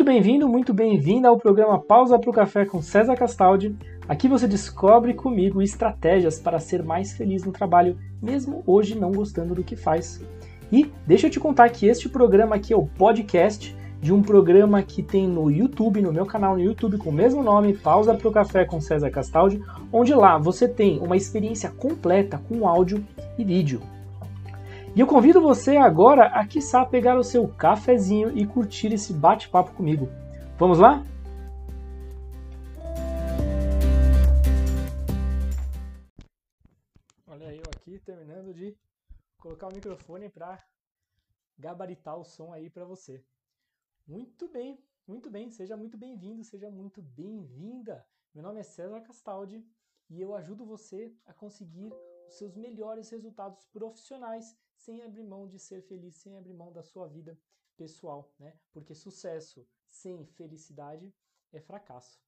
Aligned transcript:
Muito 0.00 0.12
bem-vindo, 0.12 0.48
muito 0.48 0.72
bem-vinda 0.72 1.28
ao 1.28 1.36
programa 1.36 1.78
Pausa 1.78 2.18
para 2.18 2.30
o 2.30 2.32
Café 2.32 2.64
com 2.64 2.80
César 2.80 3.14
Castaldi. 3.14 3.76
Aqui 4.08 4.28
você 4.28 4.48
descobre 4.48 5.12
comigo 5.12 5.60
estratégias 5.60 6.40
para 6.40 6.58
ser 6.58 6.82
mais 6.82 7.12
feliz 7.12 7.44
no 7.44 7.52
trabalho, 7.52 7.98
mesmo 8.22 8.62
hoje 8.66 8.98
não 8.98 9.12
gostando 9.12 9.54
do 9.54 9.62
que 9.62 9.76
faz. 9.76 10.24
E 10.72 10.90
deixa 11.06 11.26
eu 11.26 11.30
te 11.30 11.38
contar 11.38 11.68
que 11.68 11.86
este 11.86 12.08
programa 12.08 12.56
aqui 12.56 12.72
é 12.72 12.76
o 12.76 12.86
podcast 12.86 13.76
de 14.00 14.10
um 14.10 14.22
programa 14.22 14.82
que 14.82 15.02
tem 15.02 15.28
no 15.28 15.50
YouTube, 15.50 16.00
no 16.00 16.14
meu 16.14 16.24
canal 16.24 16.54
no 16.54 16.62
YouTube 16.62 16.96
com 16.96 17.10
o 17.10 17.12
mesmo 17.12 17.42
nome, 17.42 17.76
Pausa 17.76 18.14
para 18.14 18.26
o 18.26 18.32
Café 18.32 18.64
com 18.64 18.80
César 18.80 19.10
Castaldi, 19.10 19.62
onde 19.92 20.14
lá 20.14 20.38
você 20.38 20.66
tem 20.66 20.98
uma 20.98 21.14
experiência 21.14 21.68
completa 21.68 22.40
com 22.48 22.66
áudio 22.66 23.04
e 23.36 23.44
vídeo. 23.44 23.82
E 25.00 25.02
eu 25.02 25.06
convido 25.06 25.40
você 25.40 25.78
agora 25.78 26.26
a, 26.26 26.46
quiçá, 26.46 26.84
pegar 26.84 27.18
o 27.18 27.24
seu 27.24 27.48
cafezinho 27.48 28.36
e 28.36 28.46
curtir 28.46 28.92
esse 28.92 29.14
bate-papo 29.14 29.72
comigo. 29.72 30.06
Vamos 30.58 30.78
lá? 30.78 31.02
Olha 37.26 37.46
eu 37.46 37.62
aqui 37.74 37.98
terminando 38.00 38.52
de 38.52 38.76
colocar 39.38 39.68
o 39.68 39.74
microfone 39.74 40.28
para 40.28 40.62
gabaritar 41.58 42.18
o 42.18 42.22
som 42.22 42.52
aí 42.52 42.68
para 42.68 42.84
você. 42.84 43.24
Muito 44.06 44.52
bem, 44.52 44.78
muito 45.08 45.30
bem, 45.30 45.50
seja 45.50 45.78
muito 45.78 45.96
bem-vindo, 45.96 46.44
seja 46.44 46.70
muito 46.70 47.00
bem-vinda. 47.00 48.04
Meu 48.34 48.42
nome 48.42 48.60
é 48.60 48.64
César 48.64 49.00
Castaldi 49.00 49.64
e 50.10 50.20
eu 50.20 50.34
ajudo 50.34 50.66
você 50.66 51.10
a 51.24 51.32
conseguir 51.32 51.90
os 52.28 52.36
seus 52.36 52.54
melhores 52.54 53.08
resultados 53.08 53.64
profissionais 53.72 54.54
sem 54.80 55.02
abrir 55.02 55.24
mão 55.24 55.46
de 55.46 55.58
ser 55.58 55.82
feliz, 55.82 56.14
sem 56.16 56.36
abrir 56.36 56.54
mão 56.54 56.72
da 56.72 56.82
sua 56.82 57.06
vida 57.06 57.38
pessoal, 57.76 58.34
né? 58.38 58.58
Porque 58.72 58.94
sucesso 58.94 59.66
sem 59.88 60.24
felicidade 60.26 61.12
é 61.52 61.60
fracasso. 61.60 62.18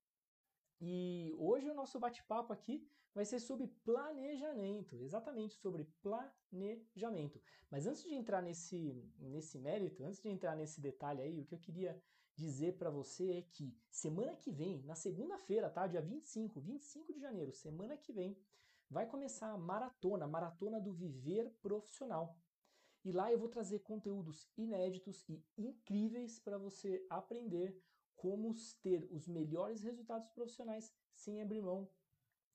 E 0.80 1.34
hoje 1.38 1.70
o 1.70 1.74
nosso 1.74 1.98
bate-papo 1.98 2.52
aqui 2.52 2.86
vai 3.14 3.24
ser 3.24 3.40
sobre 3.40 3.66
planejamento, 3.84 5.00
exatamente 5.02 5.54
sobre 5.54 5.84
planejamento. 6.02 7.40
Mas 7.70 7.86
antes 7.86 8.02
de 8.02 8.14
entrar 8.14 8.42
nesse, 8.42 9.02
nesse 9.18 9.58
mérito, 9.58 10.04
antes 10.04 10.20
de 10.20 10.28
entrar 10.28 10.56
nesse 10.56 10.80
detalhe 10.80 11.22
aí, 11.22 11.40
o 11.40 11.44
que 11.44 11.54
eu 11.54 11.58
queria 11.58 12.02
dizer 12.34 12.76
para 12.76 12.90
você 12.90 13.38
é 13.38 13.42
que 13.42 13.76
semana 13.90 14.34
que 14.34 14.50
vem, 14.50 14.82
na 14.82 14.94
segunda-feira, 14.94 15.70
tá? 15.70 15.86
Dia 15.86 16.02
25, 16.02 16.60
25 16.60 17.12
de 17.12 17.20
janeiro, 17.20 17.52
semana 17.52 17.96
que 17.96 18.12
vem, 18.12 18.36
vai 18.92 19.06
começar 19.06 19.50
a 19.50 19.56
maratona, 19.56 20.26
a 20.26 20.28
maratona 20.28 20.78
do 20.78 20.92
viver 20.92 21.50
profissional. 21.62 22.36
E 23.02 23.10
lá 23.10 23.32
eu 23.32 23.38
vou 23.38 23.48
trazer 23.48 23.80
conteúdos 23.80 24.46
inéditos 24.56 25.24
e 25.28 25.42
incríveis 25.56 26.38
para 26.38 26.58
você 26.58 27.04
aprender 27.08 27.74
como 28.14 28.54
ter 28.82 29.08
os 29.10 29.26
melhores 29.26 29.82
resultados 29.82 30.28
profissionais 30.28 30.92
sem 31.14 31.40
abrir 31.40 31.62
mão 31.62 31.88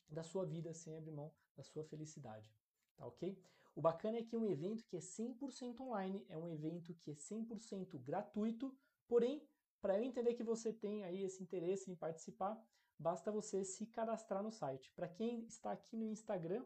da 0.08 0.24
sua 0.24 0.46
vida, 0.46 0.74
sem 0.74 0.96
abrir 0.96 1.12
mão 1.12 1.34
da 1.56 1.64
sua 1.64 1.84
felicidade. 1.84 2.56
Tá 2.96 3.06
ok? 3.06 3.38
O 3.76 3.82
bacana 3.82 4.20
é 4.20 4.24
que 4.24 4.36
é 4.36 4.40
um 4.40 4.46
evento 4.46 4.86
que 4.86 4.96
é 4.96 5.00
100% 5.00 5.82
online, 5.82 6.26
é 6.30 6.38
um 6.38 6.48
evento 6.48 6.94
que 6.94 7.12
é 7.12 7.16
100% 7.16 8.00
gratuito, 8.00 8.74
porém, 9.08 9.46
para 9.82 9.98
eu 9.98 10.04
entender 10.04 10.36
que 10.36 10.44
você 10.44 10.72
tem 10.72 11.04
aí 11.04 11.24
esse 11.24 11.44
interesse 11.44 11.92
em 11.92 11.96
participar, 11.96 12.64
basta 13.00 13.32
você 13.32 13.64
se 13.64 13.86
cadastrar 13.88 14.42
no 14.42 14.52
site. 14.52 14.92
Para 14.92 15.08
quem 15.08 15.46
está 15.46 15.72
aqui 15.72 15.96
no 15.96 16.10
Instagram, 16.10 16.66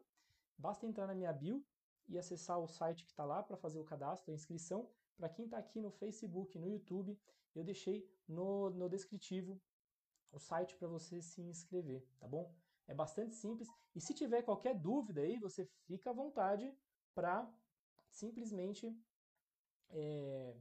basta 0.58 0.86
entrar 0.86 1.08
na 1.08 1.16
minha 1.16 1.34
bio 1.34 1.66
e 2.08 2.18
acessar 2.18 2.60
o 2.60 2.68
site 2.68 3.04
que 3.04 3.10
está 3.10 3.26
lá 3.26 3.42
para 3.44 3.58
fazer 3.58 3.80
o 3.80 3.84
cadastro, 3.84 4.32
a 4.32 4.36
inscrição. 4.36 4.90
Para 5.18 5.30
quem 5.30 5.46
está 5.46 5.58
aqui 5.58 5.80
no 5.80 5.92
Facebook, 5.92 6.58
no 6.58 6.70
YouTube, 6.70 7.20
eu 7.56 7.64
deixei 7.64 8.10
no, 8.28 8.70
no 8.70 8.90
descritivo 8.90 9.62
o 10.32 10.40
site 10.40 10.76
para 10.76 10.88
você 10.88 11.22
se 11.22 11.42
inscrever, 11.42 12.08
tá 12.20 12.28
bom? 12.28 12.54
É 12.88 12.94
bastante 12.94 13.36
simples. 13.36 13.70
E 13.96 14.02
se 14.02 14.14
tiver 14.14 14.42
qualquer 14.42 14.76
dúvida 14.76 15.22
aí, 15.22 15.38
você 15.38 15.66
fica 15.86 16.10
à 16.10 16.14
vontade 16.14 16.74
para 17.14 17.50
simplesmente 18.10 18.98
é, 19.90 20.56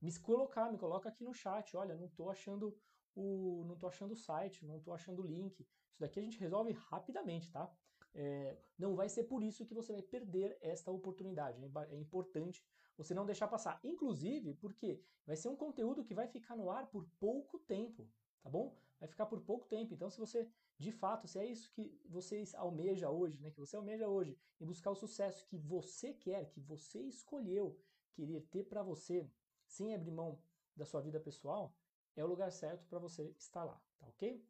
me 0.00 0.12
colocar, 0.18 0.70
me 0.70 0.78
coloca 0.78 1.08
aqui 1.08 1.24
no 1.24 1.32
chat. 1.32 1.76
Olha, 1.76 1.94
não 1.94 2.06
estou 2.06 2.30
achando 2.30 2.76
o, 3.14 3.64
não 3.66 3.76
tô 3.76 3.86
achando 3.86 4.12
o 4.12 4.16
site, 4.16 4.64
não 4.64 4.78
estou 4.78 4.94
achando 4.94 5.22
o 5.22 5.26
link. 5.26 5.60
Isso 5.90 6.00
daqui 6.00 6.18
a 6.18 6.22
gente 6.22 6.38
resolve 6.38 6.72
rapidamente, 6.72 7.50
tá? 7.50 7.70
É, 8.14 8.58
não 8.78 8.94
vai 8.94 9.08
ser 9.08 9.24
por 9.24 9.42
isso 9.42 9.64
que 9.64 9.74
você 9.74 9.92
vai 9.92 10.02
perder 10.02 10.56
esta 10.60 10.90
oportunidade. 10.90 11.58
É, 11.62 11.94
é 11.94 11.98
importante 11.98 12.64
você 12.96 13.14
não 13.14 13.24
deixar 13.24 13.48
passar. 13.48 13.80
Inclusive, 13.82 14.54
porque 14.54 15.00
vai 15.26 15.36
ser 15.36 15.48
um 15.48 15.56
conteúdo 15.56 16.04
que 16.04 16.14
vai 16.14 16.26
ficar 16.26 16.56
no 16.56 16.70
ar 16.70 16.86
por 16.88 17.06
pouco 17.18 17.58
tempo, 17.58 18.08
tá 18.42 18.50
bom? 18.50 18.76
Vai 19.00 19.08
ficar 19.08 19.26
por 19.26 19.40
pouco 19.40 19.66
tempo. 19.66 19.94
Então, 19.94 20.10
se 20.10 20.18
você, 20.18 20.48
de 20.78 20.92
fato, 20.92 21.26
se 21.26 21.38
é 21.38 21.46
isso 21.46 21.70
que 21.72 21.98
você 22.08 22.44
almeja 22.54 23.10
hoje, 23.10 23.40
né? 23.40 23.50
Que 23.50 23.60
você 23.60 23.76
almeja 23.76 24.08
hoje, 24.08 24.38
e 24.60 24.64
buscar 24.64 24.90
o 24.90 24.96
sucesso 24.96 25.46
que 25.46 25.56
você 25.56 26.12
quer, 26.12 26.50
que 26.50 26.60
você 26.60 27.00
escolheu 27.00 27.78
querer 28.12 28.42
ter 28.42 28.64
para 28.64 28.82
você, 28.82 29.28
sem 29.66 29.94
abrir 29.94 30.10
mão 30.10 30.38
da 30.76 30.84
sua 30.84 31.00
vida 31.00 31.18
pessoal, 31.18 31.74
é 32.16 32.24
o 32.24 32.28
lugar 32.28 32.50
certo 32.52 32.86
para 32.86 32.98
você 32.98 33.34
estar 33.38 33.64
lá, 33.64 33.80
tá 33.98 34.06
ok? 34.06 34.44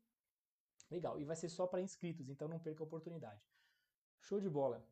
Legal, 0.91 1.19
e 1.19 1.25
vai 1.25 1.37
ser 1.37 1.49
só 1.49 1.67
para 1.67 1.81
inscritos, 1.81 2.29
então 2.29 2.49
não 2.49 2.59
perca 2.59 2.83
a 2.83 2.87
oportunidade. 2.87 3.43
Show 4.21 4.41
de 4.41 4.49
bola. 4.49 4.87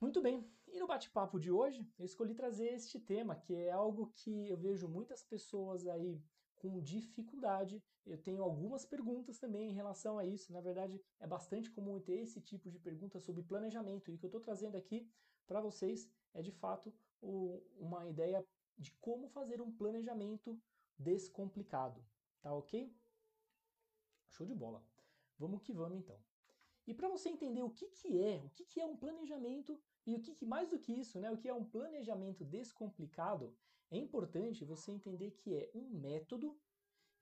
Muito 0.00 0.20
bem, 0.20 0.50
e 0.66 0.78
no 0.78 0.86
bate-papo 0.86 1.38
de 1.38 1.50
hoje 1.50 1.88
eu 1.98 2.04
escolhi 2.04 2.34
trazer 2.34 2.68
este 2.74 3.00
tema, 3.00 3.36
que 3.36 3.54
é 3.54 3.70
algo 3.70 4.12
que 4.14 4.48
eu 4.48 4.56
vejo 4.56 4.88
muitas 4.88 5.22
pessoas 5.22 5.86
aí 5.86 6.22
com 6.56 6.80
dificuldade. 6.80 7.82
Eu 8.04 8.18
tenho 8.18 8.42
algumas 8.42 8.84
perguntas 8.84 9.38
também 9.38 9.70
em 9.70 9.74
relação 9.74 10.18
a 10.18 10.24
isso. 10.24 10.52
Na 10.52 10.60
verdade, 10.60 11.00
é 11.20 11.26
bastante 11.26 11.70
comum 11.70 12.00
ter 12.00 12.18
esse 12.20 12.40
tipo 12.40 12.70
de 12.70 12.78
pergunta 12.78 13.20
sobre 13.20 13.42
planejamento. 13.42 14.10
E 14.10 14.14
o 14.14 14.18
que 14.18 14.24
eu 14.24 14.28
estou 14.28 14.40
trazendo 14.40 14.76
aqui 14.76 15.08
para 15.46 15.60
vocês 15.60 16.10
é 16.34 16.42
de 16.42 16.52
fato 16.52 16.92
o, 17.20 17.62
uma 17.78 18.06
ideia 18.06 18.44
de 18.76 18.92
como 19.00 19.28
fazer 19.28 19.60
um 19.60 19.72
planejamento 19.72 20.60
descomplicado. 20.98 22.04
Tá 22.40 22.52
ok? 22.52 22.94
Show 24.30 24.46
de 24.46 24.54
bola. 24.54 24.84
Vamos 25.38 25.62
que 25.62 25.72
vamos 25.72 25.98
então. 25.98 26.18
E 26.86 26.94
para 26.94 27.08
você 27.08 27.28
entender 27.28 27.62
o 27.62 27.70
que, 27.70 27.88
que 27.88 28.22
é, 28.22 28.42
o 28.44 28.50
que, 28.50 28.64
que 28.64 28.80
é 28.80 28.86
um 28.86 28.96
planejamento 28.96 29.80
e 30.06 30.14
o 30.14 30.20
que, 30.20 30.34
que 30.34 30.46
mais 30.46 30.68
do 30.68 30.78
que 30.78 30.92
isso, 30.92 31.18
né, 31.18 31.30
o 31.30 31.36
que 31.36 31.48
é 31.48 31.54
um 31.54 31.64
planejamento 31.64 32.44
descomplicado, 32.44 33.52
é 33.90 33.98
importante 33.98 34.64
você 34.64 34.92
entender 34.92 35.32
que 35.32 35.54
é 35.54 35.70
um 35.74 35.88
método 35.90 36.56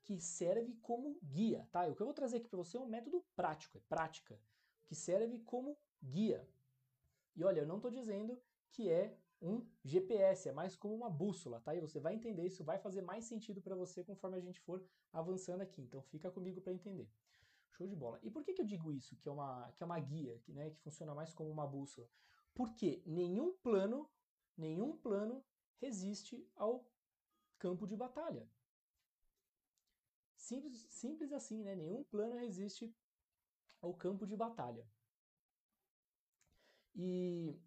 que 0.03 0.21
serve 0.21 0.75
como 0.83 1.19
guia, 1.23 1.67
tá? 1.73 1.87
O 1.87 1.95
que 1.95 2.03
eu 2.03 2.07
vou 2.07 2.15
trazer 2.15 2.37
aqui 2.37 2.49
para 2.49 2.59
você 2.59 2.77
é 2.77 2.81
um 2.81 2.87
método 2.87 3.25
prático, 3.35 3.79
é 3.79 3.81
prática, 3.89 4.39
que 4.85 4.95
serve 4.95 5.39
como 5.41 5.79
guia. 6.03 6.47
E 7.35 7.43
olha, 7.43 7.61
eu 7.61 7.67
não 7.67 7.77
estou 7.77 7.91
dizendo 7.91 8.41
que 8.71 8.91
é 8.91 9.17
um 9.41 9.67
GPS, 9.85 10.49
é 10.49 10.53
mais 10.53 10.77
como 10.77 10.95
uma 10.95 11.11
bússola, 11.11 11.61
tá? 11.61 11.75
E 11.75 11.81
você 11.81 12.01
vai 12.01 12.15
entender, 12.15 12.47
isso 12.47 12.65
vai 12.65 12.79
fazer 12.79 13.03
mais 13.03 13.25
sentido 13.25 13.61
para 13.61 13.75
você 13.75 14.03
conforme 14.03 14.37
a 14.37 14.41
gente 14.41 14.61
for 14.61 14.83
avançando 15.13 15.61
aqui. 15.61 15.83
Então 15.83 16.01
fica 16.03 16.31
comigo 16.31 16.61
para 16.61 16.73
entender. 16.73 17.09
Show 17.73 17.87
de 17.87 17.97
bola. 17.97 18.19
E 18.23 18.31
por 18.31 18.45
que, 18.45 18.53
que 18.53 18.63
eu 18.63 18.67
digo 18.67 18.93
isso, 18.93 19.17
que 19.17 19.29
é 19.29 19.33
uma, 19.33 19.73
que 19.73 19.83
é 19.83 19.87
uma 19.87 19.99
guia, 19.99 20.39
que, 20.45 20.53
né, 20.53 20.71
que 20.71 20.81
funciona 20.81 21.15
mais 21.15 21.35
como 21.35 21.51
uma 21.51 21.67
bússola? 21.67 22.09
Porque 22.55 23.03
nenhum 23.05 23.53
plano, 23.53 24.09
nenhum 24.57 24.97
plano 24.97 25.45
resiste 25.81 26.49
ao 26.55 26.89
campo 27.59 27.87
de 27.87 27.97
batalha. 27.97 28.49
Simples, 30.37 30.87
simples 30.89 31.33
assim, 31.33 31.63
né? 31.63 31.75
Nenhum 31.75 32.05
plano 32.05 32.37
resiste 32.37 32.95
ao 33.81 33.95
campo 33.95 34.27
de 34.27 34.37
batalha. 34.37 34.87
E, 36.95 37.59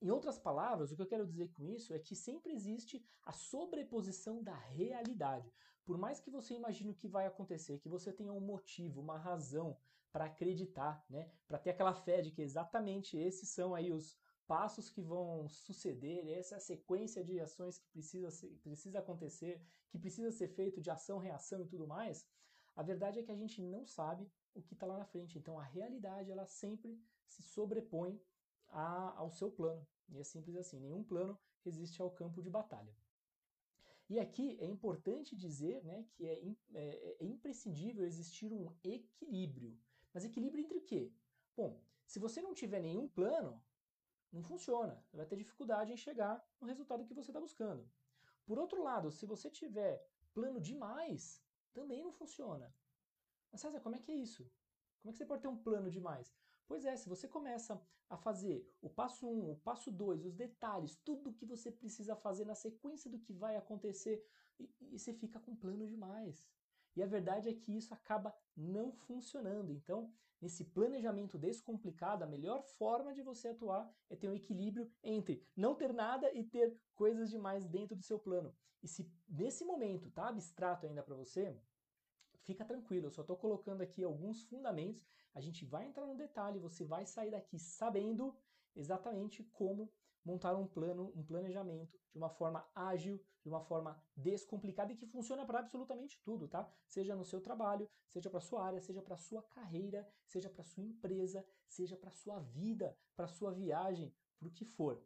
em 0.00 0.10
outras 0.10 0.38
palavras, 0.38 0.92
o 0.92 0.96
que 0.96 1.02
eu 1.02 1.06
quero 1.06 1.26
dizer 1.26 1.48
com 1.52 1.64
isso 1.64 1.94
é 1.94 1.98
que 1.98 2.14
sempre 2.14 2.52
existe 2.52 3.04
a 3.22 3.32
sobreposição 3.32 4.42
da 4.42 4.54
realidade. 4.54 5.52
Por 5.84 5.96
mais 5.96 6.20
que 6.20 6.30
você 6.30 6.54
imagine 6.54 6.90
o 6.90 6.94
que 6.94 7.08
vai 7.08 7.26
acontecer, 7.26 7.78
que 7.78 7.88
você 7.88 8.12
tenha 8.12 8.32
um 8.32 8.40
motivo, 8.40 9.00
uma 9.00 9.16
razão 9.16 9.76
para 10.12 10.26
acreditar, 10.26 11.04
né? 11.08 11.30
Para 11.46 11.58
ter 11.58 11.70
aquela 11.70 11.94
fé 11.94 12.20
de 12.20 12.30
que 12.30 12.42
exatamente 12.42 13.16
esses 13.16 13.48
são 13.48 13.74
aí 13.74 13.92
os 13.92 14.16
passos 14.46 14.88
que 14.88 15.02
vão 15.02 15.48
suceder, 15.48 16.28
essa 16.28 16.54
é 16.54 16.58
a 16.58 16.60
sequência 16.60 17.24
de 17.24 17.40
ações 17.40 17.78
que 17.78 17.88
precisa, 17.88 18.30
ser, 18.30 18.48
precisa 18.62 18.98
acontecer, 18.98 19.60
que 19.90 19.98
precisa 19.98 20.30
ser 20.30 20.48
feito 20.48 20.80
de 20.80 20.90
ação, 20.90 21.18
reação 21.18 21.62
e 21.62 21.66
tudo 21.66 21.86
mais. 21.86 22.26
A 22.74 22.82
verdade 22.82 23.18
é 23.18 23.22
que 23.22 23.32
a 23.32 23.36
gente 23.36 23.60
não 23.62 23.86
sabe 23.86 24.30
o 24.54 24.62
que 24.62 24.74
está 24.74 24.86
lá 24.86 24.98
na 24.98 25.04
frente. 25.04 25.38
Então 25.38 25.58
a 25.58 25.62
realidade 25.62 26.30
ela 26.30 26.46
sempre 26.46 27.00
se 27.26 27.42
sobrepõe 27.42 28.20
a, 28.68 29.14
ao 29.16 29.30
seu 29.30 29.50
plano. 29.50 29.86
E 30.08 30.18
é 30.18 30.24
simples 30.24 30.56
assim: 30.56 30.78
nenhum 30.80 31.02
plano 31.02 31.38
resiste 31.64 32.00
ao 32.00 32.10
campo 32.10 32.42
de 32.42 32.50
batalha. 32.50 32.94
E 34.08 34.20
aqui 34.20 34.56
é 34.60 34.66
importante 34.66 35.34
dizer 35.34 35.82
né, 35.84 36.06
que 36.12 36.24
é, 36.24 36.40
é, 36.74 37.16
é 37.20 37.24
imprescindível 37.24 38.06
existir 38.06 38.52
um 38.52 38.72
equilíbrio. 38.84 39.76
Mas 40.14 40.24
equilíbrio 40.24 40.62
entre 40.62 40.78
o 40.78 40.80
quê? 40.80 41.12
Bom, 41.56 41.82
se 42.06 42.20
você 42.20 42.40
não 42.40 42.54
tiver 42.54 42.80
nenhum 42.80 43.08
plano, 43.08 43.60
não 44.32 44.42
funciona. 44.42 45.04
Vai 45.12 45.26
ter 45.26 45.36
dificuldade 45.36 45.92
em 45.92 45.96
chegar 45.96 46.42
no 46.60 46.68
resultado 46.68 47.04
que 47.04 47.14
você 47.14 47.30
está 47.30 47.40
buscando. 47.40 47.88
Por 48.44 48.58
outro 48.58 48.82
lado, 48.82 49.10
se 49.10 49.26
você 49.26 49.50
tiver 49.50 50.06
plano 50.32 50.60
demais, 50.60 51.42
também 51.72 52.02
não 52.02 52.12
funciona. 52.12 52.72
Mas 53.50 53.60
César, 53.60 53.80
como 53.80 53.96
é 53.96 53.98
que 53.98 54.12
é 54.12 54.14
isso? 54.14 54.48
Como 55.00 55.10
é 55.10 55.12
que 55.12 55.18
você 55.18 55.26
pode 55.26 55.42
ter 55.42 55.48
um 55.48 55.56
plano 55.56 55.90
demais? 55.90 56.32
Pois 56.66 56.84
é, 56.84 56.96
se 56.96 57.08
você 57.08 57.28
começa 57.28 57.80
a 58.08 58.16
fazer 58.16 58.68
o 58.82 58.88
passo 58.88 59.26
1, 59.26 59.30
um, 59.30 59.50
o 59.52 59.56
passo 59.56 59.90
2, 59.90 60.24
os 60.24 60.34
detalhes, 60.34 60.96
tudo 61.04 61.30
o 61.30 61.32
que 61.32 61.46
você 61.46 61.70
precisa 61.70 62.16
fazer 62.16 62.44
na 62.44 62.54
sequência 62.54 63.10
do 63.10 63.18
que 63.18 63.32
vai 63.32 63.56
acontecer, 63.56 64.24
e, 64.58 64.68
e 64.80 64.98
você 64.98 65.12
fica 65.12 65.38
com 65.38 65.54
plano 65.54 65.86
demais. 65.86 66.48
E 66.96 67.02
a 67.02 67.06
verdade 67.06 67.48
é 67.48 67.54
que 67.54 67.76
isso 67.76 67.92
acaba 67.92 68.34
não 68.56 68.90
funcionando. 68.90 69.70
Então, 69.70 70.10
nesse 70.40 70.64
planejamento 70.64 71.38
descomplicado, 71.38 72.24
a 72.24 72.26
melhor 72.26 72.62
forma 72.62 73.12
de 73.12 73.22
você 73.22 73.48
atuar 73.48 73.92
é 74.08 74.16
ter 74.16 74.28
um 74.28 74.34
equilíbrio 74.34 74.90
entre 75.02 75.46
não 75.54 75.74
ter 75.74 75.92
nada 75.92 76.32
e 76.32 76.42
ter 76.42 76.74
coisas 76.94 77.28
demais 77.28 77.66
dentro 77.66 77.94
do 77.94 78.02
seu 78.02 78.18
plano. 78.18 78.54
E 78.82 78.88
se 78.88 79.10
nesse 79.28 79.64
momento 79.64 80.10
tá 80.10 80.28
abstrato 80.28 80.86
ainda 80.86 81.02
para 81.02 81.14
você, 81.14 81.54
fica 82.46 82.64
tranquilo, 82.64 83.06
eu 83.06 83.10
só 83.10 83.22
estou 83.22 83.36
colocando 83.36 83.82
aqui 83.82 84.02
alguns 84.02 84.42
fundamentos. 84.44 85.04
A 85.34 85.40
gente 85.40 85.64
vai 85.64 85.86
entrar 85.86 86.06
no 86.06 86.16
detalhe, 86.16 86.58
você 86.58 86.84
vai 86.84 87.04
sair 87.04 87.30
daqui 87.30 87.58
sabendo 87.58 88.34
exatamente 88.74 89.42
como 89.42 89.92
montar 90.24 90.56
um 90.56 90.66
plano, 90.66 91.12
um 91.14 91.22
planejamento 91.22 91.98
de 92.12 92.18
uma 92.18 92.30
forma 92.30 92.66
ágil, 92.74 93.22
de 93.42 93.48
uma 93.48 93.60
forma 93.60 94.02
descomplicada 94.16 94.92
e 94.92 94.96
que 94.96 95.06
funciona 95.06 95.44
para 95.44 95.60
absolutamente 95.60 96.20
tudo, 96.22 96.48
tá? 96.48 96.68
Seja 96.86 97.14
no 97.14 97.24
seu 97.24 97.40
trabalho, 97.40 97.88
seja 98.08 98.30
para 98.30 98.40
sua 98.40 98.64
área, 98.64 98.80
seja 98.80 99.02
para 99.02 99.16
sua 99.16 99.42
carreira, 99.42 100.08
seja 100.26 100.48
para 100.48 100.64
sua 100.64 100.82
empresa, 100.82 101.46
seja 101.68 101.96
para 101.96 102.10
sua 102.10 102.40
vida, 102.40 102.96
para 103.14 103.28
sua 103.28 103.52
viagem, 103.52 104.12
para 104.38 104.48
o 104.48 104.52
que 104.52 104.64
for. 104.64 105.00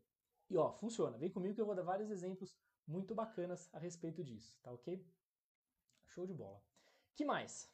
E 0.48 0.56
ó, 0.56 0.72
funciona. 0.72 1.18
Vem 1.18 1.30
comigo 1.30 1.54
que 1.54 1.60
eu 1.60 1.66
vou 1.66 1.74
dar 1.74 1.82
vários 1.82 2.10
exemplos 2.10 2.56
muito 2.86 3.14
bacanas 3.14 3.68
a 3.72 3.78
respeito 3.78 4.24
disso, 4.24 4.58
tá 4.62 4.72
ok? 4.72 5.06
Show 6.06 6.26
de 6.26 6.34
bola. 6.34 6.69
Que 7.14 7.24
mais? 7.24 7.70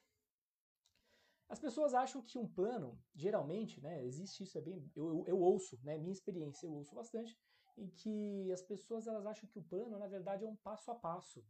As 1.49 1.61
pessoas 1.61 1.95
acham 1.95 2.21
que 2.23 2.39
um 2.39 2.49
plano, 2.49 2.99
geralmente, 3.15 3.81
né, 3.81 4.05
existe 4.05 4.43
isso, 4.43 4.59
é 4.59 4.61
bem, 4.61 4.91
eu, 4.97 5.09
eu, 5.09 5.25
eu 5.29 5.41
ouço, 5.41 5.79
né, 5.85 5.97
minha 5.97 6.13
experiência 6.13 6.67
eu 6.67 6.73
ouço 6.73 6.95
bastante, 6.95 7.39
em 7.77 7.89
que 7.89 8.51
as 8.51 8.63
pessoas 8.63 9.07
elas 9.07 9.27
acham 9.27 9.49
que 9.49 9.59
o 9.59 9.63
plano, 9.63 9.99
na 9.99 10.09
verdade, 10.09 10.45
é 10.45 10.49
um 10.49 10.57
passo 10.57 10.91
a 10.91 10.95
passo. 10.95 11.45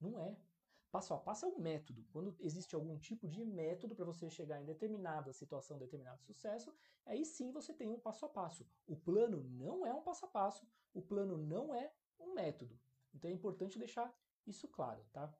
Não 0.00 0.18
é. 0.18 0.36
Passo 0.90 1.14
a 1.14 1.18
passo 1.18 1.46
é 1.46 1.48
um 1.48 1.58
método. 1.58 2.04
Quando 2.12 2.36
existe 2.40 2.74
algum 2.74 2.98
tipo 2.98 3.28
de 3.28 3.44
método 3.44 3.94
para 3.94 4.04
você 4.04 4.28
chegar 4.28 4.60
em 4.60 4.64
determinada 4.64 5.32
situação, 5.32 5.78
determinado 5.78 6.20
sucesso, 6.22 6.74
aí 7.06 7.24
sim 7.24 7.52
você 7.52 7.72
tem 7.72 7.88
um 7.88 7.98
passo 7.98 8.26
a 8.26 8.28
passo. 8.28 8.66
O 8.86 8.96
plano 8.96 9.42
não 9.44 9.86
é 9.86 9.94
um 9.94 10.02
passo 10.02 10.24
a 10.26 10.28
passo, 10.28 10.68
o 10.92 11.00
plano 11.00 11.36
não 11.36 11.72
é 11.72 11.92
um 12.18 12.34
método. 12.34 12.78
Então 13.14 13.30
é 13.30 13.32
importante 13.34 13.78
deixar 13.78 14.12
isso 14.46 14.66
claro, 14.68 15.04
tá? 15.12 15.32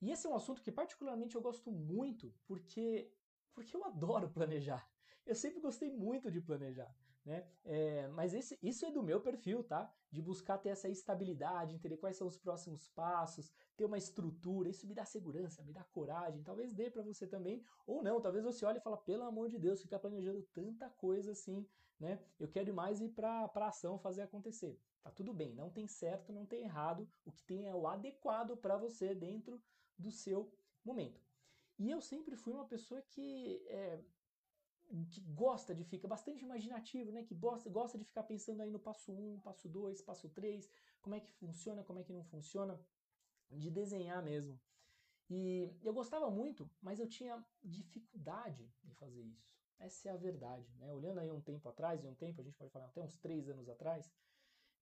E 0.00 0.10
esse 0.10 0.26
é 0.26 0.30
um 0.30 0.34
assunto 0.34 0.62
que 0.62 0.72
particularmente 0.72 1.36
eu 1.36 1.42
gosto 1.42 1.70
muito 1.70 2.34
porque, 2.46 3.12
porque 3.54 3.76
eu 3.76 3.84
adoro 3.84 4.28
planejar. 4.28 4.88
Eu 5.24 5.34
sempre 5.34 5.60
gostei 5.60 5.90
muito 5.90 6.30
de 6.30 6.40
planejar. 6.40 6.94
Né? 7.26 7.44
É, 7.64 8.06
mas 8.06 8.32
esse, 8.34 8.56
isso 8.62 8.86
é 8.86 8.90
do 8.92 9.02
meu 9.02 9.20
perfil, 9.20 9.64
tá? 9.64 9.92
De 10.12 10.22
buscar 10.22 10.58
ter 10.58 10.68
essa 10.68 10.88
estabilidade, 10.88 11.74
entender 11.74 11.96
quais 11.96 12.16
são 12.16 12.28
os 12.28 12.38
próximos 12.38 12.88
passos, 12.88 13.52
ter 13.76 13.84
uma 13.84 13.98
estrutura. 13.98 14.68
Isso 14.68 14.86
me 14.86 14.94
dá 14.94 15.04
segurança, 15.04 15.64
me 15.64 15.72
dá 15.72 15.82
coragem. 15.82 16.44
Talvez 16.44 16.72
dê 16.72 16.88
para 16.88 17.02
você 17.02 17.26
também, 17.26 17.64
ou 17.84 18.00
não. 18.00 18.20
Talvez 18.20 18.44
você 18.44 18.64
olhe 18.64 18.78
e 18.78 18.80
fala, 18.80 18.96
pelo 18.96 19.24
amor 19.24 19.48
de 19.48 19.58
Deus, 19.58 19.82
ficar 19.82 19.98
planejando 19.98 20.40
tanta 20.54 20.88
coisa 20.90 21.32
assim, 21.32 21.66
né? 21.98 22.20
Eu 22.38 22.46
quero 22.46 22.72
mais 22.72 23.00
ir 23.00 23.08
para 23.08 23.50
a 23.52 23.66
ação 23.66 23.98
fazer 23.98 24.22
acontecer. 24.22 24.80
Tá 25.02 25.10
tudo 25.10 25.34
bem, 25.34 25.52
não 25.52 25.68
tem 25.68 25.88
certo, 25.88 26.32
não 26.32 26.46
tem 26.46 26.62
errado. 26.62 27.08
O 27.24 27.32
que 27.32 27.42
tem 27.42 27.66
é 27.66 27.74
o 27.74 27.88
adequado 27.88 28.56
para 28.56 28.76
você 28.76 29.16
dentro 29.16 29.60
do 29.98 30.10
seu 30.10 30.52
momento. 30.84 31.20
E 31.78 31.90
eu 31.90 32.00
sempre 32.00 32.36
fui 32.36 32.52
uma 32.52 32.66
pessoa 32.66 33.02
que, 33.02 33.62
é, 33.68 34.00
que 35.10 35.20
gosta 35.20 35.74
de 35.74 35.84
ficar 35.84 36.08
bastante 36.08 36.44
imaginativo, 36.44 37.12
né? 37.12 37.22
que 37.22 37.34
gosta, 37.34 37.68
gosta 37.68 37.98
de 37.98 38.04
ficar 38.04 38.22
pensando 38.22 38.62
aí 38.62 38.70
no 38.70 38.78
passo 38.78 39.12
1, 39.12 39.34
um, 39.34 39.40
passo 39.40 39.68
2, 39.68 40.00
passo 40.02 40.28
3, 40.30 40.70
como 41.02 41.14
é 41.14 41.20
que 41.20 41.30
funciona, 41.32 41.84
como 41.84 41.98
é 41.98 42.04
que 42.04 42.12
não 42.12 42.24
funciona, 42.24 42.80
de 43.50 43.70
desenhar 43.70 44.22
mesmo. 44.22 44.58
E 45.28 45.70
eu 45.82 45.92
gostava 45.92 46.30
muito, 46.30 46.70
mas 46.80 47.00
eu 47.00 47.08
tinha 47.08 47.44
dificuldade 47.62 48.72
em 48.84 48.94
fazer 48.94 49.22
isso. 49.22 49.56
Essa 49.78 50.08
é 50.08 50.12
a 50.12 50.16
verdade. 50.16 50.72
Né? 50.78 50.92
Olhando 50.92 51.18
aí 51.18 51.30
um 51.30 51.40
tempo 51.40 51.68
atrás, 51.68 52.02
e 52.02 52.06
um 52.06 52.14
tempo, 52.14 52.40
a 52.40 52.44
gente 52.44 52.56
pode 52.56 52.70
falar 52.70 52.86
até 52.86 53.02
uns 53.02 53.16
três 53.18 53.48
anos 53.48 53.68
atrás, 53.68 54.10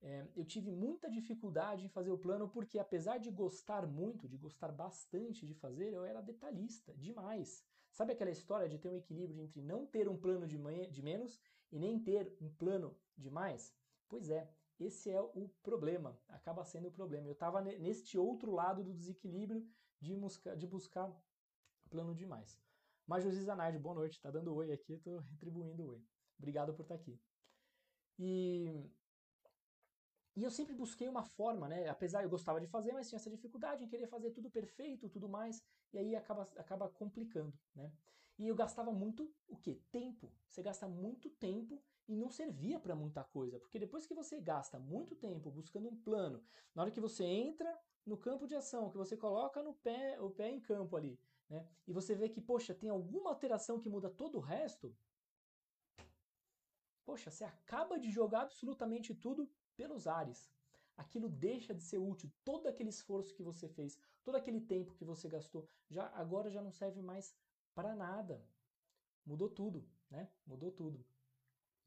é, 0.05 0.23
eu 0.35 0.45
tive 0.45 0.69
muita 0.69 1.09
dificuldade 1.09 1.83
em 1.83 1.89
fazer 1.89 2.11
o 2.11 2.17
plano 2.17 2.47
porque, 2.47 2.77
apesar 2.77 3.17
de 3.17 3.31
gostar 3.31 3.87
muito, 3.87 4.29
de 4.29 4.37
gostar 4.37 4.71
bastante 4.71 5.47
de 5.47 5.55
fazer, 5.55 5.91
eu 5.93 6.05
era 6.05 6.21
detalhista 6.21 6.93
demais. 6.93 7.65
Sabe 7.91 8.13
aquela 8.13 8.29
história 8.29 8.69
de 8.69 8.77
ter 8.77 8.87
um 8.87 8.95
equilíbrio 8.95 9.41
entre 9.41 9.63
não 9.63 9.83
ter 9.87 10.07
um 10.07 10.15
plano 10.15 10.45
de, 10.45 10.59
manhã, 10.59 10.87
de 10.91 11.01
menos 11.01 11.41
e 11.71 11.79
nem 11.79 11.99
ter 11.99 12.31
um 12.39 12.53
plano 12.53 12.95
de 13.17 13.31
mais? 13.31 13.75
Pois 14.07 14.29
é, 14.29 14.47
esse 14.79 15.09
é 15.09 15.19
o 15.19 15.49
problema, 15.63 16.15
acaba 16.27 16.63
sendo 16.63 16.89
o 16.89 16.91
problema. 16.91 17.27
Eu 17.27 17.33
estava 17.33 17.59
neste 17.59 18.15
outro 18.15 18.51
lado 18.51 18.83
do 18.83 18.93
desequilíbrio 18.93 19.67
de, 19.99 20.15
buscar, 20.15 20.55
de 20.55 20.67
buscar 20.67 21.11
plano 21.89 22.13
demais. 22.13 22.61
Major 23.07 23.31
Zanardi, 23.31 23.79
boa 23.79 23.95
noite, 23.95 24.21
tá 24.21 24.29
dando 24.29 24.53
oi 24.53 24.71
aqui, 24.71 24.93
estou 24.93 25.17
retribuindo 25.17 25.87
oi. 25.87 25.99
Obrigado 26.37 26.75
por 26.75 26.83
estar 26.83 26.95
tá 26.95 27.01
aqui. 27.01 27.19
E 28.19 28.87
e 30.35 30.43
eu 30.43 30.51
sempre 30.51 30.75
busquei 30.75 31.07
uma 31.07 31.23
forma, 31.23 31.67
né? 31.69 31.87
Apesar 31.87 32.23
eu 32.23 32.29
gostava 32.29 32.59
de 32.59 32.67
fazer, 32.67 32.91
mas 32.91 33.07
tinha 33.07 33.17
essa 33.17 33.29
dificuldade 33.29 33.83
em 33.83 33.87
querer 33.87 34.07
fazer 34.07 34.31
tudo 34.31 34.49
perfeito, 34.49 35.09
tudo 35.09 35.29
mais, 35.29 35.63
e 35.93 35.97
aí 35.97 36.15
acaba, 36.15 36.43
acaba 36.57 36.89
complicando, 36.89 37.57
né? 37.73 37.91
E 38.37 38.47
eu 38.47 38.55
gastava 38.55 38.91
muito 38.91 39.33
o 39.47 39.55
quê? 39.55 39.81
Tempo. 39.89 40.29
Você 40.49 40.61
gasta 40.61 40.87
muito 40.89 41.29
tempo 41.29 41.81
e 42.05 42.17
não 42.17 42.29
servia 42.29 42.77
para 42.79 42.93
muita 42.93 43.23
coisa, 43.23 43.57
porque 43.59 43.79
depois 43.79 44.05
que 44.05 44.13
você 44.13 44.41
gasta 44.41 44.77
muito 44.77 45.15
tempo 45.15 45.49
buscando 45.49 45.87
um 45.87 45.95
plano, 45.95 46.43
na 46.73 46.81
hora 46.81 46.91
que 46.91 46.99
você 46.99 47.23
entra 47.23 47.73
no 48.05 48.17
campo 48.17 48.45
de 48.45 48.55
ação, 48.55 48.89
que 48.89 48.97
você 48.97 49.15
coloca 49.15 49.63
no 49.63 49.73
pé, 49.73 50.19
o 50.19 50.29
pé 50.29 50.49
em 50.49 50.59
campo 50.59 50.97
ali, 50.97 51.17
né? 51.49 51.65
E 51.87 51.93
você 51.93 52.13
vê 52.13 52.27
que, 52.27 52.41
poxa, 52.41 52.75
tem 52.75 52.89
alguma 52.89 53.29
alteração 53.29 53.79
que 53.79 53.87
muda 53.87 54.09
todo 54.09 54.37
o 54.37 54.41
resto, 54.41 54.93
poxa, 57.05 57.31
você 57.31 57.45
acaba 57.45 57.97
de 57.97 58.11
jogar 58.11 58.41
absolutamente 58.41 59.15
tudo 59.15 59.49
pelos 59.75 60.07
ares. 60.07 60.51
Aquilo 60.97 61.27
deixa 61.29 61.73
de 61.73 61.83
ser 61.83 61.97
útil, 61.97 62.31
todo 62.43 62.67
aquele 62.67 62.89
esforço 62.89 63.33
que 63.33 63.43
você 63.43 63.67
fez, 63.67 63.99
todo 64.23 64.35
aquele 64.35 64.61
tempo 64.61 64.93
que 64.93 65.03
você 65.03 65.27
gastou, 65.27 65.67
já 65.89 66.07
agora 66.15 66.49
já 66.49 66.61
não 66.61 66.71
serve 66.71 67.01
mais 67.01 67.35
para 67.73 67.93
nada. 67.93 68.41
Mudou 69.25 69.49
tudo, 69.49 69.85
né? 70.09 70.29
Mudou 70.45 70.71
tudo. 70.71 71.05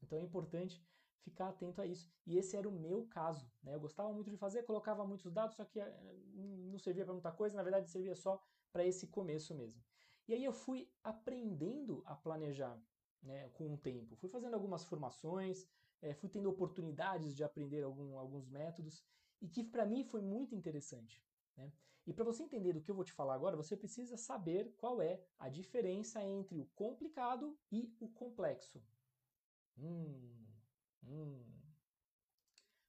Então 0.01 0.17
é 0.17 0.21
importante 0.21 0.85
ficar 1.21 1.49
atento 1.49 1.81
a 1.81 1.85
isso. 1.85 2.11
E 2.25 2.37
esse 2.37 2.55
era 2.55 2.67
o 2.67 2.71
meu 2.71 3.07
caso, 3.07 3.51
né? 3.63 3.73
Eu 3.73 3.79
gostava 3.79 4.11
muito 4.13 4.29
de 4.29 4.37
fazer, 4.37 4.63
colocava 4.63 5.05
muitos 5.05 5.31
dados, 5.31 5.55
só 5.55 5.65
que 5.65 5.79
eh, 5.79 6.13
não 6.35 6.77
servia 6.77 7.03
para 7.03 7.13
muita 7.13 7.31
coisa, 7.31 7.55
na 7.55 7.63
verdade 7.63 7.89
servia 7.89 8.15
só 8.15 8.41
para 8.71 8.85
esse 8.85 9.07
começo 9.07 9.55
mesmo. 9.55 9.83
E 10.27 10.33
aí 10.33 10.43
eu 10.43 10.53
fui 10.53 10.87
aprendendo 11.03 12.03
a 12.05 12.15
planejar, 12.15 12.79
né, 13.21 13.49
com 13.49 13.73
o 13.73 13.77
tempo. 13.77 14.15
Fui 14.15 14.29
fazendo 14.29 14.53
algumas 14.53 14.83
formações, 14.83 15.67
é, 16.01 16.13
fui 16.13 16.29
tendo 16.29 16.49
oportunidades 16.49 17.35
de 17.35 17.43
aprender 17.43 17.83
algum, 17.83 18.17
alguns 18.17 18.49
métodos 18.49 19.03
e 19.41 19.47
que 19.47 19.63
para 19.63 19.85
mim 19.85 20.03
foi 20.03 20.21
muito 20.21 20.55
interessante. 20.55 21.23
Né? 21.55 21.71
E 22.05 22.13
para 22.13 22.23
você 22.25 22.43
entender 22.43 22.73
do 22.73 22.81
que 22.81 22.89
eu 22.89 22.95
vou 22.95 23.03
te 23.03 23.13
falar 23.13 23.35
agora, 23.35 23.55
você 23.55 23.75
precisa 23.77 24.17
saber 24.17 24.75
qual 24.77 25.01
é 25.01 25.23
a 25.37 25.49
diferença 25.49 26.23
entre 26.23 26.59
o 26.59 26.65
complicado 26.65 27.57
e 27.71 27.95
o 27.99 28.09
complexo. 28.09 28.83
Hum, 29.77 30.45
hum. 31.03 31.45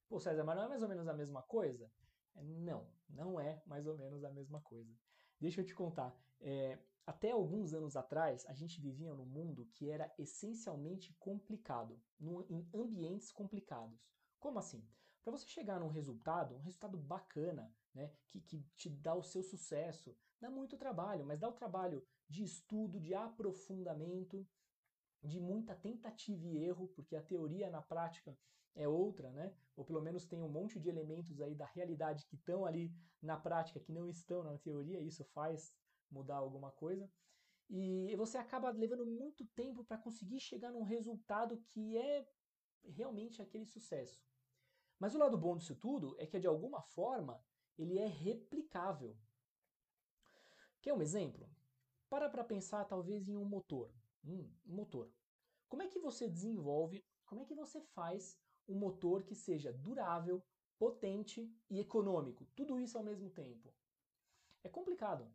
Pô, 0.07 0.19
César, 0.19 0.43
mas 0.43 0.57
não 0.57 0.65
é 0.65 0.67
mais 0.67 0.81
ou 0.81 0.89
menos 0.89 1.07
a 1.07 1.13
mesma 1.13 1.41
coisa? 1.41 1.91
É, 2.35 2.43
não, 2.43 2.87
não 3.09 3.39
é 3.39 3.61
mais 3.65 3.85
ou 3.87 3.97
menos 3.97 4.23
a 4.23 4.31
mesma 4.31 4.61
coisa. 4.61 4.93
Deixa 5.39 5.61
eu 5.61 5.65
te 5.65 5.73
contar. 5.73 6.15
É, 6.39 6.77
até 7.05 7.31
alguns 7.31 7.73
anos 7.73 7.95
atrás, 7.95 8.45
a 8.47 8.53
gente 8.53 8.79
vivia 8.79 9.13
num 9.13 9.25
mundo 9.25 9.67
que 9.73 9.89
era 9.89 10.13
essencialmente 10.17 11.13
complicado, 11.19 11.99
num, 12.19 12.45
em 12.49 12.67
ambientes 12.73 13.31
complicados. 13.31 13.99
Como 14.39 14.59
assim? 14.59 14.85
Para 15.23 15.31
você 15.31 15.47
chegar 15.47 15.79
num 15.79 15.87
resultado, 15.87 16.55
um 16.55 16.61
resultado 16.61 16.97
bacana, 16.97 17.73
né, 17.93 18.11
que, 18.27 18.41
que 18.41 18.63
te 18.75 18.89
dá 18.89 19.13
o 19.13 19.23
seu 19.23 19.43
sucesso, 19.43 20.15
dá 20.39 20.49
muito 20.49 20.77
trabalho, 20.77 21.25
mas 21.25 21.39
dá 21.39 21.47
o 21.47 21.53
trabalho 21.53 22.05
de 22.27 22.43
estudo, 22.43 22.99
de 22.99 23.13
aprofundamento, 23.13 24.47
de 25.23 25.39
muita 25.39 25.75
tentativa 25.75 26.47
e 26.47 26.57
erro, 26.57 26.87
porque 26.89 27.15
a 27.15 27.21
teoria 27.21 27.69
na 27.69 27.81
prática 27.81 28.35
é 28.73 28.87
outra, 28.87 29.29
né? 29.31 29.53
Ou 29.75 29.85
pelo 29.85 30.01
menos 30.01 30.25
tem 30.25 30.41
um 30.41 30.49
monte 30.49 30.79
de 30.79 30.89
elementos 30.89 31.41
aí 31.41 31.53
da 31.53 31.65
realidade 31.65 32.25
que 32.25 32.35
estão 32.35 32.65
ali 32.65 32.91
na 33.21 33.37
prática, 33.37 33.79
que 33.79 33.91
não 33.91 34.07
estão 34.07 34.43
na 34.43 34.57
teoria, 34.57 34.99
e 34.99 35.07
isso 35.07 35.23
faz 35.25 35.75
mudar 36.11 36.37
alguma 36.37 36.71
coisa. 36.71 37.09
E 37.69 38.13
você 38.17 38.37
acaba 38.37 38.69
levando 38.69 39.05
muito 39.05 39.45
tempo 39.45 39.83
para 39.83 39.97
conseguir 39.97 40.39
chegar 40.39 40.71
num 40.71 40.83
resultado 40.83 41.57
que 41.67 41.97
é 41.97 42.27
realmente 42.83 43.41
aquele 43.41 43.65
sucesso. 43.65 44.25
Mas 44.99 45.15
o 45.15 45.17
lado 45.17 45.37
bom 45.37 45.55
disso 45.55 45.75
tudo 45.75 46.15
é 46.19 46.27
que 46.27 46.39
de 46.39 46.47
alguma 46.47 46.81
forma 46.81 47.43
ele 47.77 47.97
é 47.97 48.05
replicável. 48.05 49.17
Quer 50.81 50.93
um 50.93 51.01
exemplo? 51.01 51.49
Para 52.09 52.29
para 52.29 52.43
pensar 52.43 52.85
talvez 52.85 53.29
em 53.29 53.37
um 53.37 53.45
motor. 53.45 53.89
Hum, 54.23 54.49
um 54.65 54.75
motor. 54.75 55.09
Como 55.69 55.81
é 55.81 55.87
que 55.87 55.99
você 55.99 56.27
desenvolve, 56.27 57.05
como 57.25 57.41
é 57.41 57.45
que 57.45 57.55
você 57.55 57.79
faz 57.79 58.37
um 58.67 58.75
motor 58.75 59.23
que 59.23 59.33
seja 59.33 59.71
durável, 59.71 60.43
potente 60.77 61.49
e 61.69 61.79
econômico? 61.79 62.45
Tudo 62.55 62.79
isso 62.79 62.97
ao 62.97 63.03
mesmo 63.03 63.29
tempo. 63.29 63.73
É 64.63 64.69
complicado. 64.69 65.31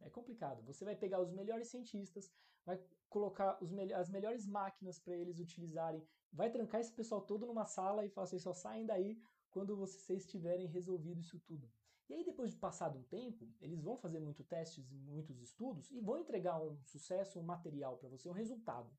É 0.00 0.10
complicado. 0.10 0.62
Você 0.64 0.84
vai 0.84 0.96
pegar 0.96 1.20
os 1.20 1.30
melhores 1.30 1.68
cientistas, 1.68 2.30
vai 2.64 2.80
colocar 3.08 3.58
me 3.62 3.92
as 3.92 4.08
melhores 4.08 4.46
máquinas 4.46 4.98
para 4.98 5.16
eles 5.16 5.38
utilizarem, 5.38 6.06
vai 6.32 6.50
trancar 6.50 6.80
esse 6.80 6.92
pessoal 6.92 7.20
todo 7.20 7.46
numa 7.46 7.64
sala 7.64 8.04
e 8.04 8.08
falar 8.08 8.24
assim, 8.24 8.38
só 8.38 8.52
saem 8.52 8.86
daí 8.86 9.20
quando 9.50 9.76
vocês 9.76 10.26
tiverem 10.26 10.66
resolvido 10.66 11.20
isso 11.20 11.38
tudo. 11.40 11.70
E 12.08 12.14
aí, 12.14 12.24
depois 12.24 12.50
de 12.50 12.56
passado 12.56 12.98
um 12.98 13.04
tempo, 13.04 13.48
eles 13.60 13.80
vão 13.80 13.96
fazer 13.96 14.18
muitos 14.18 14.44
testes, 14.44 14.90
muitos 14.90 15.40
estudos 15.40 15.90
e 15.92 16.00
vão 16.00 16.18
entregar 16.18 16.60
um 16.60 16.76
sucesso, 16.84 17.38
um 17.38 17.42
material 17.42 17.98
para 17.98 18.08
você, 18.08 18.28
um 18.28 18.32
resultado. 18.32 18.90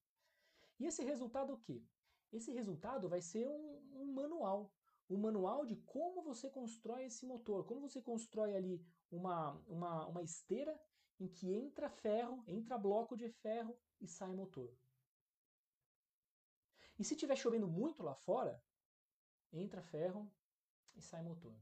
E 0.80 0.86
esse 0.86 1.04
resultado 1.04 1.52
é 1.52 1.56
o 1.56 1.60
quê? 1.60 1.84
Esse 2.32 2.54
resultado 2.54 3.10
vai 3.10 3.22
ser 3.22 3.48
um, 3.50 3.82
um 3.94 4.14
manual. 4.14 4.74
Um 5.10 5.18
manual 5.18 5.66
de 5.66 5.76
como 5.76 6.22
você 6.22 6.50
constrói 6.50 7.04
esse 7.04 7.26
motor, 7.26 7.66
como 7.66 7.82
você 7.82 8.02
constrói 8.02 8.56
ali 8.56 8.82
uma, 9.12 9.52
uma, 9.68 10.08
uma 10.08 10.24
esteira 10.24 10.80
em 11.20 11.28
que 11.28 11.54
entra 11.54 11.90
ferro, 11.90 12.44
entra 12.48 12.78
bloco 12.78 13.16
de 13.16 13.30
ferro 13.30 13.78
e 14.00 14.08
sai 14.08 14.34
motor. 14.34 14.74
E 16.98 17.04
se 17.04 17.14
estiver 17.14 17.36
chovendo 17.36 17.68
muito 17.68 18.02
lá 18.02 18.16
fora, 18.16 18.64
entra 19.52 19.82
ferro 19.82 20.32
e 20.96 21.02
sai 21.02 21.22
motor. 21.22 21.56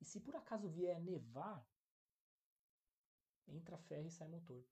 E 0.00 0.04
se 0.04 0.20
por 0.20 0.34
acaso 0.36 0.68
vier 0.68 1.00
nevar, 1.00 1.66
entra 3.46 3.76
ferro 3.76 4.06
e 4.06 4.10
sai 4.10 4.28
motor. 4.28 4.64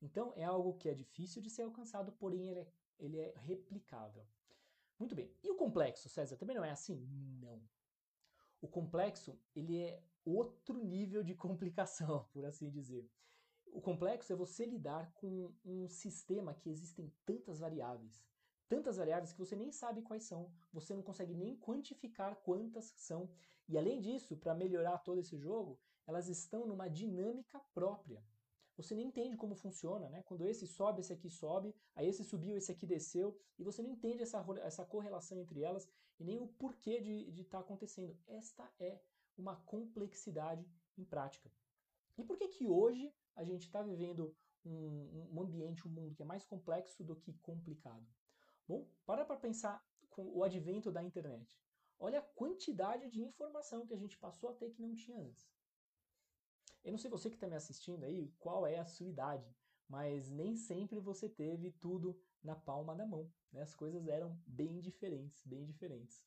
Então 0.00 0.32
é 0.36 0.44
algo 0.44 0.76
que 0.76 0.88
é 0.88 0.94
difícil 0.94 1.40
de 1.40 1.50
ser 1.50 1.62
alcançado, 1.62 2.12
porém 2.12 2.50
ele 2.50 2.60
é, 2.60 2.72
ele 2.98 3.18
é 3.20 3.34
replicável. 3.38 4.26
Muito 4.98 5.14
bem. 5.14 5.32
E 5.42 5.50
o 5.50 5.56
complexo, 5.56 6.08
César, 6.08 6.36
também 6.36 6.56
não 6.56 6.64
é 6.64 6.70
assim? 6.70 6.96
Não. 7.40 7.62
O 8.60 8.68
complexo, 8.68 9.38
ele 9.54 9.80
é 9.80 10.02
outro 10.24 10.82
nível 10.82 11.22
de 11.22 11.34
complicação, 11.36 12.28
por 12.32 12.44
assim 12.44 12.70
dizer. 12.70 13.08
O 13.66 13.80
complexo 13.80 14.32
é 14.32 14.36
você 14.36 14.64
lidar 14.64 15.12
com 15.14 15.52
um 15.64 15.88
sistema 15.88 16.54
que 16.54 16.70
existem 16.70 17.12
tantas 17.26 17.58
variáveis, 17.58 18.24
tantas 18.68 18.96
variáveis 18.96 19.32
que 19.32 19.38
você 19.38 19.56
nem 19.56 19.72
sabe 19.72 20.00
quais 20.02 20.24
são, 20.24 20.52
você 20.72 20.94
não 20.94 21.02
consegue 21.02 21.34
nem 21.34 21.56
quantificar 21.56 22.36
quantas 22.36 22.92
são. 22.96 23.28
E 23.68 23.76
além 23.76 24.00
disso, 24.00 24.36
para 24.36 24.54
melhorar 24.54 24.98
todo 24.98 25.18
esse 25.18 25.36
jogo, 25.36 25.78
elas 26.06 26.28
estão 26.28 26.66
numa 26.66 26.88
dinâmica 26.88 27.60
própria. 27.74 28.22
Você 28.76 28.94
nem 28.94 29.06
entende 29.06 29.36
como 29.36 29.54
funciona, 29.54 30.08
né? 30.08 30.22
Quando 30.24 30.46
esse 30.46 30.66
sobe, 30.66 31.00
esse 31.00 31.12
aqui 31.12 31.30
sobe, 31.30 31.74
aí 31.94 32.08
esse 32.08 32.24
subiu, 32.24 32.56
esse 32.56 32.72
aqui 32.72 32.86
desceu, 32.86 33.38
e 33.58 33.62
você 33.62 33.82
não 33.82 33.90
entende 33.90 34.22
essa, 34.22 34.44
essa 34.62 34.84
correlação 34.84 35.38
entre 35.38 35.62
elas 35.62 35.88
e 36.18 36.24
nem 36.24 36.40
o 36.40 36.48
porquê 36.48 37.00
de 37.00 37.40
estar 37.40 37.58
tá 37.58 37.64
acontecendo. 37.64 38.16
Esta 38.26 38.68
é 38.80 39.00
uma 39.36 39.56
complexidade 39.56 40.66
em 40.96 41.04
prática. 41.04 41.50
E 42.16 42.24
por 42.24 42.36
que 42.36 42.48
que 42.48 42.66
hoje 42.66 43.12
a 43.34 43.44
gente 43.44 43.66
está 43.66 43.82
vivendo 43.82 44.34
um, 44.64 45.28
um 45.32 45.42
ambiente, 45.42 45.86
um 45.86 45.90
mundo 45.90 46.14
que 46.14 46.22
é 46.22 46.26
mais 46.26 46.44
complexo 46.44 47.02
do 47.02 47.16
que 47.16 47.32
complicado? 47.34 48.06
Bom, 48.66 48.88
para 49.04 49.24
para 49.24 49.36
pensar 49.36 49.84
com 50.10 50.28
o 50.28 50.44
advento 50.44 50.92
da 50.92 51.02
internet. 51.02 51.60
Olha 51.98 52.20
a 52.20 52.22
quantidade 52.22 53.10
de 53.10 53.20
informação 53.20 53.86
que 53.86 53.94
a 53.94 53.96
gente 53.96 54.16
passou 54.18 54.50
a 54.50 54.54
ter 54.54 54.70
que 54.70 54.80
não 54.80 54.94
tinha 54.94 55.18
antes. 55.18 55.52
Eu 56.84 56.92
não 56.92 56.98
sei 56.98 57.10
você 57.10 57.28
que 57.30 57.36
está 57.36 57.46
me 57.46 57.56
assistindo 57.56 58.04
aí, 58.04 58.32
qual 58.38 58.66
é 58.66 58.78
a 58.78 58.84
sua 58.84 59.08
idade, 59.08 59.56
mas 59.88 60.30
nem 60.30 60.54
sempre 60.54 61.00
você 61.00 61.28
teve 61.28 61.72
tudo 61.72 62.18
na 62.42 62.54
palma 62.54 62.94
da 62.94 63.06
mão. 63.06 63.30
Né? 63.52 63.62
As 63.62 63.74
coisas 63.74 64.06
eram 64.06 64.38
bem 64.46 64.80
diferentes, 64.80 65.42
bem 65.46 65.64
diferentes. 65.64 66.22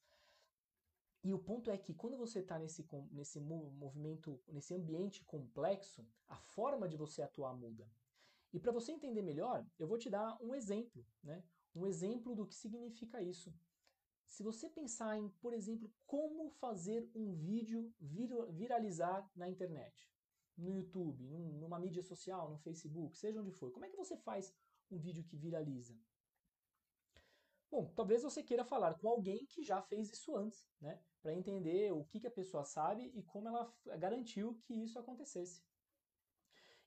E 1.28 1.34
o 1.34 1.38
ponto 1.38 1.70
é 1.70 1.78
que 1.78 1.94
quando 1.94 2.16
você 2.16 2.40
está 2.40 2.58
nesse, 2.58 2.88
nesse 3.12 3.38
movimento, 3.38 4.40
nesse 4.48 4.74
ambiente 4.74 5.26
complexo, 5.26 6.08
a 6.30 6.38
forma 6.38 6.88
de 6.88 6.96
você 6.96 7.22
atuar 7.22 7.54
muda. 7.54 7.86
E 8.54 8.58
para 8.62 8.72
você 8.72 8.94
entender 8.94 9.22
melhor, 9.22 9.68
eu 9.78 9.90
vou 9.90 9.98
te 9.98 10.10
dar 10.10 10.42
um 10.42 10.56
exemplo, 10.56 11.06
né? 11.22 11.44
Um 11.76 11.86
exemplo 11.86 12.34
do 12.34 12.48
que 12.48 12.56
significa 12.56 13.22
isso. 13.22 13.54
Se 14.26 14.42
você 14.42 14.70
pensar 14.70 15.18
em, 15.18 15.28
por 15.42 15.54
exemplo, 15.54 15.92
como 16.06 16.50
fazer 16.50 17.12
um 17.14 17.34
vídeo 17.34 17.94
vir 18.00 18.30
viralizar 18.54 19.30
na 19.36 19.50
internet, 19.50 20.10
no 20.56 20.74
YouTube, 20.74 21.26
num, 21.26 21.60
numa 21.60 21.78
mídia 21.78 22.04
social, 22.04 22.50
no 22.50 22.58
Facebook, 22.58 23.18
seja 23.18 23.42
onde 23.42 23.52
for, 23.52 23.70
como 23.70 23.84
é 23.84 23.90
que 23.90 23.98
você 23.98 24.16
faz 24.16 24.56
um 24.90 24.98
vídeo 24.98 25.26
que 25.26 25.36
viraliza? 25.36 25.94
Bom, 27.70 27.92
talvez 27.96 28.24
você 28.24 28.42
queira 28.42 28.64
falar 28.64 28.94
com 28.96 29.10
alguém 29.10 29.46
que 29.46 29.62
já 29.62 29.82
fez 29.82 30.10
isso 30.10 30.36
antes, 30.36 30.66
né? 30.80 31.02
Para 31.22 31.34
entender 31.34 31.92
o 31.92 32.06
que, 32.06 32.20
que 32.20 32.28
a 32.28 32.32
pessoa 32.32 32.64
sabe 32.64 33.12
e 33.14 33.22
como 33.24 33.50
ela 33.50 33.74
garantiu 34.00 34.56
que 34.64 34.74
isso 34.74 34.98
acontecesse. 34.98 35.62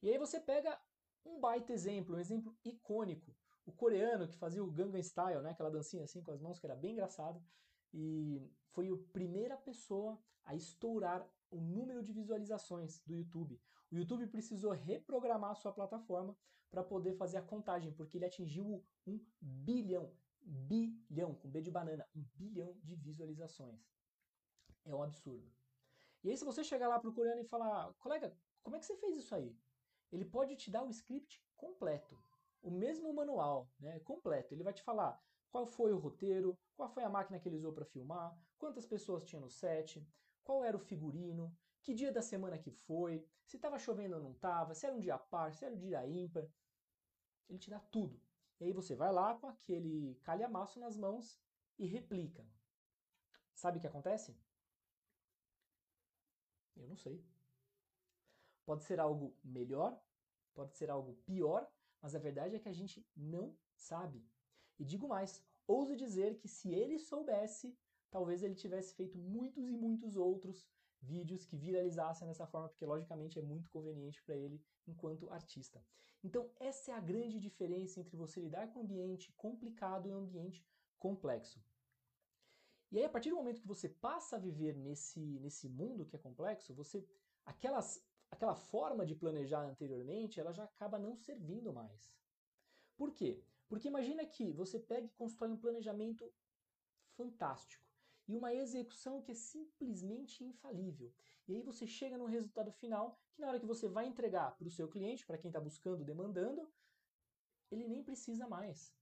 E 0.03 0.09
aí 0.11 0.17
você 0.17 0.41
pega 0.41 0.81
um 1.25 1.39
baita 1.39 1.73
exemplo, 1.73 2.17
um 2.17 2.19
exemplo 2.19 2.57
icônico. 2.65 3.37
O 3.67 3.73
coreano 3.73 4.27
que 4.27 4.39
fazia 4.39 4.65
o 4.65 4.71
Gangnam 4.71 5.03
Style, 5.03 5.43
né? 5.43 5.51
Aquela 5.51 5.71
dancinha 5.71 6.05
assim 6.05 6.23
com 6.23 6.33
as 6.33 6.41
mãos 6.41 6.59
que 6.59 6.67
era 6.67 6.75
bem 6.75 6.93
engraçado. 6.93 7.45
E 7.93 8.51
foi 8.71 8.89
a 8.89 8.97
primeira 9.13 9.57
pessoa 9.59 10.19
a 10.45 10.55
estourar 10.55 11.29
o 11.51 11.61
número 11.61 12.03
de 12.03 12.13
visualizações 12.13 13.01
do 13.01 13.15
YouTube. 13.15 13.61
O 13.91 13.97
YouTube 13.97 14.27
precisou 14.29 14.73
reprogramar 14.73 15.51
a 15.51 15.55
sua 15.55 15.73
plataforma 15.73 16.35
para 16.71 16.83
poder 16.83 17.13
fazer 17.15 17.37
a 17.37 17.43
contagem, 17.43 17.93
porque 17.93 18.17
ele 18.17 18.25
atingiu 18.25 18.65
um 19.07 19.21
bilhão 19.41 20.13
bilhão, 20.43 21.35
com 21.35 21.49
B 21.49 21.61
de 21.61 21.71
banana, 21.71 22.07
um 22.15 22.23
bilhão 22.35 22.79
de 22.83 22.95
visualizações. 22.97 23.81
É 24.85 24.95
um 24.95 25.03
absurdo. 25.03 25.51
E 26.23 26.31
aí, 26.31 26.37
se 26.37 26.45
você 26.45 26.63
chegar 26.63 26.89
lá 26.89 26.99
procurando 26.99 27.41
e 27.41 27.45
falar, 27.45 27.93
colega, 27.95 28.37
como 28.63 28.77
é 28.77 28.79
que 28.79 28.87
você 28.87 28.97
fez 28.97 29.17
isso 29.17 29.35
aí? 29.35 29.57
Ele 30.13 30.25
pode 30.25 30.57
te 30.57 30.71
dar 30.71 30.83
o 30.83 30.91
script 30.91 31.43
completo, 31.57 32.19
o 32.63 32.71
mesmo 32.71 33.13
manual, 33.13 33.71
né, 33.79 34.01
completo. 34.01 34.53
Ele 34.53 34.65
vai 34.65 34.73
te 34.73 34.83
falar 34.83 35.19
qual 35.51 35.67
foi 35.67 35.93
o 35.93 35.99
roteiro, 35.99 36.59
qual 36.77 36.89
foi 36.89 37.03
a 37.03 37.09
máquina 37.09 37.39
que 37.39 37.49
ele 37.49 37.57
usou 37.57 37.73
para 37.73 37.85
filmar, 37.85 38.37
quantas 38.59 38.87
pessoas 38.87 39.25
tinha 39.25 39.41
no 39.41 39.49
set, 39.49 40.07
qual 40.45 40.65
era 40.65 40.77
o 40.77 40.81
figurino, 40.81 41.57
que 41.83 41.95
dia 41.95 42.13
da 42.13 42.23
semana 42.23 42.59
que 42.59 42.71
foi, 42.71 43.25
se 43.47 43.57
estava 43.57 43.79
chovendo 43.79 44.17
ou 44.17 44.23
não 44.23 44.33
estava, 44.33 44.75
se 44.75 44.87
era 44.87 44.95
um 44.95 45.01
dia 45.01 45.19
par, 45.19 45.53
se 45.53 45.65
era 45.65 45.75
um 45.75 45.79
dia 45.79 46.07
ímpar. 46.07 46.47
Ele 47.49 47.59
te 47.59 47.71
dá 47.71 47.81
tudo. 47.81 48.21
E 48.61 48.65
aí 48.65 48.73
você 48.73 48.95
vai 48.95 49.11
lá 49.11 49.35
com 49.35 49.47
aquele 49.47 50.15
calhamaço 50.23 50.79
nas 50.79 50.97
mãos 50.97 51.41
e 51.79 51.87
replica. 51.87 52.47
Sabe 53.55 53.79
o 53.79 53.81
que 53.81 53.87
acontece? 53.87 54.37
Eu 56.77 56.87
não 56.87 56.97
sei. 56.97 57.25
Pode 58.65 58.85
ser 58.85 59.01
algo 59.01 59.35
melhor, 59.43 59.99
pode 60.55 60.75
ser 60.75 60.91
algo 60.91 61.15
pior, 61.25 61.71
mas 62.03 62.15
a 62.15 62.19
verdade 62.19 62.55
é 62.55 62.59
que 62.59 62.69
a 62.69 62.73
gente 62.73 63.07
não 63.17 63.57
sabe. 63.75 64.25
E 64.79 64.85
digo 64.85 65.09
mais, 65.09 65.43
ouso 65.67 65.97
dizer 65.97 66.39
que 66.39 66.49
se 66.49 66.71
ele 66.73 66.99
soubesse, 66.99 67.77
talvez 68.11 68.43
ele 68.43 68.55
tivesse 68.55 68.95
feito 68.95 69.17
muitos 69.19 69.67
e 69.67 69.73
muitos 69.73 70.17
outros 70.17 70.69
vídeos 71.03 71.45
que 71.45 71.57
viralizassem 71.57 72.27
dessa 72.29 72.47
forma, 72.47 72.69
porque 72.69 72.85
logicamente 72.85 73.39
é 73.39 73.43
muito 73.43 73.71
conveniente 73.71 74.23
para 74.23 74.37
ele 74.37 74.63
enquanto 74.87 75.31
artista. 75.31 75.83
Então, 76.23 76.51
essa 76.59 76.93
é 76.93 76.95
a 76.95 77.01
grande 77.01 77.39
diferença 77.39 78.01
entre 78.01 78.17
você 78.17 78.41
lidar 78.41 78.69
com 78.69 78.81
um 78.81 78.83
ambiente 78.83 79.33
complicado 79.33 80.09
e 80.09 80.13
um 80.13 80.19
ambiente 80.19 80.65
complexo. 80.99 81.63
E 82.93 82.99
aí, 82.99 83.05
a 83.05 83.09
partir 83.09 83.31
do 83.31 83.37
momento 83.37 83.61
que 83.61 83.69
você 83.69 83.89
passa 83.89 84.37
a 84.37 84.39
viver 84.39 84.77
nesse, 84.77 85.39
nesse 85.41 85.69
mundo 85.69 86.05
que 86.05 86.17
é 86.17 86.19
complexo, 86.19 86.75
você 86.75 87.07
aquelas, 87.47 88.05
aquela 88.31 88.55
forma 88.55 89.07
de 89.07 89.15
planejar 89.15 89.63
anteriormente, 89.63 90.41
ela 90.41 90.53
já 90.53 90.65
acaba 90.65 90.99
não 90.99 91.17
servindo 91.17 91.73
mais. 91.73 92.19
Por 92.97 93.13
quê? 93.13 93.43
Porque 93.69 93.89
imagina 93.89 94.27
que 94.27 94.53
você 94.53 94.79
pega 94.79 95.07
e 95.07 95.11
constrói 95.11 95.51
um 95.51 95.57
planejamento 95.57 96.31
fantástico 97.17 97.90
e 98.31 98.37
uma 98.37 98.55
execução 98.55 99.21
que 99.21 99.33
é 99.33 99.35
simplesmente 99.35 100.45
infalível. 100.45 101.13
E 101.49 101.57
aí 101.57 101.63
você 101.63 101.85
chega 101.87 102.17
no 102.17 102.27
resultado 102.27 102.71
final 102.71 103.19
que 103.33 103.41
na 103.41 103.49
hora 103.49 103.59
que 103.59 103.67
você 103.67 103.89
vai 103.89 104.07
entregar 104.07 104.57
para 104.57 104.69
o 104.69 104.71
seu 104.71 104.89
cliente, 104.89 105.27
para 105.27 105.37
quem 105.37 105.49
está 105.49 105.61
buscando, 105.61 106.05
demandando, 106.05 106.71
ele 107.73 107.89
nem 107.89 108.05
precisa 108.05 108.47
mais. 108.47 108.95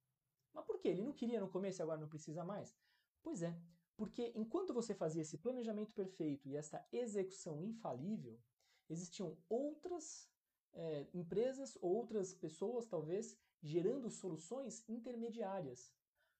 Mas 0.54 0.64
por 0.64 0.78
quê? 0.78 0.88
Ele 0.88 1.02
não 1.02 1.12
queria 1.12 1.40
no 1.40 1.48
começo 1.48 1.80
e 1.80 1.82
agora 1.82 2.00
não 2.00 2.08
precisa 2.08 2.42
mais? 2.42 2.74
Pois 3.22 3.42
é, 3.42 3.54
porque 3.98 4.32
enquanto 4.34 4.72
você 4.72 4.94
fazia 4.94 5.22
esse 5.22 5.36
planejamento 5.36 5.94
perfeito 5.94 6.48
e 6.48 6.56
essa 6.56 6.82
execução 6.90 7.60
infalível, 7.60 8.40
existiam 8.88 9.36
outras 9.46 10.26
é, 10.72 11.06
empresas, 11.12 11.76
outras 11.82 12.32
pessoas 12.32 12.86
talvez, 12.86 13.36
gerando 13.62 14.08
soluções 14.08 14.88
intermediárias 14.88 15.92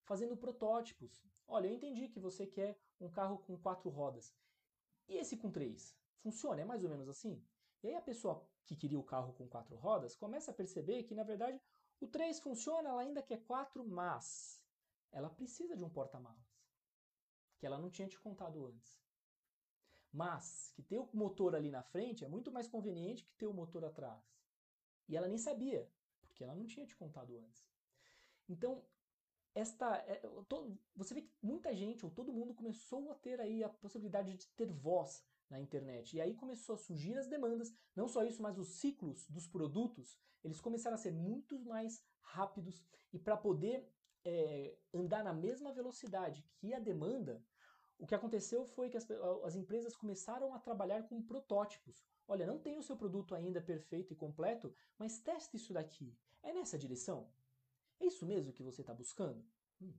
fazendo 0.05 0.35
protótipos. 0.35 1.23
Olha, 1.51 1.65
eu 1.65 1.73
entendi 1.73 2.07
que 2.07 2.19
você 2.19 2.45
quer 2.45 2.79
um 3.01 3.09
carro 3.09 3.39
com 3.39 3.57
quatro 3.57 3.89
rodas. 3.89 4.37
E 5.07 5.17
esse 5.17 5.35
com 5.35 5.49
três? 5.49 5.97
Funciona? 6.19 6.61
É 6.61 6.65
mais 6.65 6.83
ou 6.83 6.89
menos 6.91 7.09
assim? 7.09 7.43
E 7.81 7.87
aí 7.87 7.95
a 7.95 8.01
pessoa 8.01 8.47
que 8.67 8.75
queria 8.75 8.99
o 8.99 9.03
carro 9.03 9.33
com 9.33 9.49
quatro 9.49 9.75
rodas 9.75 10.15
começa 10.15 10.51
a 10.51 10.53
perceber 10.53 11.03
que, 11.05 11.15
na 11.15 11.23
verdade, 11.23 11.59
o 11.99 12.07
3 12.07 12.39
funciona, 12.39 12.89
ela 12.89 13.01
ainda 13.01 13.23
quer 13.23 13.43
4, 13.45 13.83
mas 13.83 14.63
ela 15.11 15.27
precisa 15.27 15.75
de 15.75 15.83
um 15.83 15.89
porta-malas, 15.89 16.61
que 17.57 17.65
ela 17.65 17.79
não 17.79 17.89
tinha 17.89 18.07
te 18.07 18.19
contado 18.19 18.67
antes. 18.67 19.01
Mas 20.11 20.71
que 20.75 20.83
ter 20.83 20.99
o 20.99 21.09
motor 21.13 21.55
ali 21.55 21.71
na 21.71 21.81
frente 21.81 22.23
é 22.23 22.27
muito 22.27 22.51
mais 22.51 22.67
conveniente 22.67 23.25
que 23.25 23.33
ter 23.33 23.47
o 23.47 23.53
motor 23.53 23.83
atrás. 23.83 24.39
E 25.07 25.17
ela 25.17 25.27
nem 25.27 25.39
sabia, 25.39 25.91
porque 26.21 26.43
ela 26.43 26.53
não 26.53 26.67
tinha 26.67 26.85
te 26.85 26.95
contado 26.95 27.39
antes. 27.39 27.67
Então, 28.47 28.85
esta, 29.55 29.97
é, 30.07 30.21
você 30.95 31.13
vê 31.13 31.21
que 31.21 31.31
muita 31.41 31.73
gente, 31.75 32.05
ou 32.05 32.11
todo 32.11 32.33
mundo, 32.33 32.53
começou 32.53 33.11
a 33.11 33.15
ter 33.15 33.39
aí 33.39 33.63
a 33.63 33.69
possibilidade 33.69 34.35
de 34.35 34.47
ter 34.49 34.71
voz 34.71 35.23
na 35.49 35.59
internet. 35.59 36.15
E 36.15 36.21
aí 36.21 36.35
começou 36.35 36.75
a 36.75 36.77
surgir 36.77 37.17
as 37.17 37.27
demandas, 37.27 37.73
não 37.95 38.07
só 38.07 38.23
isso, 38.23 38.41
mas 38.41 38.57
os 38.57 38.67
ciclos 38.67 39.27
dos 39.27 39.47
produtos, 39.47 40.17
eles 40.43 40.61
começaram 40.61 40.95
a 40.95 40.99
ser 40.99 41.11
muito 41.11 41.59
mais 41.59 42.03
rápidos 42.21 42.83
e 43.11 43.17
para 43.17 43.35
poder 43.35 43.89
é, 44.23 44.77
andar 44.93 45.23
na 45.23 45.33
mesma 45.33 45.73
velocidade 45.73 46.45
que 46.55 46.73
a 46.73 46.79
demanda, 46.79 47.43
o 47.97 48.05
que 48.05 48.15
aconteceu 48.15 48.65
foi 48.65 48.89
que 48.89 48.97
as, 48.97 49.07
as 49.43 49.55
empresas 49.55 49.95
começaram 49.95 50.53
a 50.53 50.59
trabalhar 50.59 51.03
com 51.03 51.21
protótipos. 51.21 52.05
Olha, 52.27 52.45
não 52.45 52.59
tem 52.59 52.77
o 52.77 52.83
seu 52.83 52.95
produto 52.95 53.33
ainda 53.33 53.59
perfeito 53.59 54.13
e 54.13 54.15
completo, 54.15 54.73
mas 54.97 55.19
teste 55.19 55.57
isso 55.57 55.73
daqui. 55.73 56.15
É 56.43 56.53
nessa 56.53 56.77
direção? 56.77 57.27
É 57.99 58.05
isso 58.05 58.25
mesmo 58.25 58.53
que 58.53 58.63
você 58.63 58.81
está 58.81 58.93
buscando? 58.93 59.45
Hum. 59.81 59.93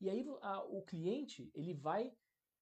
E 0.00 0.10
aí 0.10 0.24
a, 0.42 0.62
o 0.64 0.82
cliente 0.82 1.50
ele 1.54 1.72
vai 1.72 2.14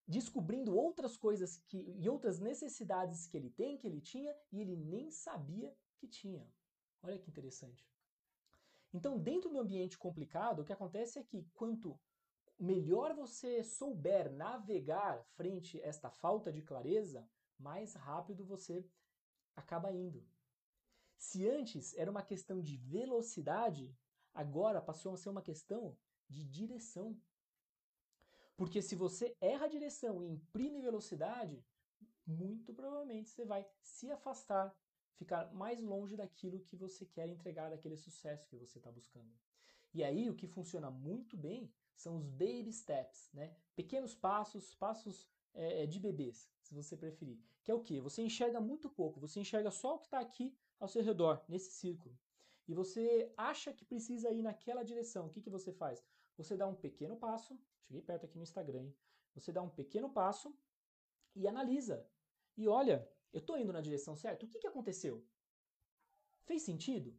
descobrindo 0.07 0.75
outras 0.75 1.15
coisas 1.17 1.57
que, 1.67 1.77
e 1.97 2.09
outras 2.09 2.39
necessidades 2.39 3.25
que 3.27 3.37
ele 3.37 3.49
tem, 3.49 3.77
que 3.77 3.87
ele 3.87 4.01
tinha, 4.01 4.35
e 4.51 4.59
ele 4.61 4.75
nem 4.75 5.11
sabia 5.11 5.75
que 5.97 6.07
tinha. 6.07 6.47
Olha 7.01 7.17
que 7.17 7.29
interessante. 7.29 7.87
Então, 8.93 9.17
dentro 9.17 9.49
do 9.49 9.59
ambiente 9.59 9.97
complicado, 9.97 10.59
o 10.59 10.65
que 10.65 10.73
acontece 10.73 11.19
é 11.19 11.23
que 11.23 11.43
quanto 11.53 11.99
melhor 12.59 13.15
você 13.15 13.63
souber 13.63 14.31
navegar 14.31 15.23
frente 15.35 15.81
a 15.81 15.87
esta 15.87 16.09
falta 16.09 16.51
de 16.51 16.61
clareza, 16.61 17.27
mais 17.57 17.95
rápido 17.95 18.45
você 18.45 18.85
acaba 19.55 19.91
indo. 19.91 20.23
Se 21.17 21.47
antes 21.47 21.93
era 21.95 22.11
uma 22.11 22.21
questão 22.21 22.61
de 22.61 22.77
velocidade, 22.77 23.95
agora 24.33 24.81
passou 24.81 25.13
a 25.13 25.17
ser 25.17 25.29
uma 25.29 25.41
questão 25.41 25.95
de 26.29 26.43
direção. 26.43 27.17
Porque 28.55 28.81
se 28.81 28.95
você 28.95 29.35
erra 29.41 29.65
a 29.65 29.69
direção 29.69 30.23
e 30.23 30.27
imprime 30.27 30.81
velocidade, 30.81 31.63
muito 32.25 32.73
provavelmente 32.73 33.29
você 33.29 33.45
vai 33.45 33.65
se 33.81 34.11
afastar, 34.11 34.75
ficar 35.15 35.53
mais 35.53 35.81
longe 35.81 36.15
daquilo 36.15 36.61
que 36.61 36.75
você 36.75 37.05
quer 37.05 37.27
entregar, 37.27 37.69
daquele 37.69 37.97
sucesso 37.97 38.47
que 38.47 38.55
você 38.55 38.77
está 38.77 38.91
buscando. 38.91 39.31
E 39.93 40.03
aí 40.03 40.29
o 40.29 40.35
que 40.35 40.47
funciona 40.47 40.89
muito 40.89 41.37
bem 41.37 41.71
são 41.95 42.17
os 42.17 42.27
baby 42.27 42.71
steps, 42.71 43.29
né? 43.33 43.55
Pequenos 43.75 44.15
passos, 44.15 44.73
passos 44.75 45.27
é, 45.53 45.85
de 45.85 45.99
bebês, 45.99 46.49
se 46.61 46.73
você 46.73 46.97
preferir. 46.97 47.39
Que 47.63 47.71
é 47.71 47.73
o 47.73 47.83
que? 47.83 47.99
Você 47.99 48.21
enxerga 48.23 48.59
muito 48.59 48.89
pouco, 48.89 49.19
você 49.19 49.39
enxerga 49.39 49.69
só 49.69 49.95
o 49.95 49.99
que 49.99 50.05
está 50.05 50.19
aqui 50.19 50.55
ao 50.79 50.87
seu 50.87 51.03
redor, 51.03 51.43
nesse 51.47 51.71
círculo. 51.71 52.17
E 52.67 52.73
você 52.73 53.31
acha 53.37 53.73
que 53.73 53.85
precisa 53.85 54.31
ir 54.31 54.41
naquela 54.41 54.83
direção. 54.83 55.27
O 55.27 55.29
que, 55.29 55.41
que 55.41 55.49
você 55.49 55.71
faz? 55.71 56.03
Você 56.37 56.55
dá 56.55 56.67
um 56.67 56.75
pequeno 56.75 57.15
passo, 57.17 57.59
cheguei 57.81 58.01
perto 58.01 58.25
aqui 58.25 58.37
no 58.37 58.43
Instagram, 58.43 58.83
hein? 58.83 58.95
você 59.33 59.51
dá 59.51 59.61
um 59.61 59.69
pequeno 59.69 60.09
passo 60.09 60.55
e 61.35 61.47
analisa. 61.47 62.07
E 62.55 62.67
olha, 62.67 63.07
eu 63.31 63.39
estou 63.39 63.57
indo 63.57 63.73
na 63.73 63.81
direção 63.81 64.15
certa, 64.15 64.45
o 64.45 64.49
que, 64.49 64.59
que 64.59 64.67
aconteceu? 64.67 65.25
Fez 66.45 66.61
sentido? 66.61 67.17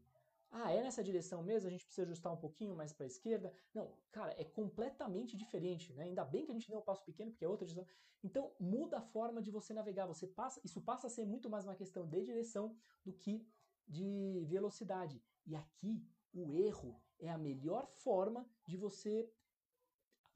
Ah, 0.50 0.70
é 0.70 0.80
nessa 0.82 1.02
direção 1.02 1.42
mesmo? 1.42 1.66
A 1.66 1.70
gente 1.70 1.84
precisa 1.84 2.06
ajustar 2.06 2.32
um 2.32 2.36
pouquinho 2.36 2.76
mais 2.76 2.92
para 2.92 3.04
a 3.04 3.08
esquerda? 3.08 3.52
Não, 3.72 3.92
cara, 4.12 4.32
é 4.38 4.44
completamente 4.44 5.36
diferente, 5.36 5.92
né? 5.94 6.04
Ainda 6.04 6.24
bem 6.24 6.44
que 6.44 6.52
a 6.52 6.54
gente 6.54 6.70
deu 6.70 6.78
um 6.78 6.82
passo 6.82 7.04
pequeno, 7.04 7.32
porque 7.32 7.44
é 7.44 7.48
outra 7.48 7.66
direção. 7.66 7.92
Então, 8.22 8.52
muda 8.60 8.98
a 8.98 9.02
forma 9.02 9.42
de 9.42 9.50
você 9.50 9.74
navegar. 9.74 10.06
Você 10.06 10.28
passa, 10.28 10.60
isso 10.64 10.80
passa 10.80 11.08
a 11.08 11.10
ser 11.10 11.26
muito 11.26 11.50
mais 11.50 11.64
uma 11.64 11.74
questão 11.74 12.06
de 12.06 12.22
direção 12.22 12.76
do 13.04 13.12
que 13.12 13.44
de 13.88 14.44
velocidade. 14.46 15.20
E 15.46 15.54
aqui, 15.54 16.06
o 16.32 16.54
erro 16.54 17.00
é 17.18 17.30
a 17.30 17.38
melhor 17.38 17.86
forma 17.86 18.48
de 18.66 18.76
você 18.76 19.32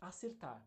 acertar. 0.00 0.66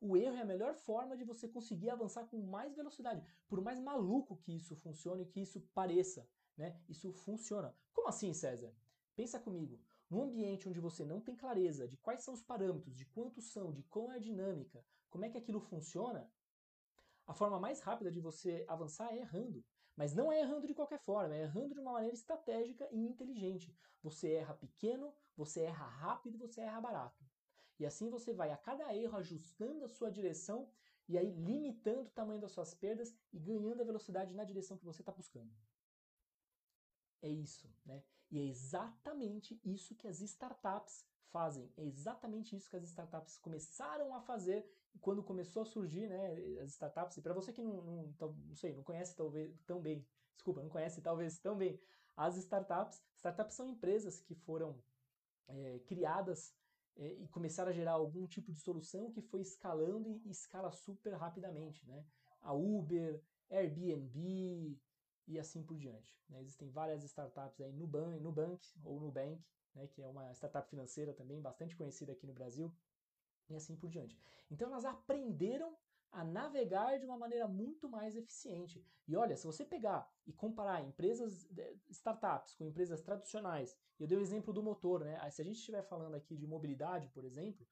O 0.00 0.16
erro 0.16 0.36
é 0.36 0.42
a 0.42 0.46
melhor 0.46 0.74
forma 0.74 1.16
de 1.16 1.24
você 1.24 1.48
conseguir 1.48 1.90
avançar 1.90 2.26
com 2.26 2.38
mais 2.42 2.74
velocidade. 2.74 3.24
Por 3.48 3.60
mais 3.62 3.80
maluco 3.80 4.36
que 4.36 4.54
isso 4.54 4.76
funcione, 4.76 5.24
que 5.24 5.40
isso 5.40 5.60
pareça, 5.74 6.28
né? 6.56 6.78
Isso 6.88 7.12
funciona. 7.12 7.74
Como 7.92 8.08
assim, 8.08 8.32
César? 8.34 8.74
Pensa 9.14 9.40
comigo. 9.40 9.80
Num 10.10 10.22
ambiente 10.22 10.68
onde 10.68 10.78
você 10.78 11.04
não 11.04 11.20
tem 11.20 11.34
clareza 11.34 11.88
de 11.88 11.96
quais 11.96 12.22
são 12.22 12.34
os 12.34 12.42
parâmetros, 12.42 12.94
de 12.96 13.06
quantos 13.06 13.44
são, 13.46 13.72
de 13.72 13.82
como 13.84 14.12
é 14.12 14.16
a 14.16 14.20
dinâmica, 14.20 14.84
como 15.08 15.24
é 15.24 15.30
que 15.30 15.38
aquilo 15.38 15.58
funciona, 15.58 16.30
a 17.26 17.34
forma 17.34 17.58
mais 17.58 17.80
rápida 17.80 18.10
de 18.10 18.20
você 18.20 18.64
avançar 18.68 19.12
é 19.12 19.18
errando. 19.18 19.64
Mas 19.96 20.14
não 20.14 20.30
é 20.30 20.40
errando 20.40 20.66
de 20.66 20.74
qualquer 20.74 20.98
forma, 20.98 21.34
é 21.34 21.42
errando 21.42 21.74
de 21.74 21.80
uma 21.80 21.92
maneira 21.92 22.14
estratégica 22.14 22.86
e 22.92 22.98
inteligente. 22.98 23.74
Você 24.02 24.34
erra 24.34 24.54
pequeno, 24.54 25.14
você 25.34 25.62
erra 25.62 25.86
rápido, 25.86 26.38
você 26.38 26.60
erra 26.60 26.80
barato. 26.80 27.24
E 27.78 27.86
assim 27.86 28.10
você 28.10 28.32
vai 28.32 28.52
a 28.52 28.56
cada 28.56 28.94
erro 28.94 29.16
ajustando 29.16 29.84
a 29.84 29.88
sua 29.88 30.10
direção 30.10 30.70
e 31.08 31.16
aí 31.16 31.30
limitando 31.30 32.08
o 32.08 32.12
tamanho 32.12 32.40
das 32.40 32.52
suas 32.52 32.74
perdas 32.74 33.14
e 33.32 33.38
ganhando 33.38 33.80
a 33.80 33.84
velocidade 33.84 34.34
na 34.34 34.44
direção 34.44 34.76
que 34.76 34.84
você 34.84 35.02
está 35.02 35.12
buscando. 35.12 35.52
É 37.22 37.28
isso, 37.28 37.72
né? 37.84 38.02
E 38.30 38.38
é 38.38 38.44
exatamente 38.44 39.60
isso 39.64 39.94
que 39.94 40.08
as 40.08 40.20
startups 40.20 41.06
fazem. 41.30 41.72
É 41.76 41.84
exatamente 41.84 42.56
isso 42.56 42.68
que 42.68 42.76
as 42.76 42.84
startups 42.84 43.38
começaram 43.38 44.14
a 44.14 44.20
fazer 44.20 44.68
quando 45.00 45.22
começou 45.22 45.62
a 45.62 45.66
surgir, 45.66 46.08
né, 46.08 46.34
as 46.60 46.70
startups. 46.72 47.16
E 47.16 47.22
para 47.22 47.34
você 47.34 47.52
que 47.52 47.62
não, 47.62 47.82
não, 47.82 48.14
não 48.48 48.54
sei, 48.54 48.74
não 48.74 48.82
conhece 48.82 49.14
talvez 49.16 49.54
tão 49.66 49.80
bem, 49.80 50.06
desculpa, 50.34 50.62
não 50.62 50.70
conhece 50.70 51.00
talvez 51.00 51.38
tão 51.38 51.56
bem 51.56 51.80
as 52.16 52.36
startups. 52.36 53.02
Startups 53.16 53.54
são 53.54 53.68
empresas 53.68 54.20
que 54.20 54.34
foram 54.34 54.80
é, 55.48 55.78
criadas 55.86 56.54
é, 56.96 57.12
e 57.14 57.28
começaram 57.28 57.70
a 57.70 57.74
gerar 57.74 57.92
algum 57.92 58.26
tipo 58.26 58.50
de 58.52 58.60
solução 58.60 59.10
que 59.10 59.20
foi 59.20 59.40
escalando 59.40 60.20
e, 60.24 60.30
escala 60.30 60.70
super 60.72 61.12
rapidamente, 61.14 61.86
né? 61.86 62.04
A 62.40 62.52
Uber, 62.52 63.22
Airbnb 63.50 64.78
e 65.26 65.38
assim 65.38 65.62
por 65.62 65.76
diante. 65.76 66.18
Né? 66.28 66.40
Existem 66.40 66.70
várias 66.70 67.02
startups 67.04 67.60
aí, 67.60 67.72
Nubank, 67.72 68.20
Nubank 68.20 68.66
ou 68.84 69.00
Nubank, 69.00 69.44
né, 69.74 69.86
que 69.88 70.00
é 70.00 70.06
uma 70.06 70.32
startup 70.32 70.68
financeira 70.68 71.12
também 71.12 71.40
bastante 71.40 71.76
conhecida 71.76 72.12
aqui 72.12 72.26
no 72.26 72.32
Brasil, 72.32 72.72
e 73.48 73.54
assim 73.54 73.76
por 73.76 73.88
diante. 73.88 74.18
Então 74.50 74.68
elas 74.68 74.84
aprenderam 74.84 75.76
a 76.12 76.24
navegar 76.24 76.98
de 76.98 77.04
uma 77.04 77.18
maneira 77.18 77.46
muito 77.46 77.88
mais 77.88 78.16
eficiente. 78.16 78.82
E 79.06 79.14
olha, 79.16 79.36
se 79.36 79.46
você 79.46 79.64
pegar 79.64 80.10
e 80.26 80.32
comparar 80.32 80.82
empresas, 80.82 81.46
startups 81.90 82.54
com 82.54 82.64
empresas 82.64 83.00
tradicionais, 83.02 83.76
eu 83.98 84.06
dei 84.06 84.16
o 84.16 84.20
exemplo 84.20 84.52
do 84.52 84.62
motor, 84.62 85.04
né? 85.04 85.18
Se 85.30 85.42
a 85.42 85.44
gente 85.44 85.58
estiver 85.58 85.82
falando 85.82 86.14
aqui 86.14 86.36
de 86.36 86.46
mobilidade, 86.46 87.08
por 87.08 87.24
exemplo, 87.24 87.66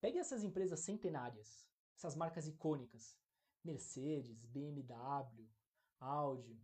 pegue 0.00 0.18
essas 0.18 0.42
empresas 0.42 0.80
centenárias, 0.80 1.68
essas 1.96 2.16
marcas 2.16 2.48
icônicas, 2.48 3.16
Mercedes, 3.62 4.44
BMW, 4.46 5.48
Audi. 6.00 6.60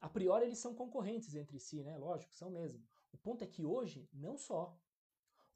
A 0.00 0.08
priori 0.08 0.46
eles 0.46 0.58
são 0.58 0.74
concorrentes 0.74 1.34
entre 1.34 1.58
si, 1.58 1.82
né? 1.82 1.96
Lógico, 1.96 2.34
são 2.34 2.50
mesmo. 2.50 2.86
O 3.12 3.18
ponto 3.18 3.42
é 3.42 3.46
que 3.46 3.64
hoje, 3.64 4.08
não 4.12 4.36
só. 4.36 4.78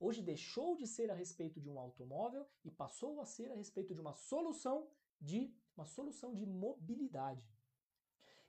Hoje 0.05 0.21
deixou 0.21 0.75
de 0.75 0.85
ser 0.85 1.13
a 1.13 1.15
respeito 1.15 1.61
de 1.61 1.71
um 1.71 1.79
automóvel 1.79 2.45
e 2.65 2.71
passou 2.73 3.21
a 3.21 3.25
ser 3.25 3.53
a 3.53 3.55
respeito 3.55 3.95
de 3.95 4.01
uma 4.01 4.15
solução 4.15 4.91
de 5.21 5.55
uma 5.77 5.87
solução 5.87 6.35
de 6.35 6.45
mobilidade. 6.45 7.49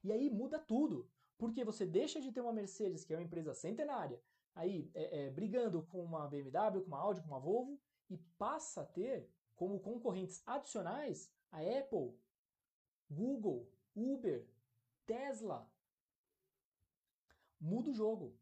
E 0.03 0.11
aí 0.11 0.31
muda 0.31 0.57
tudo, 0.57 1.07
porque 1.37 1.63
você 1.63 1.85
deixa 1.85 2.19
de 2.19 2.31
ter 2.31 2.41
uma 2.41 2.51
Mercedes, 2.51 3.05
que 3.05 3.13
é 3.13 3.17
uma 3.17 3.23
empresa 3.23 3.53
centenária, 3.53 4.19
aí 4.55 4.89
é, 4.95 5.25
é, 5.25 5.29
brigando 5.29 5.83
com 5.83 6.03
uma 6.03 6.27
BMW, 6.27 6.81
com 6.81 6.87
uma 6.87 6.99
Audi, 6.99 7.21
com 7.21 7.27
uma 7.27 7.39
Volvo, 7.39 7.79
e 8.09 8.17
passa 8.17 8.81
a 8.81 8.85
ter 8.85 9.29
como 9.55 9.79
concorrentes 9.79 10.41
adicionais 10.47 11.31
a 11.51 11.59
Apple, 11.59 12.17
Google, 13.07 13.71
Uber, 13.95 14.49
Tesla. 15.05 15.71
Muda 17.61 17.91
o 17.91 17.93
jogo. 17.93 18.35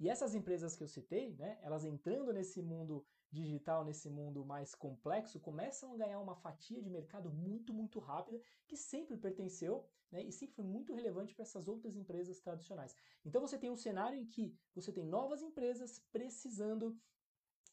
E 0.00 0.08
essas 0.08 0.34
empresas 0.34 0.76
que 0.76 0.82
eu 0.82 0.88
citei, 0.88 1.34
né, 1.34 1.58
elas 1.62 1.84
entrando 1.84 2.32
nesse 2.32 2.62
mundo 2.62 3.04
digital, 3.30 3.84
nesse 3.84 4.08
mundo 4.08 4.44
mais 4.44 4.74
complexo, 4.74 5.40
começam 5.40 5.92
a 5.92 5.96
ganhar 5.96 6.20
uma 6.20 6.36
fatia 6.36 6.80
de 6.80 6.88
mercado 6.88 7.30
muito, 7.30 7.74
muito 7.74 7.98
rápida, 7.98 8.40
que 8.66 8.76
sempre 8.76 9.16
pertenceu 9.16 9.88
né, 10.10 10.22
e 10.22 10.32
sempre 10.32 10.54
foi 10.54 10.64
muito 10.64 10.94
relevante 10.94 11.34
para 11.34 11.42
essas 11.42 11.68
outras 11.68 11.96
empresas 11.96 12.40
tradicionais. 12.40 12.94
Então 13.24 13.40
você 13.40 13.58
tem 13.58 13.70
um 13.70 13.76
cenário 13.76 14.18
em 14.18 14.26
que 14.26 14.56
você 14.74 14.92
tem 14.92 15.04
novas 15.04 15.42
empresas 15.42 15.98
precisando 16.12 16.98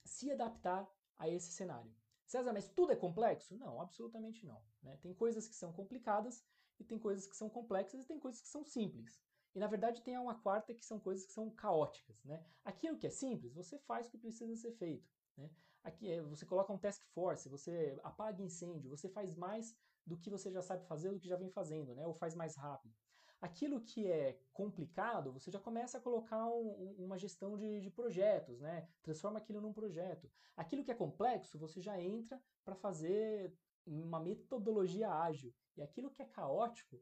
se 0.04 0.32
adaptar 0.32 0.90
a 1.18 1.30
esse 1.30 1.52
cenário. 1.52 1.94
César, 2.26 2.52
mas 2.52 2.68
tudo 2.70 2.92
é 2.92 2.96
complexo? 2.96 3.56
Não, 3.56 3.80
absolutamente 3.80 4.46
não. 4.46 4.62
Né? 4.82 4.98
Tem 4.98 5.14
coisas 5.14 5.48
que 5.48 5.56
são 5.56 5.72
complicadas 5.72 6.44
e 6.80 6.84
tem 6.84 6.98
coisas 6.98 7.28
que 7.28 7.36
são 7.36 7.50
complexas 7.50 8.04
e 8.04 8.08
tem 8.08 8.20
coisas 8.20 8.42
que 8.42 8.48
são 8.48 8.64
simples. 8.64 9.24
E 9.56 9.60
na 9.60 9.68
verdade 9.68 10.02
tem 10.02 10.18
uma 10.18 10.36
quarta 10.36 10.74
que 10.74 10.86
são 10.86 11.00
coisas 11.00 11.26
que 11.26 11.32
são 11.32 11.50
caóticas. 11.50 12.22
Né? 12.26 12.46
Aquilo 12.64 12.98
que 12.98 13.08
é 13.08 13.10
simples, 13.10 13.54
você 13.54 13.80
faz 13.80 14.06
o 14.06 14.10
que 14.10 14.18
precisa 14.18 14.54
ser 14.58 14.74
feito. 14.74 15.10
Né? 15.38 15.50
Aqui 15.82 16.12
é, 16.12 16.22
você 16.22 16.46
coloca 16.46 16.74
um 16.74 16.78
task 16.78 17.02
force, 17.14 17.48
você 17.48 17.98
apaga 18.04 18.44
incêndio, 18.44 18.90
você 18.90 19.08
faz 19.08 19.34
mais 19.34 19.74
do 20.06 20.18
que 20.18 20.30
você 20.30 20.52
já 20.52 20.62
sabe 20.62 20.86
fazer, 20.86 21.12
do 21.12 21.20
que 21.20 21.30
já 21.30 21.38
vem 21.38 21.50
fazendo, 21.50 21.96
né? 21.96 22.06
ou 22.06 22.14
faz 22.14 22.36
mais 22.36 22.56
rápido. 22.56 22.94
Aquilo 23.42 23.82
que 23.82 24.08
é 24.08 24.40
complicado, 24.52 25.32
você 25.32 25.52
já 25.52 25.60
começa 25.60 25.98
a 25.98 26.02
colocar 26.02 26.48
um, 26.48 26.96
uma 26.98 27.18
gestão 27.18 27.56
de, 27.56 27.80
de, 27.80 27.92
projetos, 27.92 28.60
né? 28.60 28.88
Transforma 29.04 29.38
aquilo 29.38 29.62
num 29.62 29.74
projeto. 29.74 30.32
Aquilo 30.56 30.84
que 30.84 30.92
é 30.92 30.96
complexo, 30.96 31.60
você 31.60 31.82
já 31.82 32.02
entra 32.02 32.42
para 32.64 32.76
fazer 32.76 33.54
uma 33.86 34.20
metodologia 34.20 35.12
ágil. 35.12 35.54
E 35.78 35.84
aquilo 35.84 36.10
que 36.10 36.24
é 36.24 36.26
caótico, 36.26 37.00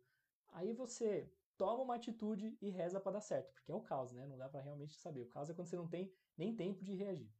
aí 0.50 0.74
você 0.74 1.32
toma 1.58 1.84
uma 1.84 1.96
atitude 1.96 2.58
e 2.62 2.70
reza 2.70 3.00
para 3.00 3.14
dar 3.14 3.22
certo, 3.22 3.54
porque 3.54 3.72
é 3.72 3.76
o 3.76 3.82
caos, 3.82 4.12
né? 4.12 4.26
Não 4.26 4.38
dá 4.38 4.50
para 4.50 4.62
realmente 4.62 4.96
saber. 4.96 5.22
O 5.22 5.28
caos 5.28 5.50
é 5.50 5.54
quando 5.54 5.68
você 5.68 5.76
não 5.76 5.88
tem 5.88 6.12
nem 6.38 6.56
tempo 6.56 6.84
de 6.84 6.94
reagir. 6.94 7.32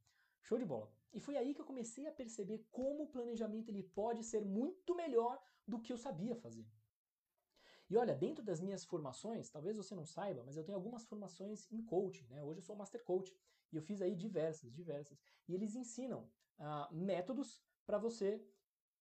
Show 0.42 0.58
de 0.58 0.64
bola. 0.64 0.92
E 1.12 1.20
foi 1.20 1.36
aí 1.36 1.54
que 1.54 1.60
eu 1.60 1.64
comecei 1.64 2.06
a 2.06 2.12
perceber 2.12 2.66
como 2.70 3.04
o 3.04 3.08
planejamento 3.08 3.70
ele 3.70 3.82
pode 3.82 4.22
ser 4.22 4.42
muito 4.42 4.94
melhor 4.94 5.42
do 5.66 5.80
que 5.80 5.92
eu 5.92 5.96
sabia 5.96 6.36
fazer. 6.36 6.66
E 7.88 7.96
olha, 7.96 8.14
dentro 8.14 8.42
das 8.44 8.60
minhas 8.60 8.84
formações, 8.84 9.50
talvez 9.50 9.76
você 9.76 9.94
não 9.94 10.06
saiba, 10.06 10.42
mas 10.44 10.56
eu 10.56 10.64
tenho 10.64 10.76
algumas 10.76 11.04
formações 11.04 11.70
em 11.70 11.82
coaching, 11.82 12.26
né? 12.28 12.42
Hoje 12.42 12.60
eu 12.60 12.62
sou 12.62 12.76
Master 12.76 13.02
Coach 13.04 13.34
e 13.72 13.76
eu 13.76 13.82
fiz 13.82 14.00
aí 14.00 14.14
diversas, 14.14 14.72
diversas. 14.72 15.18
E 15.46 15.54
eles 15.54 15.74
ensinam 15.74 16.30
ah, 16.58 16.88
métodos 16.92 17.62
para 17.86 17.98
você 17.98 18.42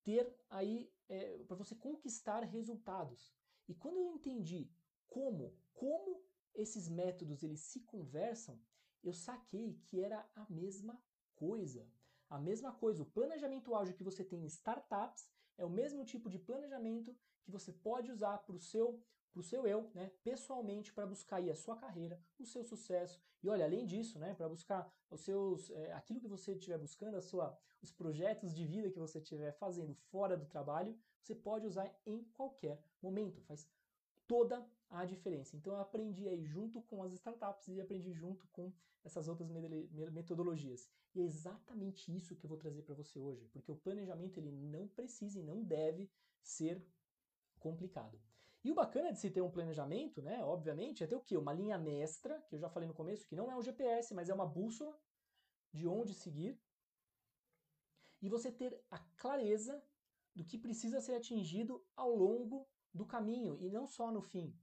ter 0.04 0.34
aí, 0.50 0.92
é, 1.08 1.44
para 1.44 1.56
você 1.56 1.76
conquistar 1.76 2.42
resultados. 2.44 3.34
E 3.68 3.74
quando 3.74 3.98
eu 3.98 4.08
entendi 4.08 4.70
como, 5.14 5.56
como 5.76 6.24
esses 6.56 6.90
métodos 6.90 7.44
eles 7.44 7.60
se 7.60 7.82
conversam, 7.82 8.60
eu 9.04 9.14
saquei 9.14 9.80
que 9.86 10.02
era 10.02 10.28
a 10.34 10.46
mesma 10.50 11.00
coisa. 11.36 11.88
A 12.28 12.40
mesma 12.40 12.72
coisa, 12.72 13.04
o 13.04 13.12
planejamento 13.18 13.76
ágil 13.76 13.94
que 13.94 14.04
você 14.04 14.24
tem 14.24 14.42
em 14.42 14.48
startups 14.48 15.30
é 15.56 15.64
o 15.64 15.70
mesmo 15.70 16.04
tipo 16.04 16.32
de 16.32 16.40
planejamento 16.40 17.16
que 17.44 17.52
você 17.52 17.72
pode 17.72 18.12
usar 18.12 18.40
para 18.40 18.56
o 18.56 18.60
seu 18.60 19.04
para 19.32 19.40
o 19.40 19.44
seu 19.44 19.66
eu, 19.66 19.90
né, 19.96 20.12
pessoalmente, 20.24 20.94
para 20.94 21.08
buscar 21.08 21.38
aí 21.38 21.50
a 21.50 21.56
sua 21.56 21.76
carreira, 21.76 22.22
o 22.38 22.46
seu 22.46 22.64
sucesso. 22.64 23.20
E 23.42 23.50
olha, 23.50 23.66
além 23.66 23.84
disso, 23.84 24.20
né, 24.20 24.36
para 24.36 24.48
buscar 24.48 24.88
os 25.10 25.22
seus, 25.22 25.72
é, 25.72 25.92
aquilo 25.94 26.20
que 26.20 26.28
você 26.28 26.52
estiver 26.54 26.78
buscando, 26.78 27.18
a 27.18 27.22
sua, 27.22 27.58
os 27.82 27.92
projetos 27.92 28.54
de 28.54 28.64
vida 28.64 28.92
que 28.92 29.00
você 29.00 29.18
estiver 29.18 29.52
fazendo 29.54 29.96
fora 30.12 30.38
do 30.38 30.46
trabalho, 30.46 30.96
você 31.20 31.34
pode 31.34 31.66
usar 31.66 31.92
em 32.06 32.24
qualquer 32.26 32.80
momento. 33.02 33.42
Faz 33.42 33.68
toda 34.28 34.64
a 34.94 35.06
diferença. 35.06 35.56
Então 35.56 35.74
eu 35.74 35.80
aprendi 35.80 36.28
aí 36.28 36.46
junto 36.46 36.82
com 36.84 37.04
as 37.04 37.12
startups 37.14 37.68
e 37.68 37.82
aprendi 37.82 38.14
junto 38.14 38.48
com 38.50 38.72
essas 39.04 39.28
outras 39.28 39.50
metodologias. 40.12 40.90
E 41.16 41.22
é 41.22 41.24
exatamente 41.24 42.16
isso 42.16 42.36
que 42.36 42.46
eu 42.46 42.50
vou 42.50 42.58
trazer 42.58 42.84
para 42.84 42.96
você 42.96 43.20
hoje, 43.20 43.48
porque 43.52 43.72
o 43.72 43.76
planejamento 43.76 44.40
ele 44.40 44.52
não 44.52 44.88
precisa 44.88 45.40
e 45.40 45.44
não 45.44 45.64
deve 45.64 46.10
ser 46.42 46.86
complicado. 47.60 48.22
E 48.64 48.72
o 48.72 48.76
bacana 48.76 49.12
de 49.12 49.20
se 49.20 49.30
ter 49.30 49.42
um 49.42 49.52
planejamento, 49.52 50.22
né, 50.22 50.44
obviamente, 50.44 51.04
é 51.04 51.08
ter 51.08 51.16
o 51.16 51.22
quê? 51.22 51.36
Uma 51.36 51.52
linha 51.52 51.78
mestra, 51.78 52.42
que 52.48 52.56
eu 52.56 52.60
já 52.60 52.70
falei 52.70 52.88
no 52.88 52.94
começo, 52.94 53.28
que 53.28 53.36
não 53.36 53.52
é 53.52 53.56
um 53.58 53.62
GPS, 53.62 54.14
mas 54.14 54.30
é 54.30 54.34
uma 54.34 54.46
bússola 54.46 54.98
de 55.74 55.88
onde 55.88 56.14
seguir. 56.14 56.58
E 58.22 58.30
você 58.30 58.52
ter 58.52 58.80
a 58.90 59.00
clareza 59.18 59.84
do 60.34 60.46
que 60.46 60.58
precisa 60.58 61.02
ser 61.02 61.16
atingido 61.16 61.86
ao 61.96 62.16
longo 62.16 62.66
do 62.94 63.06
caminho 63.06 63.58
e 63.60 63.70
não 63.70 63.86
só 63.86 64.12
no 64.12 64.22
fim. 64.22 64.58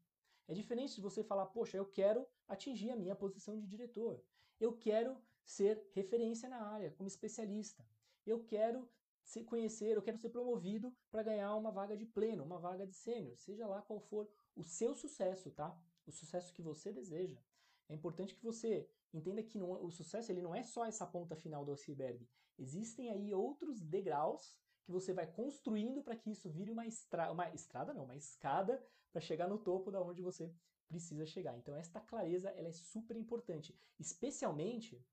É 0.50 0.52
diferente 0.52 0.96
de 0.96 1.00
você 1.00 1.22
falar, 1.22 1.46
poxa, 1.46 1.76
eu 1.76 1.86
quero 1.86 2.26
atingir 2.48 2.90
a 2.90 2.96
minha 2.96 3.14
posição 3.14 3.56
de 3.56 3.68
diretor. 3.68 4.20
Eu 4.58 4.76
quero 4.76 5.16
ser 5.44 5.88
referência 5.92 6.48
na 6.48 6.60
área, 6.60 6.90
como 6.90 7.06
especialista. 7.06 7.86
Eu 8.26 8.42
quero 8.42 8.90
se 9.22 9.44
conhecer, 9.44 9.96
eu 9.96 10.02
quero 10.02 10.18
ser 10.18 10.30
promovido 10.30 10.92
para 11.08 11.22
ganhar 11.22 11.54
uma 11.54 11.70
vaga 11.70 11.96
de 11.96 12.04
pleno, 12.04 12.42
uma 12.42 12.58
vaga 12.58 12.84
de 12.84 12.92
sênior, 12.92 13.38
seja 13.38 13.64
lá 13.64 13.80
qual 13.80 14.00
for 14.00 14.28
o 14.56 14.64
seu 14.64 14.92
sucesso, 14.92 15.52
tá? 15.52 15.80
O 16.04 16.10
sucesso 16.10 16.52
que 16.52 16.62
você 16.62 16.92
deseja. 16.92 17.40
É 17.88 17.94
importante 17.94 18.34
que 18.34 18.42
você 18.42 18.90
entenda 19.14 19.44
que 19.44 19.56
não, 19.56 19.70
o 19.84 19.90
sucesso 19.92 20.32
ele 20.32 20.42
não 20.42 20.52
é 20.52 20.64
só 20.64 20.84
essa 20.84 21.06
ponta 21.06 21.36
final 21.36 21.64
do 21.64 21.70
iceberg. 21.70 22.28
Existem 22.58 23.08
aí 23.08 23.32
outros 23.32 23.80
degraus 23.80 24.58
que 24.82 24.90
você 24.90 25.12
vai 25.12 25.28
construindo 25.28 26.02
para 26.02 26.16
que 26.16 26.32
isso 26.32 26.50
vire 26.50 26.72
uma, 26.72 26.88
estra 26.88 27.30
uma 27.30 27.48
estrada, 27.54 27.94
não, 27.94 28.02
uma 28.02 28.16
escada 28.16 28.84
para 29.12 29.20
chegar 29.20 29.48
no 29.48 29.58
topo 29.58 29.90
da 29.90 30.00
onde 30.00 30.22
você 30.22 30.52
precisa 30.88 31.24
chegar. 31.26 31.56
Então 31.56 31.74
esta 31.76 32.00
clareza 32.00 32.50
ela 32.50 32.68
é 32.68 32.72
super 32.72 33.16
importante, 33.16 33.74
especialmente 33.98 35.04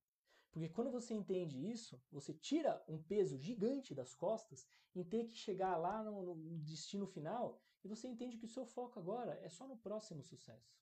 porque 0.51 0.69
quando 0.69 0.89
você 0.89 1.13
entende 1.13 1.69
isso, 1.69 2.01
você 2.11 2.33
tira 2.33 2.83
um 2.87 3.01
peso 3.01 3.37
gigante 3.37 3.93
das 3.93 4.15
costas 4.15 4.67
em 4.95 5.03
ter 5.03 5.25
que 5.25 5.35
chegar 5.35 5.77
lá 5.77 6.03
no, 6.03 6.33
no 6.35 6.57
destino 6.59 7.05
final 7.05 7.61
e 7.83 7.87
você 7.87 8.07
entende 8.07 8.37
que 8.37 8.45
o 8.45 8.49
seu 8.49 8.65
foco 8.65 8.99
agora 8.99 9.39
é 9.43 9.49
só 9.49 9.67
no 9.67 9.77
próximo 9.77 10.23
sucesso. 10.23 10.75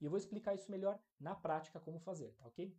E 0.00 0.04
eu 0.04 0.10
vou 0.10 0.18
explicar 0.18 0.54
isso 0.54 0.70
melhor 0.70 0.98
na 1.20 1.34
prática 1.34 1.78
como 1.78 1.98
fazer, 1.98 2.32
tá 2.34 2.46
ok? 2.46 2.74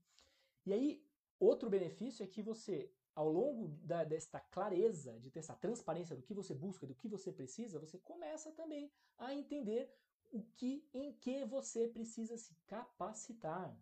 E 0.65 0.73
aí, 0.73 1.07
outro 1.39 1.69
benefício 1.69 2.23
é 2.23 2.27
que 2.27 2.41
você, 2.41 2.91
ao 3.15 3.31
longo 3.31 3.69
da, 3.81 4.03
desta 4.03 4.39
clareza, 4.39 5.17
de 5.19 5.31
ter 5.31 5.39
essa 5.39 5.55
transparência 5.55 6.15
do 6.15 6.21
que 6.21 6.33
você 6.33 6.53
busca, 6.53 6.85
do 6.85 6.93
que 6.93 7.07
você 7.07 7.31
precisa, 7.31 7.79
você 7.79 7.97
começa 7.97 8.51
também 8.51 8.91
a 9.17 9.33
entender 9.33 9.89
o 10.31 10.43
que, 10.43 10.85
em 10.93 11.13
que 11.13 11.45
você 11.45 11.87
precisa 11.87 12.37
se 12.37 12.53
capacitar. 12.67 13.73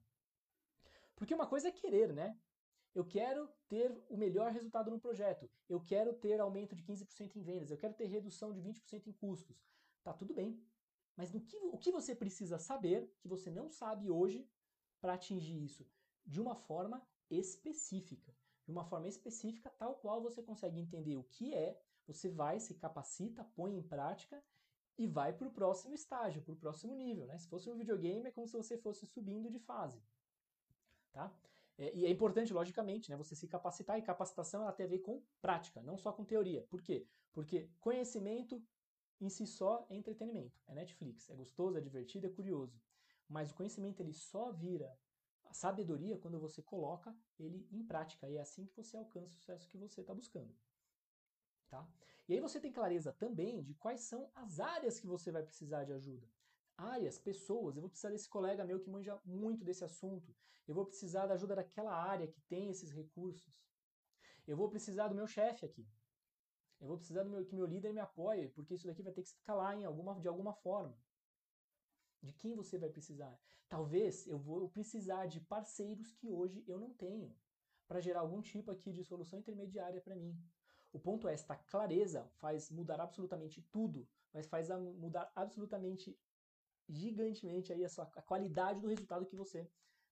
Porque 1.15 1.33
uma 1.33 1.47
coisa 1.47 1.69
é 1.69 1.71
querer, 1.71 2.13
né? 2.13 2.37
Eu 2.93 3.03
quero 3.03 3.49
ter 3.67 3.91
o 4.07 4.15
melhor 4.15 4.51
resultado 4.51 4.91
no 4.91 4.99
projeto. 4.99 5.49
Eu 5.67 5.81
quero 5.81 6.13
ter 6.13 6.39
aumento 6.39 6.75
de 6.75 6.83
15% 6.83 7.35
em 7.35 7.41
vendas. 7.41 7.71
Eu 7.71 7.77
quero 7.77 7.95
ter 7.95 8.05
redução 8.05 8.53
de 8.53 8.61
20% 8.61 9.07
em 9.07 9.11
custos. 9.13 9.65
Tá 10.03 10.13
tudo 10.13 10.31
bem. 10.31 10.61
Mas 11.15 11.31
no 11.31 11.41
que, 11.41 11.57
o 11.57 11.77
que 11.77 11.91
você 11.91 12.15
precisa 12.15 12.59
saber, 12.59 13.11
que 13.19 13.27
você 13.27 13.49
não 13.49 13.67
sabe 13.69 14.11
hoje, 14.11 14.47
para 15.01 15.15
atingir 15.15 15.63
isso? 15.63 15.87
De 16.23 16.39
uma 16.39 16.55
forma 16.55 17.01
específica. 17.31 18.31
Uma 18.73 18.83
forma 18.83 19.07
específica, 19.07 19.69
tal 19.77 19.93
qual 19.95 20.19
você 20.19 20.41
consegue 20.41 20.79
entender 20.79 21.15
o 21.15 21.23
que 21.23 21.53
é, 21.53 21.79
você 22.07 22.27
vai, 22.27 22.59
se 22.59 22.73
capacita, 22.73 23.43
põe 23.55 23.77
em 23.77 23.83
prática 23.83 24.43
e 24.97 25.05
vai 25.05 25.31
para 25.31 25.47
o 25.47 25.51
próximo 25.51 25.93
estágio, 25.93 26.41
para 26.41 26.53
o 26.53 26.57
próximo 26.57 26.95
nível. 26.95 27.27
Né? 27.27 27.37
Se 27.37 27.47
fosse 27.47 27.69
um 27.69 27.77
videogame, 27.77 28.27
é 28.27 28.31
como 28.31 28.47
se 28.47 28.57
você 28.57 28.75
fosse 28.75 29.05
subindo 29.05 29.49
de 29.51 29.59
fase. 29.59 30.01
Tá? 31.11 31.31
É, 31.77 31.95
e 31.95 32.05
é 32.05 32.09
importante, 32.09 32.51
logicamente, 32.51 33.11
né, 33.11 33.15
você 33.15 33.35
se 33.35 33.47
capacitar, 33.47 33.99
e 33.99 34.01
capacitação 34.01 34.63
ela 34.63 34.71
tem 34.71 34.87
a 34.87 34.89
ver 34.89 34.99
com 34.99 35.21
prática, 35.39 35.79
não 35.83 35.97
só 35.97 36.11
com 36.11 36.25
teoria. 36.25 36.63
Por 36.63 36.81
quê? 36.81 37.07
Porque 37.31 37.69
conhecimento 37.79 38.59
em 39.21 39.29
si 39.29 39.45
só 39.45 39.85
é 39.87 39.95
entretenimento, 39.95 40.59
é 40.67 40.73
Netflix, 40.73 41.29
é 41.29 41.35
gostoso, 41.35 41.77
é 41.77 41.81
divertido, 41.81 42.25
é 42.25 42.29
curioso. 42.29 42.81
Mas 43.29 43.51
o 43.51 43.55
conhecimento 43.55 44.01
ele 44.01 44.13
só 44.13 44.51
vira 44.51 44.97
sabedoria 45.53 46.17
quando 46.17 46.39
você 46.39 46.61
coloca 46.61 47.15
ele 47.39 47.67
em 47.71 47.83
prática, 47.83 48.29
e 48.29 48.37
é 48.37 48.41
assim 48.41 48.65
que 48.65 48.75
você 48.75 48.97
alcança 48.97 49.33
o 49.33 49.37
sucesso 49.37 49.69
que 49.69 49.77
você 49.77 50.01
está 50.01 50.13
buscando. 50.13 50.53
Tá? 51.69 51.87
E 52.27 52.33
aí 52.33 52.39
você 52.39 52.59
tem 52.59 52.71
clareza 52.71 53.11
também 53.13 53.61
de 53.63 53.73
quais 53.75 54.01
são 54.01 54.29
as 54.35 54.59
áreas 54.59 54.99
que 54.99 55.07
você 55.07 55.31
vai 55.31 55.43
precisar 55.43 55.83
de 55.83 55.93
ajuda 55.93 56.27
áreas, 56.77 57.17
pessoas. 57.17 57.75
Eu 57.75 57.81
vou 57.81 57.89
precisar 57.89 58.09
desse 58.09 58.29
colega 58.29 58.65
meu 58.65 58.79
que 58.79 58.89
manja 58.89 59.19
muito 59.25 59.63
desse 59.63 59.83
assunto. 59.83 60.35
Eu 60.67 60.73
vou 60.73 60.85
precisar 60.85 61.27
da 61.27 61.33
ajuda 61.33 61.55
daquela 61.55 61.93
área 61.93 62.27
que 62.27 62.41
tem 62.41 62.69
esses 62.69 62.91
recursos. 62.91 63.61
Eu 64.47 64.57
vou 64.57 64.69
precisar 64.69 65.07
do 65.07 65.15
meu 65.15 65.27
chefe 65.27 65.65
aqui. 65.65 65.87
Eu 66.79 66.87
vou 66.87 66.97
precisar 66.97 67.23
do 67.23 67.29
meu, 67.29 67.45
que 67.45 67.55
meu 67.55 67.65
líder 67.65 67.93
me 67.93 67.99
apoie, 67.99 68.49
porque 68.49 68.73
isso 68.73 68.87
daqui 68.87 69.01
vai 69.01 69.13
ter 69.13 69.21
que 69.21 69.29
escalar 69.29 69.77
em 69.77 69.85
alguma, 69.85 70.19
de 70.19 70.27
alguma 70.27 70.53
forma. 70.53 70.97
De 72.23 72.31
quem 72.33 72.55
você 72.55 72.77
vai 72.77 72.89
precisar? 72.89 73.37
Talvez 73.67 74.25
eu 74.27 74.39
vou 74.39 74.69
precisar 74.69 75.25
de 75.25 75.41
parceiros 75.41 76.13
que 76.13 76.31
hoje 76.31 76.63
eu 76.65 76.79
não 76.79 76.93
tenho, 76.93 77.35
para 77.87 77.99
gerar 77.99 78.21
algum 78.21 78.41
tipo 78.41 78.71
aqui 78.71 78.93
de 78.93 79.03
solução 79.03 79.39
intermediária 79.39 79.99
para 80.01 80.15
mim. 80.15 80.33
O 80.93 80.99
ponto 80.99 81.27
é, 81.27 81.33
esta 81.33 81.55
clareza 81.55 82.25
faz 82.35 82.69
mudar 82.71 83.01
absolutamente 83.01 83.61
tudo, 83.63 84.07
mas 84.31 84.47
faz 84.47 84.69
mudar 84.69 85.31
absolutamente 85.35 86.17
gigantemente 86.87 87.73
aí 87.73 87.83
a, 87.83 87.89
sua, 87.89 88.05
a 88.15 88.21
qualidade 88.21 88.79
do 88.79 88.87
resultado 88.87 89.25
que 89.25 89.35
você 89.35 89.69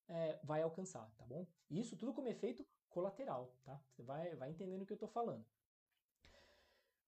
é, 0.07 0.39
vai 0.43 0.61
alcançar, 0.61 1.09
tá 1.17 1.25
bom? 1.25 1.47
Isso 1.69 1.95
tudo 1.95 2.13
como 2.13 2.27
efeito 2.27 2.65
colateral, 2.89 3.55
tá? 3.63 3.81
Você 3.89 4.03
vai, 4.03 4.35
vai 4.35 4.49
entendendo 4.49 4.81
o 4.81 4.85
que 4.85 4.91
eu 4.91 4.95
estou 4.95 5.09
falando. 5.09 5.45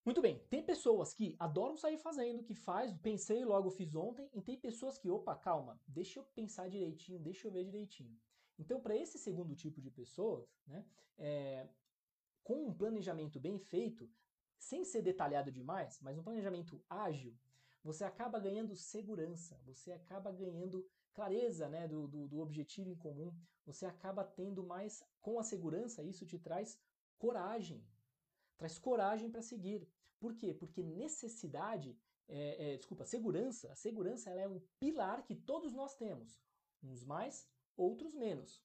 Muito 0.04 0.20
bem, 0.20 0.38
tem 0.50 0.62
pessoas 0.62 1.14
que 1.14 1.34
adoram 1.38 1.78
sair 1.78 1.96
fazendo, 1.96 2.42
que 2.42 2.54
faz, 2.54 2.92
pensei 2.98 3.42
logo 3.42 3.70
fiz 3.70 3.94
ontem, 3.94 4.28
e 4.34 4.42
tem 4.42 4.54
pessoas 4.58 4.98
que, 4.98 5.10
opa, 5.10 5.34
calma, 5.34 5.80
deixa 5.88 6.20
eu 6.20 6.24
pensar 6.24 6.68
direitinho, 6.68 7.18
deixa 7.18 7.48
eu 7.48 7.50
ver 7.50 7.64
direitinho. 7.64 8.14
Então, 8.58 8.80
para 8.80 8.94
esse 8.94 9.18
segundo 9.18 9.56
tipo 9.56 9.80
de 9.80 9.90
pessoas, 9.90 10.46
né, 10.66 10.84
é, 11.16 11.66
com 12.42 12.66
um 12.66 12.74
planejamento 12.74 13.40
bem 13.40 13.58
feito, 13.58 14.10
sem 14.58 14.84
ser 14.84 15.00
detalhado 15.00 15.50
demais, 15.50 15.98
mas 16.02 16.18
um 16.18 16.22
planejamento 16.22 16.84
ágil, 16.88 17.34
você 17.82 18.04
acaba 18.04 18.38
ganhando 18.38 18.76
segurança, 18.76 19.58
você 19.64 19.90
acaba 19.90 20.30
ganhando 20.30 20.86
clareza 21.14 21.66
né, 21.68 21.88
do, 21.88 22.06
do, 22.06 22.28
do 22.28 22.40
objetivo 22.40 22.90
em 22.90 22.94
comum, 22.94 23.34
você 23.64 23.86
acaba 23.86 24.22
tendo 24.22 24.62
mais, 24.62 25.02
com 25.22 25.38
a 25.38 25.42
segurança, 25.42 26.02
isso 26.02 26.26
te 26.26 26.38
traz 26.38 26.78
coragem, 27.18 27.82
traz 28.64 28.78
coragem 28.78 29.30
para 29.30 29.42
seguir. 29.42 29.86
Por 30.18 30.34
quê? 30.34 30.54
Porque 30.54 30.82
necessidade, 30.82 31.98
é, 32.26 32.72
é, 32.72 32.76
desculpa, 32.78 33.04
segurança, 33.04 33.70
a 33.70 33.76
segurança 33.76 34.30
ela 34.30 34.40
é 34.40 34.48
um 34.48 34.60
pilar 34.80 35.22
que 35.22 35.34
todos 35.34 35.74
nós 35.74 35.94
temos, 35.94 36.40
uns 36.82 37.04
mais, 37.04 37.46
outros 37.76 38.14
menos. 38.14 38.64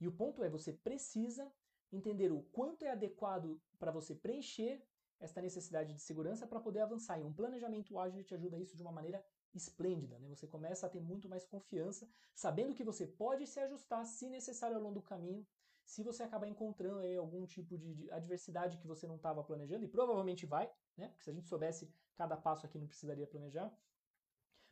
E 0.00 0.08
o 0.08 0.12
ponto 0.12 0.42
é, 0.42 0.48
você 0.48 0.72
precisa 0.72 1.52
entender 1.92 2.32
o 2.32 2.42
quanto 2.42 2.84
é 2.84 2.90
adequado 2.90 3.60
para 3.78 3.92
você 3.92 4.12
preencher 4.14 4.84
esta 5.20 5.40
necessidade 5.40 5.94
de 5.94 6.00
segurança 6.00 6.46
para 6.46 6.60
poder 6.60 6.80
avançar. 6.80 7.18
E 7.20 7.24
um 7.24 7.32
planejamento 7.32 7.98
ágil 7.98 8.24
te 8.24 8.34
ajuda 8.34 8.56
a 8.56 8.60
isso 8.60 8.76
de 8.76 8.82
uma 8.82 8.92
maneira 8.92 9.24
esplêndida. 9.54 10.18
Né? 10.18 10.28
Você 10.28 10.46
começa 10.46 10.86
a 10.86 10.90
ter 10.90 11.00
muito 11.00 11.28
mais 11.28 11.44
confiança, 11.44 12.08
sabendo 12.34 12.74
que 12.74 12.84
você 12.84 13.06
pode 13.06 13.46
se 13.46 13.60
ajustar, 13.60 14.04
se 14.04 14.28
necessário, 14.28 14.76
ao 14.76 14.82
longo 14.82 14.96
do 14.96 15.02
caminho, 15.02 15.46
se 15.88 16.02
você 16.02 16.22
acabar 16.22 16.46
encontrando 16.46 16.98
aí 16.98 17.16
algum 17.16 17.46
tipo 17.46 17.78
de, 17.78 18.10
adversidade 18.10 18.76
que 18.76 18.86
você 18.86 19.06
não 19.06 19.16
estava 19.16 19.42
planejando, 19.42 19.86
e 19.86 19.88
provavelmente 19.88 20.44
vai, 20.44 20.70
né? 20.94 21.08
porque 21.08 21.24
se 21.24 21.30
a 21.30 21.32
gente 21.32 21.48
soubesse 21.48 21.90
cada 22.14 22.36
passo 22.36 22.66
aqui 22.66 22.78
não 22.78 22.86
precisaria 22.86 23.26
planejar, 23.26 23.74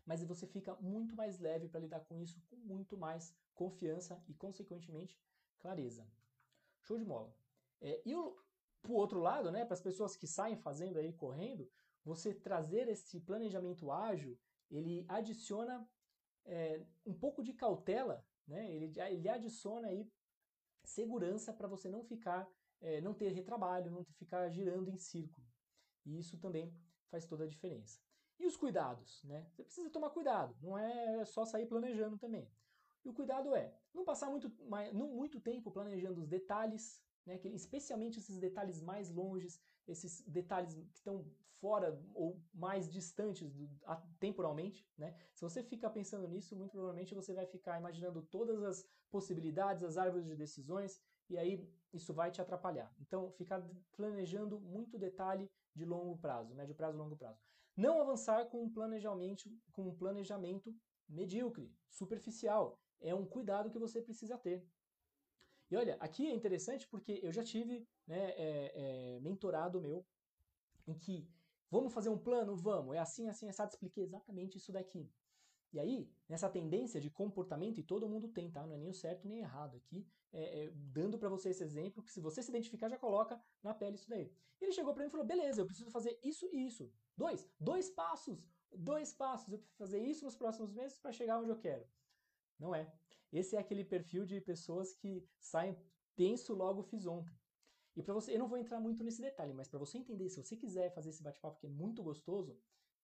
mas 0.04 0.22
você 0.22 0.46
fica 0.46 0.74
muito 0.74 1.16
mais 1.16 1.38
leve 1.38 1.68
para 1.68 1.80
lidar 1.80 2.00
com 2.00 2.20
isso, 2.20 2.38
com 2.50 2.56
muito 2.56 2.98
mais 2.98 3.34
confiança 3.54 4.22
e, 4.28 4.34
consequentemente, 4.34 5.18
clareza. 5.58 6.06
Show 6.82 6.98
de 6.98 7.04
bola. 7.04 7.34
É, 7.80 8.02
e 8.04 8.14
o, 8.14 8.36
por 8.82 8.96
outro 8.96 9.18
lado, 9.18 9.50
né, 9.50 9.64
para 9.64 9.72
as 9.72 9.80
pessoas 9.80 10.14
que 10.14 10.26
saem 10.26 10.58
fazendo 10.58 10.98
aí, 10.98 11.14
correndo, 11.14 11.66
você 12.04 12.34
trazer 12.34 12.88
esse 12.88 13.20
planejamento 13.20 13.90
ágil, 13.90 14.38
ele 14.70 15.06
adiciona 15.08 15.88
é, 16.44 16.84
um 17.06 17.14
pouco 17.14 17.42
de 17.42 17.54
cautela, 17.54 18.22
né, 18.46 18.70
ele, 18.70 18.92
ele 19.00 19.28
adiciona 19.30 19.88
aí 19.88 20.12
segurança 20.88 21.52
para 21.52 21.68
você 21.68 21.88
não 21.88 22.04
ficar, 22.04 22.48
é, 22.80 23.00
não 23.00 23.14
ter 23.14 23.32
retrabalho, 23.32 23.90
não 23.90 24.04
ficar 24.18 24.48
girando 24.48 24.90
em 24.90 24.96
círculo. 24.96 25.46
E 26.04 26.18
isso 26.18 26.38
também 26.38 26.72
faz 27.10 27.26
toda 27.26 27.44
a 27.44 27.48
diferença. 27.48 28.00
E 28.38 28.46
os 28.46 28.56
cuidados, 28.56 29.22
né? 29.24 29.48
Você 29.50 29.64
precisa 29.64 29.90
tomar 29.90 30.10
cuidado, 30.10 30.56
não 30.60 30.76
é 30.76 31.24
só 31.24 31.44
sair 31.44 31.66
planejando 31.66 32.18
também. 32.18 32.50
E 33.04 33.08
o 33.08 33.14
cuidado 33.14 33.54
é 33.54 33.74
não 33.94 34.04
passar 34.04 34.28
muito, 34.28 34.50
muito 34.92 35.40
tempo 35.40 35.70
planejando 35.70 36.20
os 36.20 36.28
detalhes, 36.28 37.02
né, 37.26 37.38
que, 37.38 37.48
especialmente 37.48 38.18
esses 38.18 38.38
detalhes 38.38 38.80
mais 38.80 39.10
longes, 39.10 39.60
esses 39.86 40.22
detalhes 40.22 40.74
que 40.74 40.96
estão 40.96 41.24
fora 41.60 41.98
ou 42.14 42.40
mais 42.54 42.88
distantes 42.88 43.52
do, 43.52 43.68
a, 43.84 43.96
temporalmente. 44.20 44.86
Né? 44.96 45.14
Se 45.34 45.42
você 45.42 45.62
ficar 45.62 45.90
pensando 45.90 46.28
nisso, 46.28 46.54
muito 46.56 46.72
provavelmente 46.72 47.14
você 47.14 47.32
vai 47.34 47.46
ficar 47.46 47.78
imaginando 47.78 48.22
todas 48.22 48.62
as 48.62 48.86
possibilidades, 49.10 49.82
as 49.82 49.96
árvores 49.96 50.26
de 50.26 50.36
decisões, 50.36 51.00
e 51.28 51.36
aí 51.36 51.68
isso 51.92 52.12
vai 52.14 52.30
te 52.30 52.40
atrapalhar. 52.40 52.94
Então, 53.00 53.32
ficar 53.32 53.60
planejando 53.96 54.60
muito 54.60 54.98
detalhe 54.98 55.50
de 55.74 55.84
longo 55.84 56.16
prazo, 56.18 56.54
médio 56.54 56.74
prazo, 56.74 56.96
longo 56.96 57.16
prazo. 57.16 57.40
Não 57.76 58.00
avançar 58.00 58.46
com 58.46 58.62
um 58.62 58.72
planejamento, 58.72 59.50
com 59.72 59.88
um 59.88 59.94
planejamento 59.94 60.74
medíocre, 61.08 61.70
superficial. 61.90 62.80
É 63.00 63.14
um 63.14 63.26
cuidado 63.26 63.70
que 63.70 63.78
você 63.78 64.00
precisa 64.00 64.38
ter. 64.38 64.66
E 65.70 65.76
olha, 65.76 65.96
aqui 65.98 66.26
é 66.26 66.34
interessante 66.34 66.86
porque 66.88 67.20
eu 67.22 67.32
já 67.32 67.42
tive 67.42 67.86
né, 68.06 68.30
é, 68.30 69.16
é, 69.16 69.20
mentorado 69.20 69.80
meu 69.80 70.06
em 70.86 70.94
que 70.94 71.28
vamos 71.70 71.92
fazer 71.92 72.08
um 72.08 72.18
plano? 72.18 72.56
Vamos, 72.56 72.94
é 72.94 72.98
assim, 72.98 73.28
assim, 73.28 73.48
assado, 73.48 73.70
expliquei 73.70 74.04
exatamente 74.04 74.58
isso 74.58 74.72
daqui. 74.72 75.10
E 75.72 75.80
aí, 75.80 76.08
nessa 76.28 76.48
tendência 76.48 77.00
de 77.00 77.10
comportamento, 77.10 77.78
e 77.78 77.82
todo 77.82 78.08
mundo 78.08 78.28
tem, 78.28 78.50
tá? 78.50 78.64
Não 78.64 78.74
é 78.74 78.78
nem 78.78 78.88
o 78.88 78.94
certo 78.94 79.26
nem 79.26 79.40
errado 79.40 79.76
aqui, 79.76 80.06
é, 80.32 80.64
é, 80.64 80.70
dando 80.70 81.18
para 81.18 81.28
você 81.28 81.50
esse 81.50 81.62
exemplo, 81.62 82.02
que 82.02 82.12
se 82.12 82.20
você 82.20 82.42
se 82.42 82.50
identificar, 82.50 82.88
já 82.88 82.96
coloca 82.96 83.40
na 83.62 83.74
pele 83.74 83.96
isso 83.96 84.08
daí. 84.08 84.32
Ele 84.60 84.72
chegou 84.72 84.94
para 84.94 85.02
mim 85.02 85.08
e 85.08 85.10
falou: 85.10 85.26
beleza, 85.26 85.60
eu 85.60 85.66
preciso 85.66 85.90
fazer 85.90 86.18
isso 86.22 86.48
e 86.52 86.66
isso. 86.66 86.90
Dois, 87.16 87.46
dois 87.58 87.90
passos, 87.90 88.38
dois 88.72 89.12
passos. 89.12 89.52
Eu 89.52 89.58
preciso 89.58 89.78
fazer 89.78 89.98
isso 89.98 90.24
nos 90.24 90.36
próximos 90.36 90.72
meses 90.72 90.98
para 90.98 91.12
chegar 91.12 91.40
onde 91.40 91.50
eu 91.50 91.58
quero. 91.58 91.86
Não 92.58 92.74
é. 92.74 92.92
Esse 93.32 93.56
é 93.56 93.58
aquele 93.58 93.84
perfil 93.84 94.24
de 94.24 94.40
pessoas 94.40 94.94
que 94.94 95.26
saem 95.38 95.76
tenso 96.14 96.54
logo 96.54 96.82
fiz 96.82 97.06
ontem. 97.06 97.34
E 97.94 98.02
para 98.02 98.14
você, 98.14 98.34
eu 98.34 98.38
não 98.38 98.48
vou 98.48 98.58
entrar 98.58 98.78
muito 98.78 99.02
nesse 99.02 99.22
detalhe, 99.22 99.54
mas 99.54 99.68
para 99.68 99.78
você 99.78 99.98
entender, 99.98 100.28
se 100.28 100.42
você 100.42 100.56
quiser 100.56 100.94
fazer 100.94 101.10
esse 101.10 101.22
bate-papo 101.22 101.58
que 101.58 101.66
é 101.66 101.70
muito 101.70 102.02
gostoso, 102.02 102.58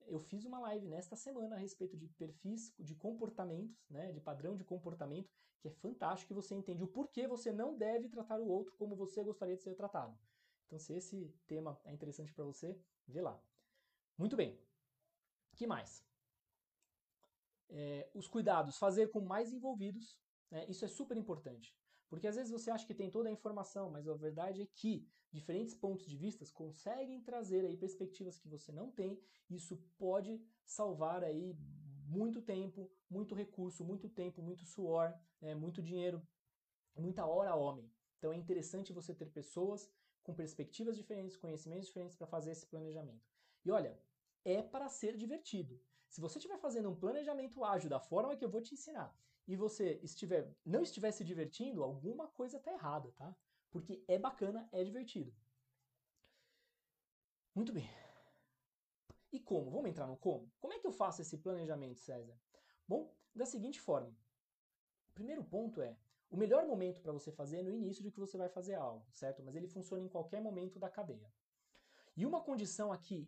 eu 0.06 0.20
fiz 0.20 0.44
uma 0.44 0.58
live 0.58 0.86
nesta 0.86 1.16
semana 1.16 1.56
a 1.56 1.58
respeito 1.58 1.96
de 1.96 2.08
perfis 2.08 2.74
de 2.78 2.94
comportamentos, 2.94 3.88
né, 3.88 4.12
de 4.12 4.20
padrão 4.20 4.54
de 4.56 4.64
comportamento, 4.64 5.30
que 5.60 5.68
é 5.68 5.70
fantástico 5.70 6.32
e 6.32 6.34
você 6.34 6.54
entende 6.54 6.82
o 6.82 6.88
porquê 6.88 7.26
você 7.26 7.52
não 7.52 7.76
deve 7.76 8.08
tratar 8.08 8.38
o 8.40 8.48
outro 8.48 8.74
como 8.76 8.96
você 8.96 9.22
gostaria 9.22 9.56
de 9.56 9.62
ser 9.62 9.74
tratado. 9.74 10.18
Então, 10.66 10.78
se 10.78 10.92
esse 10.94 11.32
tema 11.46 11.80
é 11.84 11.92
interessante 11.92 12.32
para 12.32 12.44
você, 12.44 12.78
vê 13.06 13.20
lá. 13.20 13.40
Muito 14.18 14.36
bem. 14.36 14.58
que 15.54 15.66
mais? 15.66 16.04
É, 17.72 18.08
os 18.14 18.28
cuidados, 18.28 18.78
fazer 18.78 19.10
com 19.10 19.20
mais 19.20 19.52
envolvidos, 19.52 20.18
né, 20.50 20.66
isso 20.68 20.84
é 20.84 20.88
super 20.88 21.16
importante. 21.16 21.74
Porque 22.08 22.26
às 22.26 22.36
vezes 22.36 22.52
você 22.52 22.70
acha 22.70 22.86
que 22.86 22.94
tem 22.94 23.10
toda 23.10 23.28
a 23.28 23.32
informação, 23.32 23.90
mas 23.90 24.06
a 24.06 24.14
verdade 24.14 24.60
é 24.60 24.66
que 24.66 25.08
diferentes 25.32 25.74
pontos 25.74 26.06
de 26.06 26.16
vista 26.16 26.44
conseguem 26.52 27.22
trazer 27.22 27.64
aí 27.64 27.74
perspectivas 27.74 28.38
que 28.38 28.48
você 28.48 28.70
não 28.70 28.90
tem. 28.90 29.18
Isso 29.48 29.78
pode 29.96 30.38
salvar 30.62 31.24
aí 31.24 31.56
muito 32.04 32.42
tempo, 32.42 32.90
muito 33.08 33.34
recurso, 33.34 33.82
muito 33.82 34.10
tempo, 34.10 34.42
muito 34.42 34.66
suor, 34.66 35.14
né, 35.40 35.54
muito 35.54 35.82
dinheiro, 35.82 36.22
muita 36.94 37.24
hora 37.24 37.54
homem. 37.54 37.90
Então 38.18 38.30
é 38.32 38.36
interessante 38.36 38.92
você 38.92 39.14
ter 39.14 39.30
pessoas 39.30 39.90
com 40.22 40.34
perspectivas 40.34 40.96
diferentes, 40.96 41.36
conhecimentos 41.36 41.86
diferentes 41.86 42.14
para 42.14 42.26
fazer 42.26 42.50
esse 42.50 42.66
planejamento. 42.66 43.26
E 43.64 43.70
olha, 43.70 43.98
é 44.44 44.62
para 44.62 44.88
ser 44.88 45.16
divertido. 45.16 45.80
Se 46.12 46.20
você 46.20 46.36
estiver 46.36 46.58
fazendo 46.58 46.90
um 46.90 46.94
planejamento 46.94 47.64
ágil 47.64 47.88
da 47.88 47.98
forma 47.98 48.36
que 48.36 48.44
eu 48.44 48.50
vou 48.50 48.60
te 48.60 48.74
ensinar 48.74 49.16
e 49.48 49.56
você 49.56 49.98
estiver 50.02 50.54
não 50.62 50.82
estiver 50.82 51.10
se 51.10 51.24
divertindo, 51.24 51.82
alguma 51.82 52.28
coisa 52.28 52.58
está 52.58 52.70
errada, 52.70 53.10
tá? 53.12 53.34
Porque 53.70 54.04
é 54.06 54.18
bacana, 54.18 54.68
é 54.70 54.84
divertido. 54.84 55.34
Muito 57.54 57.72
bem. 57.72 57.88
E 59.32 59.40
como? 59.40 59.70
Vamos 59.70 59.88
entrar 59.88 60.06
no 60.06 60.18
como? 60.18 60.52
Como 60.60 60.74
é 60.74 60.78
que 60.78 60.86
eu 60.86 60.92
faço 60.92 61.22
esse 61.22 61.38
planejamento, 61.38 61.98
César? 61.98 62.38
Bom, 62.86 63.10
da 63.34 63.46
seguinte 63.46 63.80
forma. 63.80 64.14
O 65.08 65.14
primeiro 65.14 65.42
ponto 65.42 65.80
é, 65.80 65.96
o 66.28 66.36
melhor 66.36 66.66
momento 66.66 67.00
para 67.00 67.12
você 67.12 67.32
fazer 67.32 67.60
é 67.60 67.62
no 67.62 67.72
início 67.72 68.02
de 68.02 68.10
que 68.10 68.20
você 68.20 68.36
vai 68.36 68.50
fazer 68.50 68.74
algo, 68.74 69.06
certo? 69.12 69.42
Mas 69.42 69.56
ele 69.56 69.66
funciona 69.66 70.04
em 70.04 70.10
qualquer 70.10 70.42
momento 70.42 70.78
da 70.78 70.90
cadeia. 70.90 71.32
E 72.14 72.26
uma 72.26 72.42
condição 72.42 72.92
aqui 72.92 73.26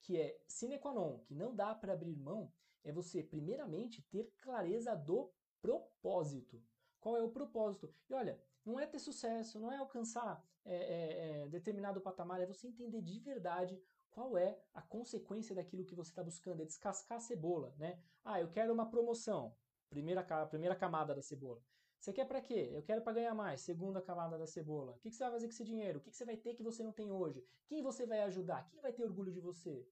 que 0.00 0.16
é 0.20 0.40
sine 0.46 0.78
qua 0.78 0.92
non, 0.92 1.18
que 1.20 1.34
não 1.34 1.54
dá 1.54 1.74
para 1.74 1.92
abrir 1.92 2.16
mão, 2.16 2.52
é 2.84 2.92
você, 2.92 3.22
primeiramente, 3.22 4.02
ter 4.02 4.32
clareza 4.38 4.94
do 4.94 5.30
propósito. 5.60 6.62
Qual 7.00 7.16
é 7.16 7.22
o 7.22 7.30
propósito? 7.30 7.92
E 8.08 8.14
olha, 8.14 8.40
não 8.64 8.78
é 8.78 8.86
ter 8.86 8.98
sucesso, 8.98 9.60
não 9.60 9.72
é 9.72 9.76
alcançar 9.76 10.42
é, 10.64 10.74
é, 10.74 11.42
é, 11.42 11.48
determinado 11.48 12.00
patamar, 12.00 12.40
é 12.40 12.46
você 12.46 12.68
entender 12.68 13.00
de 13.02 13.18
verdade 13.20 13.80
qual 14.10 14.36
é 14.36 14.60
a 14.74 14.82
consequência 14.82 15.54
daquilo 15.54 15.84
que 15.84 15.94
você 15.94 16.10
está 16.10 16.22
buscando, 16.22 16.62
é 16.62 16.66
descascar 16.66 17.18
a 17.18 17.20
cebola, 17.20 17.74
né? 17.78 18.02
Ah, 18.24 18.40
eu 18.40 18.50
quero 18.50 18.72
uma 18.72 18.90
promoção, 18.90 19.54
primeira, 19.88 20.22
primeira 20.46 20.74
camada 20.74 21.14
da 21.14 21.22
cebola. 21.22 21.62
Você 21.98 22.12
quer 22.12 22.26
para 22.26 22.40
quê? 22.40 22.70
Eu 22.72 22.82
quero 22.82 23.02
para 23.02 23.12
ganhar 23.12 23.34
mais. 23.34 23.60
Segunda 23.60 24.00
camada 24.00 24.38
da 24.38 24.46
cebola. 24.46 24.92
O 24.92 24.98
que, 25.00 25.10
que 25.10 25.16
você 25.16 25.24
vai 25.24 25.32
fazer 25.32 25.46
com 25.46 25.52
esse 25.52 25.64
dinheiro? 25.64 25.98
O 25.98 26.02
que, 26.02 26.10
que 26.10 26.16
você 26.16 26.24
vai 26.24 26.36
ter 26.36 26.54
que 26.54 26.62
você 26.62 26.82
não 26.82 26.92
tem 26.92 27.10
hoje? 27.10 27.44
Quem 27.66 27.82
você 27.82 28.06
vai 28.06 28.22
ajudar? 28.22 28.68
Quem 28.70 28.80
vai 28.80 28.92
ter 28.92 29.04
orgulho 29.04 29.32
de 29.32 29.40
você? 29.40 29.86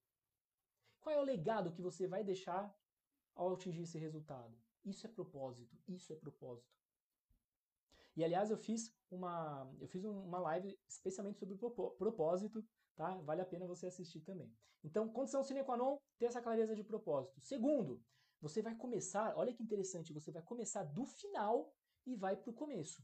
Qual 1.01 1.15
é 1.15 1.21
o 1.21 1.25
legado 1.25 1.73
que 1.73 1.83
você 1.83 2.07
vai 2.07 2.23
deixar 2.23 2.75
ao 3.35 3.53
atingir 3.53 3.83
esse 3.83 3.99
resultado? 3.99 4.57
Isso 4.85 5.07
é 5.07 5.11
propósito. 5.11 5.77
Isso 5.89 6.13
é 6.13 6.17
propósito. 6.17 6.77
E 8.17 8.25
aliás, 8.25 8.51
eu 8.51 8.57
fiz 8.57 8.95
uma, 9.11 9.71
eu 9.79 9.89
fiz 9.89 10.05
uma 10.05 10.39
live 10.39 10.79
especialmente 10.89 11.39
sobre 11.39 11.57
propósito, 11.57 12.65
tá? 12.95 13.21
Vale 13.23 13.43
a 13.43 13.45
pena 13.45 13.67
você 13.67 13.87
assistir 13.87 14.21
também. 14.21 14.51
Então, 14.83 15.09
condição 15.09 15.43
sine 15.43 15.63
qua 15.65 15.77
non, 15.77 15.99
ter 16.19 16.27
essa 16.27 16.41
clareza 16.41 16.75
de 16.75 16.83
propósito. 16.83 17.41
Segundo, 17.41 18.03
você 18.41 18.63
vai 18.63 18.75
começar, 18.75 19.37
olha 19.37 19.53
que 19.53 19.63
interessante, 19.63 20.13
você 20.13 20.31
vai 20.31 20.43
começar 20.43 20.85
do 20.85 21.05
final 21.05 21.75
e 22.07 22.15
vai 22.15 22.37
para 22.37 22.51
o 22.51 22.55
começo. 22.55 23.03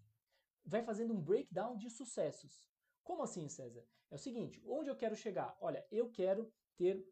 Vai 0.64 0.82
fazendo 0.82 1.12
um 1.12 1.20
breakdown 1.20 1.76
de 1.76 1.90
sucessos. 1.90 2.70
Como 3.02 3.22
assim, 3.22 3.48
César? 3.48 3.84
É 4.10 4.14
o 4.14 4.18
seguinte, 4.18 4.62
onde 4.66 4.88
eu 4.88 4.96
quero 4.96 5.16
chegar? 5.16 5.56
Olha, 5.60 5.84
eu 5.90 6.10
quero 6.10 6.52
ter 6.76 7.04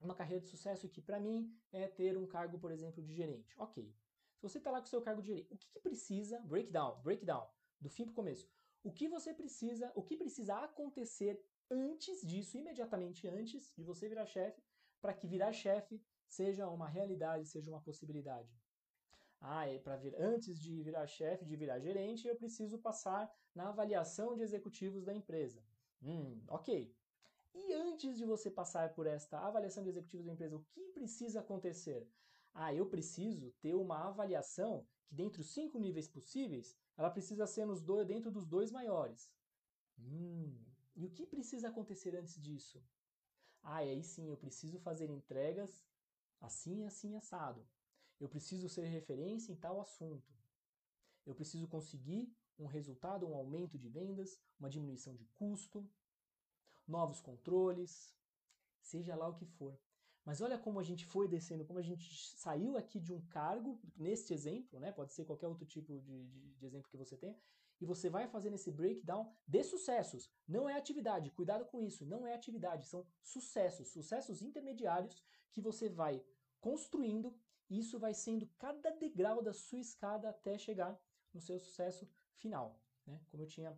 uma 0.00 0.14
carreira 0.14 0.40
de 0.40 0.48
sucesso 0.48 0.88
que 0.88 1.00
para 1.00 1.20
mim 1.20 1.54
é 1.72 1.88
ter 1.88 2.16
um 2.16 2.26
cargo, 2.26 2.58
por 2.58 2.70
exemplo, 2.70 3.02
de 3.02 3.14
gerente. 3.14 3.54
Ok. 3.58 3.94
Se 4.36 4.42
você 4.42 4.58
está 4.58 4.70
lá 4.70 4.80
com 4.80 4.86
o 4.86 4.88
seu 4.88 5.02
cargo 5.02 5.22
de 5.22 5.28
gerente, 5.28 5.52
o 5.52 5.58
que, 5.58 5.68
que 5.70 5.80
precisa, 5.80 6.38
breakdown, 6.40 7.00
breakdown, 7.02 7.46
do 7.80 7.88
fim 7.88 8.04
para 8.04 8.12
o 8.12 8.14
começo. 8.14 8.48
O 8.82 8.92
que 8.92 9.08
você 9.08 9.34
precisa, 9.34 9.90
o 9.94 10.02
que 10.02 10.16
precisa 10.16 10.56
acontecer 10.58 11.42
antes 11.70 12.20
disso, 12.20 12.56
imediatamente 12.56 13.26
antes 13.26 13.72
de 13.74 13.82
você 13.82 14.08
virar 14.08 14.26
chefe, 14.26 14.62
para 15.00 15.14
que 15.14 15.26
virar 15.26 15.52
chefe 15.52 16.00
seja 16.28 16.68
uma 16.68 16.88
realidade, 16.88 17.48
seja 17.48 17.70
uma 17.70 17.80
possibilidade. 17.80 18.48
Ah, 19.40 19.66
é 19.66 19.78
para 19.78 19.96
vir 19.96 20.14
antes 20.18 20.58
de 20.58 20.82
virar 20.82 21.06
chefe, 21.06 21.44
de 21.44 21.56
virar 21.56 21.78
gerente, 21.78 22.26
eu 22.26 22.36
preciso 22.36 22.78
passar 22.78 23.30
na 23.54 23.68
avaliação 23.68 24.34
de 24.34 24.42
executivos 24.42 25.04
da 25.04 25.14
empresa. 25.14 25.62
Hum, 26.02 26.42
ok. 26.48 26.96
E 27.54 27.72
antes 27.74 28.16
de 28.16 28.24
você 28.24 28.50
passar 28.50 28.94
por 28.94 29.06
esta 29.06 29.38
avaliação 29.40 29.82
de 29.82 29.90
executivos 29.90 30.26
da 30.26 30.32
empresa, 30.32 30.56
o 30.56 30.64
que 30.64 30.90
precisa 30.90 31.40
acontecer? 31.40 32.08
Ah, 32.52 32.74
eu 32.74 32.88
preciso 32.88 33.52
ter 33.60 33.74
uma 33.74 34.08
avaliação 34.08 34.86
que, 35.06 35.14
dentre 35.14 35.40
os 35.40 35.52
cinco 35.52 35.78
níveis 35.78 36.08
possíveis, 36.08 36.76
ela 36.96 37.10
precisa 37.10 37.46
ser 37.46 37.66
nos 37.66 37.82
dois, 37.82 38.06
dentro 38.06 38.30
dos 38.30 38.46
dois 38.46 38.70
maiores. 38.72 39.34
Hum, 39.98 40.64
e 40.94 41.06
o 41.06 41.12
que 41.12 41.26
precisa 41.26 41.68
acontecer 41.68 42.16
antes 42.16 42.40
disso? 42.40 42.82
Ah, 43.62 43.84
e 43.84 43.90
aí 43.90 44.02
sim, 44.04 44.30
eu 44.30 44.38
preciso 44.38 44.80
fazer 44.80 45.10
entregas 45.10 45.86
assim, 46.40 46.84
assim, 46.86 47.16
assado. 47.16 47.68
Eu 48.18 48.28
preciso 48.28 48.68
ser 48.68 48.86
referência 48.86 49.52
em 49.52 49.56
tal 49.56 49.80
assunto. 49.80 50.32
Eu 51.24 51.34
preciso 51.34 51.68
conseguir 51.68 52.34
um 52.58 52.66
resultado, 52.66 53.28
um 53.28 53.34
aumento 53.34 53.78
de 53.78 53.88
vendas, 53.88 54.40
uma 54.58 54.70
diminuição 54.70 55.14
de 55.14 55.24
custo, 55.34 55.88
novos 56.86 57.20
controles, 57.20 58.14
seja 58.80 59.14
lá 59.14 59.28
o 59.28 59.34
que 59.34 59.44
for. 59.44 59.78
Mas 60.24 60.40
olha 60.40 60.58
como 60.58 60.80
a 60.80 60.82
gente 60.82 61.04
foi 61.04 61.28
descendo, 61.28 61.64
como 61.64 61.78
a 61.78 61.82
gente 61.82 62.12
saiu 62.36 62.76
aqui 62.76 62.98
de 62.98 63.12
um 63.12 63.20
cargo, 63.26 63.80
neste 63.96 64.32
exemplo, 64.32 64.80
né? 64.80 64.90
pode 64.90 65.12
ser 65.12 65.24
qualquer 65.24 65.46
outro 65.46 65.66
tipo 65.66 66.00
de, 66.00 66.24
de, 66.24 66.54
de 66.54 66.66
exemplo 66.66 66.90
que 66.90 66.96
você 66.96 67.16
tenha, 67.16 67.38
e 67.80 67.84
você 67.84 68.08
vai 68.08 68.26
fazendo 68.26 68.54
esse 68.54 68.70
breakdown 68.70 69.30
de 69.46 69.62
sucessos. 69.62 70.30
Não 70.48 70.68
é 70.68 70.76
atividade, 70.76 71.30
cuidado 71.30 71.66
com 71.66 71.80
isso, 71.80 72.04
não 72.06 72.26
é 72.26 72.34
atividade, 72.34 72.86
são 72.86 73.06
sucessos, 73.22 73.88
sucessos 73.88 74.42
intermediários 74.42 75.22
que 75.52 75.60
você 75.60 75.88
vai 75.88 76.24
construindo 76.60 77.38
isso 77.68 77.98
vai 77.98 78.14
sendo 78.14 78.46
cada 78.58 78.90
degrau 78.90 79.42
da 79.42 79.52
sua 79.52 79.80
escada 79.80 80.28
até 80.28 80.56
chegar 80.58 80.98
no 81.32 81.40
seu 81.40 81.58
sucesso 81.58 82.08
final, 82.34 82.80
né? 83.06 83.20
como 83.30 83.42
eu 83.42 83.46
tinha 83.46 83.76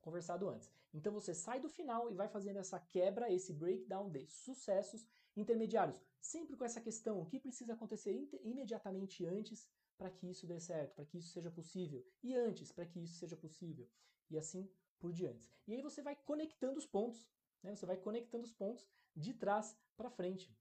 conversado 0.00 0.48
antes. 0.48 0.70
Então 0.94 1.12
você 1.12 1.34
sai 1.34 1.60
do 1.60 1.68
final 1.68 2.10
e 2.10 2.14
vai 2.14 2.28
fazendo 2.28 2.58
essa 2.58 2.78
quebra, 2.78 3.30
esse 3.30 3.52
breakdown 3.52 4.10
de 4.10 4.26
sucessos 4.26 5.06
intermediários, 5.36 6.00
sempre 6.20 6.56
com 6.56 6.64
essa 6.64 6.80
questão, 6.80 7.20
o 7.20 7.26
que 7.26 7.38
precisa 7.38 7.74
acontecer 7.74 8.28
imediatamente 8.42 9.24
antes 9.26 9.68
para 9.96 10.10
que 10.10 10.30
isso 10.30 10.46
dê 10.46 10.58
certo, 10.60 10.94
para 10.94 11.04
que 11.04 11.18
isso 11.18 11.30
seja 11.30 11.50
possível, 11.50 12.04
e 12.22 12.34
antes 12.34 12.72
para 12.72 12.86
que 12.86 13.00
isso 13.00 13.14
seja 13.14 13.36
possível, 13.36 13.88
e 14.30 14.38
assim 14.38 14.70
por 14.98 15.12
diante. 15.12 15.52
E 15.66 15.74
aí 15.74 15.82
você 15.82 16.02
vai 16.02 16.16
conectando 16.16 16.78
os 16.78 16.86
pontos, 16.86 17.28
né? 17.62 17.74
você 17.74 17.86
vai 17.86 17.96
conectando 17.96 18.44
os 18.44 18.52
pontos 18.52 18.88
de 19.14 19.34
trás 19.34 19.76
para 19.96 20.10
frente. 20.10 20.56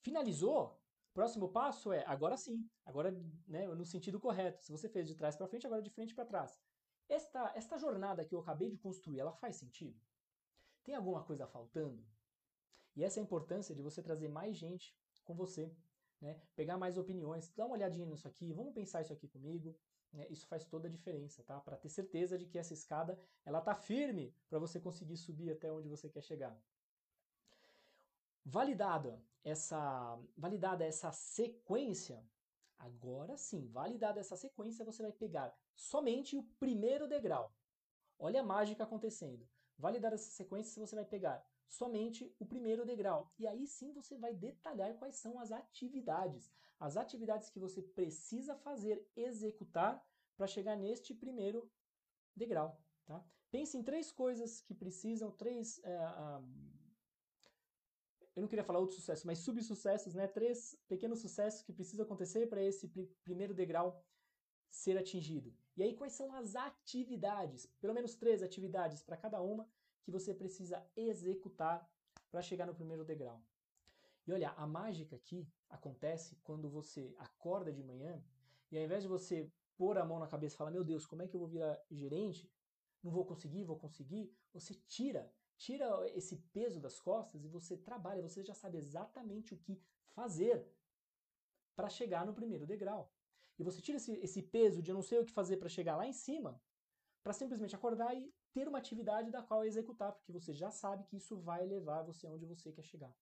Finalizou? 0.00 0.80
Próximo 1.12 1.48
passo 1.48 1.92
é 1.92 2.04
agora 2.06 2.36
sim, 2.36 2.68
agora 2.84 3.10
né, 3.46 3.66
no 3.66 3.84
sentido 3.84 4.20
correto. 4.20 4.62
Se 4.62 4.70
você 4.70 4.88
fez 4.88 5.06
de 5.06 5.14
trás 5.14 5.36
para 5.36 5.48
frente, 5.48 5.66
agora 5.66 5.82
de 5.82 5.90
frente 5.90 6.14
para 6.14 6.24
trás. 6.24 6.60
Esta, 7.08 7.52
esta 7.54 7.78
jornada 7.78 8.24
que 8.24 8.34
eu 8.34 8.40
acabei 8.40 8.70
de 8.70 8.76
construir, 8.76 9.18
ela 9.18 9.32
faz 9.32 9.56
sentido? 9.56 9.98
Tem 10.84 10.94
alguma 10.94 11.22
coisa 11.24 11.46
faltando? 11.46 12.04
E 12.94 13.02
essa 13.02 13.18
é 13.18 13.22
a 13.22 13.24
importância 13.24 13.74
de 13.74 13.82
você 13.82 14.02
trazer 14.02 14.28
mais 14.28 14.56
gente 14.56 14.96
com 15.24 15.34
você, 15.34 15.74
né? 16.20 16.40
pegar 16.54 16.76
mais 16.76 16.98
opiniões, 16.98 17.50
dá 17.56 17.64
uma 17.64 17.76
olhadinha 17.76 18.06
nisso 18.06 18.26
aqui, 18.28 18.52
vamos 18.52 18.74
pensar 18.74 19.02
isso 19.02 19.12
aqui 19.12 19.28
comigo. 19.28 19.76
Né? 20.12 20.26
Isso 20.30 20.46
faz 20.46 20.64
toda 20.64 20.88
a 20.88 20.90
diferença, 20.90 21.42
tá? 21.42 21.60
Para 21.60 21.76
ter 21.76 21.88
certeza 21.90 22.38
de 22.38 22.46
que 22.46 22.58
essa 22.58 22.72
escada 22.72 23.18
ela 23.44 23.60
tá 23.60 23.74
firme 23.74 24.34
para 24.48 24.58
você 24.58 24.80
conseguir 24.80 25.16
subir 25.16 25.50
até 25.50 25.70
onde 25.70 25.88
você 25.88 26.08
quer 26.08 26.22
chegar. 26.22 26.58
Validada 28.44 29.22
essa, 29.44 30.18
validada 30.36 30.84
essa 30.84 31.10
sequência, 31.12 32.24
agora 32.78 33.36
sim, 33.36 33.66
validada 33.68 34.20
essa 34.20 34.36
sequência, 34.36 34.84
você 34.84 35.02
vai 35.02 35.12
pegar 35.12 35.54
somente 35.74 36.36
o 36.36 36.42
primeiro 36.58 37.06
degrau. 37.06 37.52
Olha 38.18 38.40
a 38.40 38.44
mágica 38.44 38.84
acontecendo. 38.84 39.48
Validada 39.76 40.16
essa 40.16 40.30
sequência, 40.30 40.84
você 40.84 40.96
vai 40.96 41.04
pegar 41.04 41.44
somente 41.68 42.34
o 42.38 42.46
primeiro 42.46 42.84
degrau. 42.84 43.32
E 43.38 43.46
aí 43.46 43.66
sim 43.66 43.92
você 43.92 44.16
vai 44.16 44.34
detalhar 44.34 44.94
quais 44.98 45.16
são 45.16 45.38
as 45.38 45.52
atividades. 45.52 46.50
As 46.80 46.96
atividades 46.96 47.50
que 47.50 47.60
você 47.60 47.82
precisa 47.82 48.56
fazer, 48.56 49.06
executar, 49.14 50.04
para 50.36 50.46
chegar 50.46 50.76
neste 50.76 51.12
primeiro 51.12 51.70
degrau. 52.34 52.80
Tá? 53.04 53.24
Pense 53.50 53.76
em 53.76 53.82
três 53.82 54.12
coisas 54.12 54.60
que 54.60 54.74
precisam, 54.74 55.30
três 55.32 55.80
é, 55.84 55.98
eu 58.38 58.42
não 58.42 58.48
queria 58.48 58.64
falar 58.64 58.78
outros 58.78 59.00
sucessos, 59.00 59.24
mas 59.24 59.40
subsucessos, 59.40 60.14
né? 60.14 60.28
Três 60.28 60.76
pequenos 60.86 61.18
sucessos 61.18 61.60
que 61.60 61.72
precisam 61.72 62.04
acontecer 62.06 62.46
para 62.48 62.62
esse 62.62 62.86
pr 62.86 63.02
primeiro 63.24 63.52
degrau 63.52 64.00
ser 64.70 64.96
atingido. 64.96 65.52
E 65.76 65.82
aí, 65.82 65.92
quais 65.94 66.12
são 66.12 66.32
as 66.32 66.54
atividades? 66.54 67.66
Pelo 67.80 67.94
menos 67.94 68.14
três 68.14 68.40
atividades 68.40 69.02
para 69.02 69.16
cada 69.16 69.40
uma 69.42 69.68
que 70.04 70.12
você 70.12 70.32
precisa 70.32 70.86
executar 70.96 71.76
para 72.30 72.40
chegar 72.40 72.66
no 72.66 72.74
primeiro 72.74 73.04
degrau. 73.04 73.42
E 74.24 74.32
olha, 74.32 74.50
a 74.50 74.66
mágica 74.66 75.16
aqui 75.16 75.48
acontece 75.68 76.36
quando 76.44 76.70
você 76.70 77.12
acorda 77.18 77.72
de 77.72 77.82
manhã 77.82 78.22
e 78.70 78.78
ao 78.78 78.84
invés 78.84 79.02
de 79.02 79.08
você 79.08 79.50
pôr 79.76 79.98
a 79.98 80.04
mão 80.04 80.20
na 80.20 80.28
cabeça 80.28 80.54
e 80.54 80.58
falar, 80.58 80.70
meu 80.70 80.84
Deus, 80.84 81.04
como 81.06 81.22
é 81.22 81.26
que 81.26 81.34
eu 81.34 81.40
vou 81.40 81.48
virar 81.48 81.76
gerente? 81.90 82.48
Não 83.02 83.10
vou 83.10 83.24
conseguir, 83.24 83.64
vou 83.64 83.76
conseguir. 83.76 84.32
Você 84.52 84.74
tira 84.86 85.32
tira 85.58 85.86
esse 86.14 86.36
peso 86.54 86.80
das 86.80 86.98
costas 87.00 87.44
e 87.44 87.48
você 87.48 87.76
trabalha, 87.76 88.22
você 88.22 88.42
já 88.42 88.54
sabe 88.54 88.78
exatamente 88.78 89.52
o 89.52 89.58
que 89.58 89.80
fazer 90.14 90.66
para 91.76 91.90
chegar 91.90 92.24
no 92.24 92.32
primeiro 92.32 92.66
degrau. 92.66 93.12
E 93.58 93.64
você 93.64 93.80
tira 93.80 93.98
esse, 93.98 94.12
esse 94.26 94.40
peso 94.40 94.80
de 94.80 94.92
não 94.92 95.02
sei 95.02 95.18
o 95.18 95.24
que 95.24 95.32
fazer 95.32 95.56
para 95.56 95.68
chegar 95.68 95.96
lá 95.96 96.06
em 96.06 96.12
cima, 96.12 96.60
para 97.22 97.32
simplesmente 97.32 97.74
acordar 97.74 98.16
e 98.16 98.32
ter 98.52 98.68
uma 98.68 98.78
atividade 98.78 99.30
da 99.30 99.42
qual 99.42 99.64
executar, 99.64 100.12
porque 100.12 100.32
você 100.32 100.54
já 100.54 100.70
sabe 100.70 101.04
que 101.04 101.16
isso 101.16 101.36
vai 101.36 101.66
levar 101.66 102.02
você 102.02 102.26
aonde 102.26 102.46
você 102.46 102.72
quer 102.72 102.84
chegar. 102.84 103.12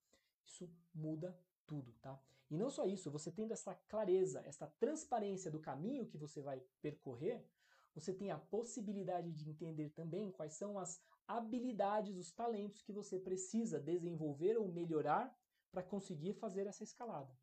Isso 0.45 0.71
muda 0.95 1.37
tudo, 1.67 1.93
tá? 2.01 2.21
E 2.51 2.57
não 2.57 2.71
só 2.71 2.85
isso, 2.85 3.11
você 3.11 3.33
tendo 3.33 3.53
essa 3.53 3.75
clareza, 3.89 4.41
essa 4.45 4.67
transparência 4.79 5.51
do 5.51 5.59
caminho 5.59 6.07
que 6.07 6.17
você 6.17 6.41
vai 6.41 6.61
percorrer, 6.81 7.45
você 7.95 8.13
tem 8.13 8.31
a 8.31 8.39
possibilidade 8.39 9.33
de 9.33 9.49
entender 9.49 9.89
também 9.91 10.31
quais 10.31 10.53
são 10.53 10.79
as 10.79 11.03
habilidades, 11.27 12.17
os 12.17 12.31
talentos 12.31 12.83
que 12.83 12.93
você 12.93 13.19
precisa 13.19 13.81
desenvolver 13.81 14.57
ou 14.57 14.69
melhorar 14.69 15.37
para 15.71 15.83
conseguir 15.83 16.35
fazer 16.35 16.67
essa 16.67 16.85
escalada. 16.85 17.37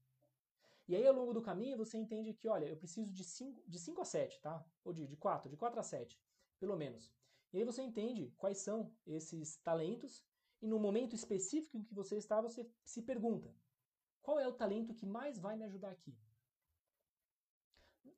E 0.88 0.96
aí, 0.96 1.08
ao 1.08 1.14
longo 1.14 1.34
do 1.34 1.42
caminho, 1.42 1.78
você 1.78 1.98
entende 1.98 2.34
que, 2.34 2.48
olha, 2.48 2.66
eu 2.66 2.76
preciso 2.76 3.12
de 3.12 3.24
5 3.24 3.64
de 3.68 3.80
cinco 3.80 4.02
a 4.02 4.06
7, 4.06 4.42
tá? 4.42 4.66
Ou 4.84 4.92
de 4.92 5.16
4, 5.16 5.50
de 5.50 5.56
4 5.56 5.80
a 5.80 5.84
7, 5.84 6.20
pelo 6.60 6.76
menos. 6.76 7.14
E 7.54 7.58
aí 7.58 7.64
você 7.64 7.82
entende 7.82 8.34
quais 8.38 8.58
são 8.58 8.92
esses 9.06 9.58
talentos 9.58 10.24
e 10.62 10.68
no 10.68 10.80
momento 10.80 11.14
específico 11.14 11.78
em 11.78 11.84
que 11.84 11.94
você 11.94 12.18
está, 12.18 12.42
você 12.42 12.68
se 12.84 13.02
pergunta, 13.02 13.54
qual 14.22 14.40
é 14.40 14.48
o 14.48 14.54
talento 14.54 14.94
que 14.94 15.06
mais 15.06 15.38
vai 15.38 15.56
me 15.56 15.66
ajudar 15.66 15.92
aqui? 15.92 16.18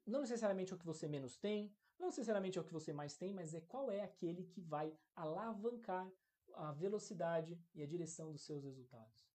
Não 0.06 0.22
necessariamente 0.22 0.74
o 0.74 0.78
que 0.78 0.86
você 0.86 1.08
menos 1.08 1.36
tem, 1.36 1.76
não 2.00 2.08
necessariamente 2.08 2.58
é 2.58 2.62
o 2.62 2.64
que 2.64 2.74
você 2.74 2.92
mais 2.94 3.16
tem, 3.16 3.34
mas 3.34 3.54
é 3.54 3.62
qual 3.62 3.90
é 3.90 4.02
aquele 4.02 4.44
que 4.46 4.62
vai 4.62 4.98
alavancar 5.16 6.12
a 6.54 6.72
velocidade 6.72 7.60
e 7.74 7.82
a 7.82 7.88
direção 7.88 8.32
dos 8.32 8.44
seus 8.44 8.64
resultados. 8.64 9.28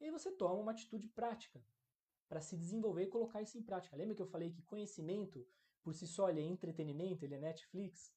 E 0.00 0.04
aí 0.04 0.10
você 0.10 0.30
toma 0.30 0.60
uma 0.60 0.72
atitude 0.72 1.08
prática 1.08 1.64
para 2.28 2.40
se 2.40 2.56
desenvolver 2.56 3.04
e 3.04 3.08
colocar 3.08 3.40
isso 3.40 3.56
em 3.56 3.62
prática. 3.62 3.96
Lembra 3.96 4.14
que 4.14 4.22
eu 4.22 4.26
falei 4.26 4.50
que 4.50 4.62
conhecimento 4.62 5.46
por 5.82 5.94
si 5.94 6.06
só 6.06 6.28
é 6.28 6.40
entretenimento, 6.40 7.24
ele 7.24 7.34
é 7.34 7.38
Netflix? 7.38 8.12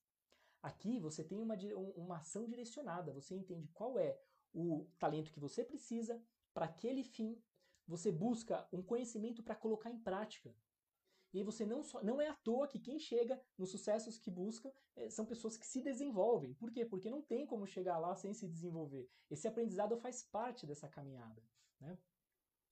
Aqui 0.61 0.99
você 0.99 1.23
tem 1.23 1.39
uma, 1.39 1.55
uma 1.95 2.17
ação 2.17 2.47
direcionada, 2.47 3.13
você 3.13 3.35
entende 3.35 3.69
qual 3.69 3.97
é 3.97 4.19
o 4.53 4.89
talento 4.97 5.31
que 5.31 5.39
você 5.39 5.63
precisa 5.63 6.21
para 6.53 6.65
aquele 6.65 7.03
fim, 7.03 7.41
você 7.87 8.11
busca 8.11 8.67
um 8.73 8.81
conhecimento 8.81 9.41
para 9.41 9.55
colocar 9.55 9.89
em 9.89 9.99
prática. 9.99 10.53
E 11.33 11.43
você 11.43 11.65
não 11.65 11.83
só, 11.83 12.03
não 12.03 12.19
é 12.19 12.27
à 12.27 12.33
toa 12.35 12.67
que 12.67 12.79
quem 12.79 12.99
chega 12.99 13.39
nos 13.57 13.69
sucessos 13.69 14.17
que 14.17 14.31
busca 14.31 14.73
é, 14.95 15.09
são 15.09 15.25
pessoas 15.25 15.57
que 15.57 15.65
se 15.65 15.81
desenvolvem. 15.81 16.53
Por 16.55 16.71
quê? 16.71 16.85
Porque 16.85 17.09
não 17.09 17.21
tem 17.21 17.45
como 17.45 17.67
chegar 17.67 17.99
lá 17.99 18.15
sem 18.15 18.33
se 18.33 18.47
desenvolver. 18.47 19.07
Esse 19.29 19.47
aprendizado 19.47 19.97
faz 19.97 20.23
parte 20.23 20.65
dessa 20.65 20.87
caminhada, 20.87 21.41
né? 21.79 21.97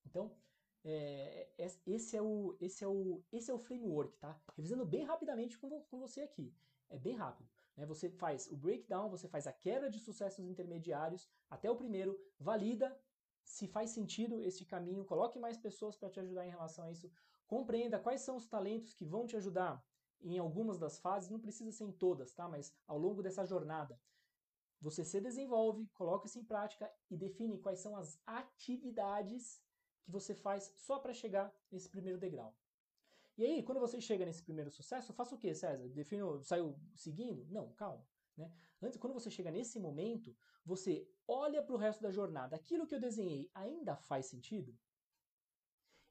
Então, 0.06 0.36
é, 0.84 1.50
esse, 1.86 2.16
é 2.16 2.22
o, 2.22 2.58
esse, 2.60 2.84
é 2.84 2.88
o, 2.88 3.24
esse 3.32 3.52
é 3.52 3.54
o 3.54 3.60
framework, 3.60 4.18
tá? 4.18 4.40
Revisando 4.56 4.86
bem 4.86 5.04
rapidamente 5.04 5.58
com, 5.58 5.82
com 5.84 6.00
você 6.00 6.22
aqui. 6.22 6.56
É 6.90 6.98
bem 6.98 7.16
rápido. 7.16 7.50
Né? 7.76 7.86
Você 7.86 8.10
faz 8.10 8.48
o 8.52 8.56
breakdown, 8.56 9.10
você 9.10 9.28
faz 9.28 9.46
a 9.46 9.54
quebra 9.54 9.90
de 9.90 10.00
sucessos 10.00 10.46
intermediários 10.46 11.30
até 11.50 11.70
o 11.70 11.76
primeiro, 11.76 12.20
valida 12.40 12.98
se 13.44 13.66
faz 13.66 13.92
sentido 13.92 14.42
esse 14.42 14.66
caminho, 14.66 15.06
coloque 15.06 15.40
mais 15.40 15.58
pessoas 15.58 15.96
para 15.96 16.10
te 16.10 16.20
ajudar 16.20 16.46
em 16.46 16.50
relação 16.50 16.84
a 16.84 16.92
isso, 16.92 17.10
Compreenda 17.48 18.00
quais 18.00 18.22
são 18.22 18.36
os 18.36 18.46
talentos 18.46 18.94
que 18.94 19.06
vão 19.06 19.26
te 19.26 19.36
ajudar 19.38 19.84
em 20.22 20.38
algumas 20.38 20.78
das 20.78 21.00
fases, 21.00 21.30
não 21.30 21.40
precisa 21.40 21.72
ser 21.72 21.86
em 21.86 21.92
todas, 21.92 22.34
tá? 22.34 22.48
Mas 22.48 22.74
ao 22.86 22.98
longo 22.98 23.24
dessa 23.24 23.46
jornada, 23.46 24.00
você 24.82 25.04
se 25.04 25.20
desenvolve, 25.22 25.88
coloca 25.94 26.28
isso 26.28 26.40
em 26.40 26.44
prática 26.44 26.92
e 27.10 27.18
define 27.18 27.58
quais 27.58 27.80
são 27.80 27.96
as 27.96 28.20
atividades 28.26 29.62
que 30.04 30.12
você 30.12 30.36
faz 30.36 30.74
só 30.76 31.00
para 31.00 31.14
chegar 31.14 31.54
nesse 31.72 31.90
primeiro 31.90 32.20
degrau. 32.20 32.56
E 33.38 33.46
aí, 33.46 33.64
quando 33.64 33.80
você 33.80 34.02
chega 34.02 34.26
nesse 34.26 34.44
primeiro 34.44 34.72
sucesso, 34.72 35.14
faça 35.14 35.36
o 35.36 35.38
que, 35.38 35.54
César? 35.54 35.88
Defino, 35.90 36.44
saiu 36.44 36.80
seguindo? 36.96 37.46
Não, 37.50 37.72
calma. 37.74 38.06
Né? 38.36 38.52
Antes, 38.82 38.98
quando 38.98 39.14
você 39.14 39.30
chega 39.30 39.52
nesse 39.52 39.80
momento, 39.80 40.36
você 40.66 41.08
olha 41.28 41.62
para 41.62 41.76
o 41.76 41.78
resto 41.78 42.02
da 42.02 42.12
jornada. 42.12 42.56
Aquilo 42.56 42.88
que 42.88 42.96
eu 42.96 43.00
desenhei 43.00 43.50
ainda 43.54 43.96
faz 43.96 44.26
sentido? 44.26 44.78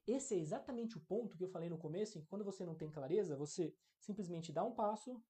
Esse 0.07 0.35
é 0.35 0.39
exatamente 0.39 0.97
o 0.97 1.01
ponto 1.01 1.35
que 1.35 1.43
eu 1.43 1.49
falei 1.49 1.69
no 1.69 1.77
começo, 1.77 2.17
em 2.17 2.21
que 2.21 2.27
quando 2.27 2.45
você 2.45 2.65
não 2.65 2.73
tem 2.73 2.89
clareza, 2.89 3.35
você 3.35 3.75
simplesmente 3.99 4.53
dá 4.53 4.63
um 4.63 4.73
passo, 4.73 5.21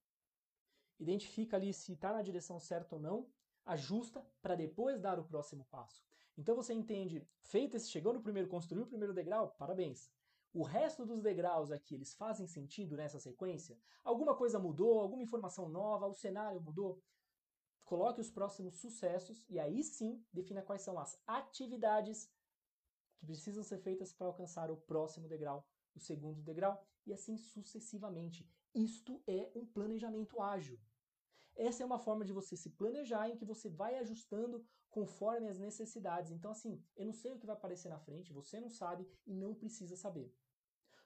identifica 0.99 1.57
ali 1.57 1.73
se 1.73 1.93
está 1.93 2.13
na 2.13 2.21
direção 2.21 2.59
certa 2.59 2.95
ou 2.95 3.01
não, 3.01 3.27
ajusta 3.65 4.23
para 4.41 4.55
depois 4.55 5.01
dar 5.01 5.19
o 5.19 5.25
próximo 5.25 5.65
passo. 5.65 6.05
Então 6.37 6.55
você 6.55 6.73
entende, 6.73 7.27
feito 7.41 7.75
esse, 7.75 7.89
chegou 7.89 8.13
no 8.13 8.21
primeiro, 8.21 8.47
construiu 8.47 8.83
o 8.83 8.87
primeiro 8.87 9.13
degrau, 9.13 9.55
parabéns. 9.57 10.11
O 10.53 10.61
resto 10.61 11.05
dos 11.05 11.21
degraus 11.21 11.71
aqui, 11.71 11.95
eles 11.95 12.13
fazem 12.13 12.47
sentido 12.47 12.95
nessa 12.95 13.19
sequência? 13.19 13.77
Alguma 14.03 14.35
coisa 14.35 14.59
mudou, 14.59 14.99
alguma 14.99 15.23
informação 15.23 15.67
nova, 15.67 16.07
o 16.07 16.13
cenário 16.13 16.61
mudou? 16.61 17.01
Coloque 17.83 18.21
os 18.21 18.29
próximos 18.29 18.79
sucessos 18.79 19.45
e 19.49 19.59
aí 19.59 19.83
sim 19.83 20.23
defina 20.31 20.61
quais 20.61 20.81
são 20.81 20.99
as 20.99 21.19
atividades 21.25 22.29
que 23.17 23.25
precisam 23.25 23.63
ser 23.63 23.79
feitas 23.79 24.13
para 24.13 24.27
alcançar 24.27 24.69
o 24.71 24.77
próximo 24.77 25.27
degrau, 25.27 25.65
o 25.95 25.99
segundo 25.99 26.41
degrau 26.41 26.81
e 27.05 27.13
assim 27.13 27.37
sucessivamente. 27.37 28.47
Isto 28.73 29.21
é 29.27 29.51
um 29.55 29.65
planejamento 29.65 30.41
ágil. 30.41 30.79
Essa 31.55 31.81
é 31.81 31.85
uma 31.85 31.97
forma 31.97 32.23
de 32.23 32.31
você 32.31 32.55
se 32.55 32.69
planejar 32.69 33.29
em 33.29 33.35
que 33.35 33.43
você 33.43 33.67
vai 33.67 33.97
ajustando 33.97 34.63
conforme 34.89 35.47
as 35.47 35.57
necessidades. 35.57 36.31
Então, 36.31 36.51
assim, 36.51 36.83
eu 36.95 37.05
não 37.05 37.13
sei 37.13 37.31
o 37.31 37.39
que 37.39 37.45
vai 37.45 37.55
aparecer 37.55 37.89
na 37.89 37.99
frente, 37.99 38.31
você 38.31 38.59
não 38.59 38.69
sabe 38.69 39.07
e 39.25 39.33
não 39.33 39.55
precisa 39.55 39.95
saber. 39.95 40.31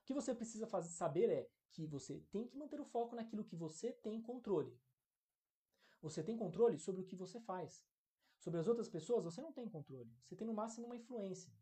O 0.02 0.06
que 0.06 0.14
você 0.14 0.36
precisa 0.36 0.68
fazer, 0.68 0.90
saber 0.90 1.30
é 1.30 1.50
que 1.72 1.88
você 1.88 2.20
tem 2.32 2.46
que 2.46 2.58
manter 2.58 2.82
o 2.82 2.86
foco 2.86 3.16
naquilo 3.16 3.46
que 3.46 3.56
você 3.56 3.94
tem 3.94 4.22
controle. 4.22 4.78
Você 6.02 6.24
tem 6.24 6.36
controle 6.36 6.78
sobre 6.78 7.02
o 7.02 7.06
que 7.06 7.16
você 7.16 7.40
faz. 7.40 7.86
Sobre 8.40 8.60
as 8.60 8.68
outras 8.68 8.90
pessoas, 8.90 9.24
você 9.24 9.40
não 9.40 9.54
tem 9.54 9.70
controle. 9.70 10.12
Você 10.26 10.36
tem 10.36 10.48
no 10.48 10.54
máximo 10.54 10.88
uma 10.88 10.96
influência. 10.96 11.54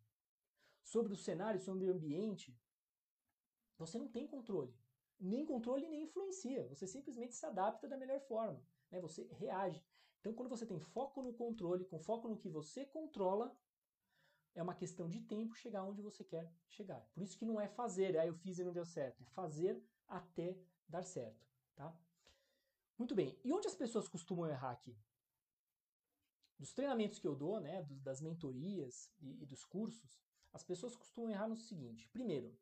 Sobre 0.93 1.13
o 1.13 1.21
cenário, 1.27 1.59
sobre 1.67 1.85
o 1.85 1.93
ambiente, 1.95 2.49
você 3.77 3.97
não 3.97 4.09
tem 4.15 4.25
controle. 4.35 4.73
Nem 5.19 5.45
controle, 5.45 5.87
nem 5.87 6.03
influencia. 6.03 6.67
Você 6.69 6.85
simplesmente 6.87 7.35
se 7.35 7.45
adapta 7.45 7.87
da 7.87 7.97
melhor 8.03 8.21
forma 8.21 8.59
né? 8.91 8.99
Você 8.99 9.27
reage. 9.33 9.83
Então, 10.19 10.33
quando 10.33 10.49
você 10.49 10.65
tem 10.65 10.79
foco 10.79 11.21
no 11.21 11.33
controle, 11.33 11.85
com 11.85 11.99
foco 11.99 12.27
no 12.27 12.37
que 12.37 12.49
você 12.49 12.85
controla, 12.85 13.55
é 14.53 14.61
uma 14.61 14.75
questão 14.75 15.07
de 15.07 15.21
tempo 15.21 15.55
chegar 15.55 15.83
onde 15.83 16.01
você 16.01 16.23
quer 16.23 16.51
chegar. 16.67 16.99
Por 17.13 17.23
isso 17.23 17.37
que 17.37 17.45
não 17.45 17.59
é 17.59 17.67
fazer, 17.67 18.17
ah, 18.17 18.25
eu 18.25 18.33
fiz 18.33 18.59
e 18.59 18.63
não 18.63 18.73
deu 18.73 18.85
certo. 18.85 19.21
É 19.21 19.25
fazer 19.27 19.81
até 20.07 20.57
dar 20.87 21.03
certo, 21.03 21.47
tá? 21.75 21.95
Muito 22.97 23.15
bem. 23.15 23.39
E 23.43 23.53
onde 23.53 23.67
as 23.67 23.75
pessoas 23.75 24.07
costumam 24.07 24.47
errar 24.47 24.71
aqui? 24.71 24.97
Dos 26.57 26.73
treinamentos 26.73 27.19
que 27.19 27.27
eu 27.27 27.35
dou, 27.35 27.61
né, 27.61 27.83
das 28.03 28.19
mentorias 28.19 29.09
e, 29.21 29.41
e 29.41 29.45
dos 29.45 29.63
cursos, 29.63 30.19
as 30.53 30.63
pessoas 30.63 30.95
costumam 30.95 31.29
errar 31.29 31.47
no 31.47 31.55
seguinte. 31.55 32.07
Primeiro, 32.09 32.57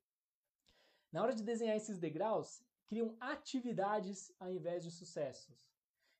na 1.11 1.21
hora 1.21 1.33
de 1.33 1.43
desenhar 1.43 1.75
esses 1.75 1.97
degraus, 1.97 2.63
criam 2.85 3.15
atividades 3.19 4.33
ao 4.39 4.51
invés 4.51 4.83
de 4.83 4.91
sucessos. 4.91 5.69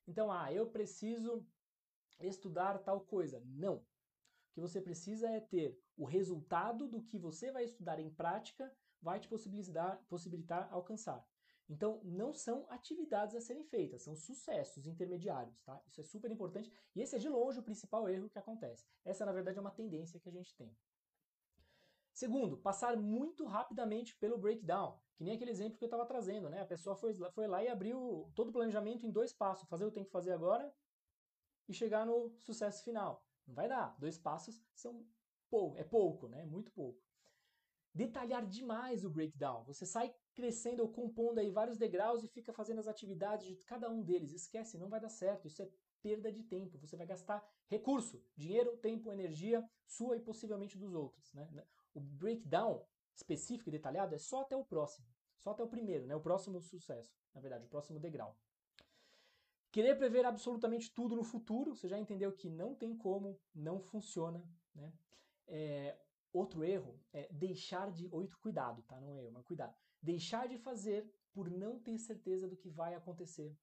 Então, 0.07 0.31
ah, 0.31 0.51
eu 0.51 0.69
preciso 0.69 1.45
estudar 2.19 2.79
tal 2.79 3.01
coisa. 3.01 3.41
Não. 3.45 3.75
O 3.75 4.53
que 4.53 4.61
você 4.61 4.81
precisa 4.81 5.29
é 5.29 5.39
ter 5.39 5.79
o 5.95 6.05
resultado 6.05 6.87
do 6.87 7.01
que 7.03 7.17
você 7.17 7.51
vai 7.51 7.63
estudar 7.63 7.99
em 7.99 8.09
prática, 8.09 8.73
vai 9.01 9.19
te 9.19 9.27
possibilitar, 9.27 10.01
possibilitar 10.07 10.67
alcançar. 10.71 11.25
Então, 11.69 12.01
não 12.03 12.33
são 12.33 12.65
atividades 12.69 13.35
a 13.35 13.41
serem 13.41 13.65
feitas, 13.65 14.03
são 14.03 14.15
sucessos 14.15 14.87
intermediários, 14.87 15.61
tá? 15.63 15.81
Isso 15.85 15.99
é 15.99 16.03
super 16.03 16.31
importante 16.31 16.71
e 16.95 17.01
esse 17.01 17.15
é 17.15 17.19
de 17.19 17.27
longe 17.27 17.59
o 17.59 17.63
principal 17.63 18.07
erro 18.07 18.29
que 18.29 18.39
acontece. 18.39 18.85
Essa, 19.03 19.25
na 19.25 19.33
verdade, 19.33 19.57
é 19.57 19.61
uma 19.61 19.71
tendência 19.71 20.19
que 20.19 20.29
a 20.29 20.31
gente 20.31 20.55
tem. 20.55 20.73
Segundo, 22.17 22.57
passar 22.57 22.97
muito 22.97 23.45
rapidamente 23.45 24.15
pelo 24.15 24.39
breakdown, 24.39 24.99
que 25.15 25.23
nem 25.23 25.35
aquele 25.35 25.51
exemplo 25.51 25.77
que 25.77 25.83
eu 25.83 25.87
estava 25.87 26.03
trazendo, 26.03 26.49
né? 26.49 26.61
A 26.61 26.65
pessoa 26.65 26.95
foi, 26.95 27.13
foi 27.13 27.45
lá 27.45 27.63
e 27.63 27.67
abriu 27.67 28.31
todo 28.33 28.49
o 28.49 28.51
planejamento 28.51 29.05
em 29.05 29.11
dois 29.11 29.31
passos, 29.31 29.69
fazer 29.69 29.85
o 29.85 29.89
que 29.89 29.93
tem 29.93 30.03
que 30.03 30.09
fazer 30.09 30.31
agora 30.31 30.73
e 31.69 31.73
chegar 31.75 32.07
no 32.07 32.35
sucesso 32.39 32.83
final. 32.83 33.23
Não 33.45 33.53
vai 33.53 33.69
dar. 33.69 33.95
Dois 33.99 34.17
passos 34.17 34.59
são 34.73 35.05
pouco, 35.47 35.77
é 35.77 35.83
pouco, 35.83 36.27
né? 36.27 36.43
Muito 36.43 36.71
pouco. 36.71 36.99
Detalhar 37.93 38.47
demais 38.47 39.05
o 39.05 39.11
breakdown. 39.11 39.63
Você 39.65 39.85
sai 39.85 40.11
crescendo 40.33 40.81
ou 40.81 40.89
compondo 40.89 41.37
aí 41.37 41.51
vários 41.51 41.77
degraus 41.77 42.23
e 42.23 42.27
fica 42.27 42.51
fazendo 42.51 42.79
as 42.79 42.87
atividades 42.87 43.45
de 43.45 43.57
cada 43.57 43.91
um 43.91 44.01
deles. 44.01 44.33
Esquece, 44.33 44.79
não 44.79 44.89
vai 44.89 44.99
dar 44.99 45.09
certo. 45.09 45.45
Isso 45.45 45.61
é 45.61 45.69
perda 46.01 46.31
de 46.31 46.41
tempo. 46.41 46.79
Você 46.79 46.97
vai 46.97 47.05
gastar 47.05 47.47
recurso, 47.67 48.23
dinheiro, 48.35 48.75
tempo, 48.77 49.11
energia 49.11 49.63
sua 49.85 50.17
e 50.17 50.19
possivelmente 50.19 50.79
dos 50.79 50.95
outros. 50.95 51.31
Né? 51.31 51.47
O 51.93 51.99
breakdown 51.99 52.85
específico 53.15 53.69
e 53.69 53.71
detalhado 53.71 54.13
é 54.13 54.17
só 54.17 54.41
até 54.41 54.55
o 54.55 54.63
próximo, 54.63 55.07
só 55.39 55.51
até 55.51 55.63
o 55.63 55.67
primeiro, 55.67 56.05
né? 56.05 56.15
o 56.15 56.21
próximo 56.21 56.61
sucesso, 56.61 57.11
na 57.33 57.41
verdade, 57.41 57.65
o 57.65 57.69
próximo 57.69 57.99
degrau. 57.99 58.37
Querer 59.71 59.95
prever 59.95 60.25
absolutamente 60.25 60.91
tudo 60.93 61.15
no 61.15 61.23
futuro, 61.23 61.75
você 61.75 61.87
já 61.87 61.99
entendeu 61.99 62.31
que 62.31 62.49
não 62.49 62.73
tem 62.73 62.95
como, 62.95 63.39
não 63.53 63.79
funciona. 63.79 64.43
Né? 64.73 64.93
É, 65.47 65.97
outro 66.31 66.63
erro 66.63 66.99
é 67.13 67.27
deixar 67.31 67.91
de. 67.91 68.07
Oito, 68.11 68.39
cuidado, 68.39 68.81
tá? 68.83 68.99
Não 68.99 69.11
é 69.11 69.23
erro, 69.23 69.33
mas 69.33 69.45
cuidado. 69.45 69.75
Deixar 70.01 70.47
de 70.47 70.57
fazer 70.57 71.07
por 71.31 71.49
não 71.49 71.79
ter 71.79 71.97
certeza 71.99 72.47
do 72.47 72.55
que 72.55 72.69
vai 72.69 72.95
acontecer. 72.95 73.55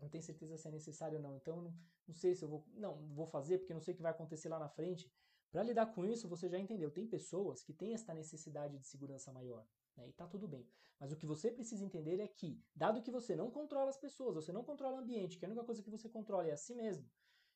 Não 0.00 0.08
tem 0.08 0.20
certeza 0.20 0.56
se 0.56 0.66
é 0.66 0.70
necessário 0.70 1.18
ou 1.18 1.22
não. 1.22 1.36
Então, 1.36 1.62
não, 1.62 1.74
não 2.08 2.14
sei 2.14 2.34
se 2.34 2.44
eu 2.44 2.48
vou. 2.48 2.66
Não, 2.74 2.96
vou 3.14 3.26
fazer 3.26 3.58
porque 3.58 3.74
não 3.74 3.80
sei 3.80 3.94
o 3.94 3.96
que 3.96 4.02
vai 4.02 4.12
acontecer 4.12 4.48
lá 4.48 4.58
na 4.58 4.68
frente. 4.68 5.08
Para 5.52 5.62
lidar 5.62 5.86
com 5.94 6.04
isso, 6.04 6.26
você 6.26 6.48
já 6.48 6.58
entendeu, 6.58 6.90
tem 6.90 7.06
pessoas 7.06 7.62
que 7.62 7.74
têm 7.74 7.92
esta 7.92 8.14
necessidade 8.14 8.78
de 8.78 8.86
segurança 8.86 9.30
maior. 9.30 9.66
Né, 9.94 10.08
e 10.08 10.12
tá 10.12 10.26
tudo 10.26 10.48
bem. 10.48 10.66
Mas 10.98 11.12
o 11.12 11.16
que 11.16 11.26
você 11.26 11.50
precisa 11.50 11.84
entender 11.84 12.18
é 12.18 12.26
que, 12.26 12.58
dado 12.74 13.02
que 13.02 13.10
você 13.10 13.36
não 13.36 13.50
controla 13.50 13.90
as 13.90 13.98
pessoas, 13.98 14.34
você 14.34 14.50
não 14.50 14.64
controla 14.64 14.96
o 14.96 15.00
ambiente, 15.00 15.38
que 15.38 15.44
a 15.44 15.48
única 15.48 15.64
coisa 15.64 15.82
que 15.82 15.90
você 15.90 16.08
controla 16.08 16.48
é 16.48 16.52
a 16.52 16.56
si 16.56 16.74
mesmo, 16.74 17.06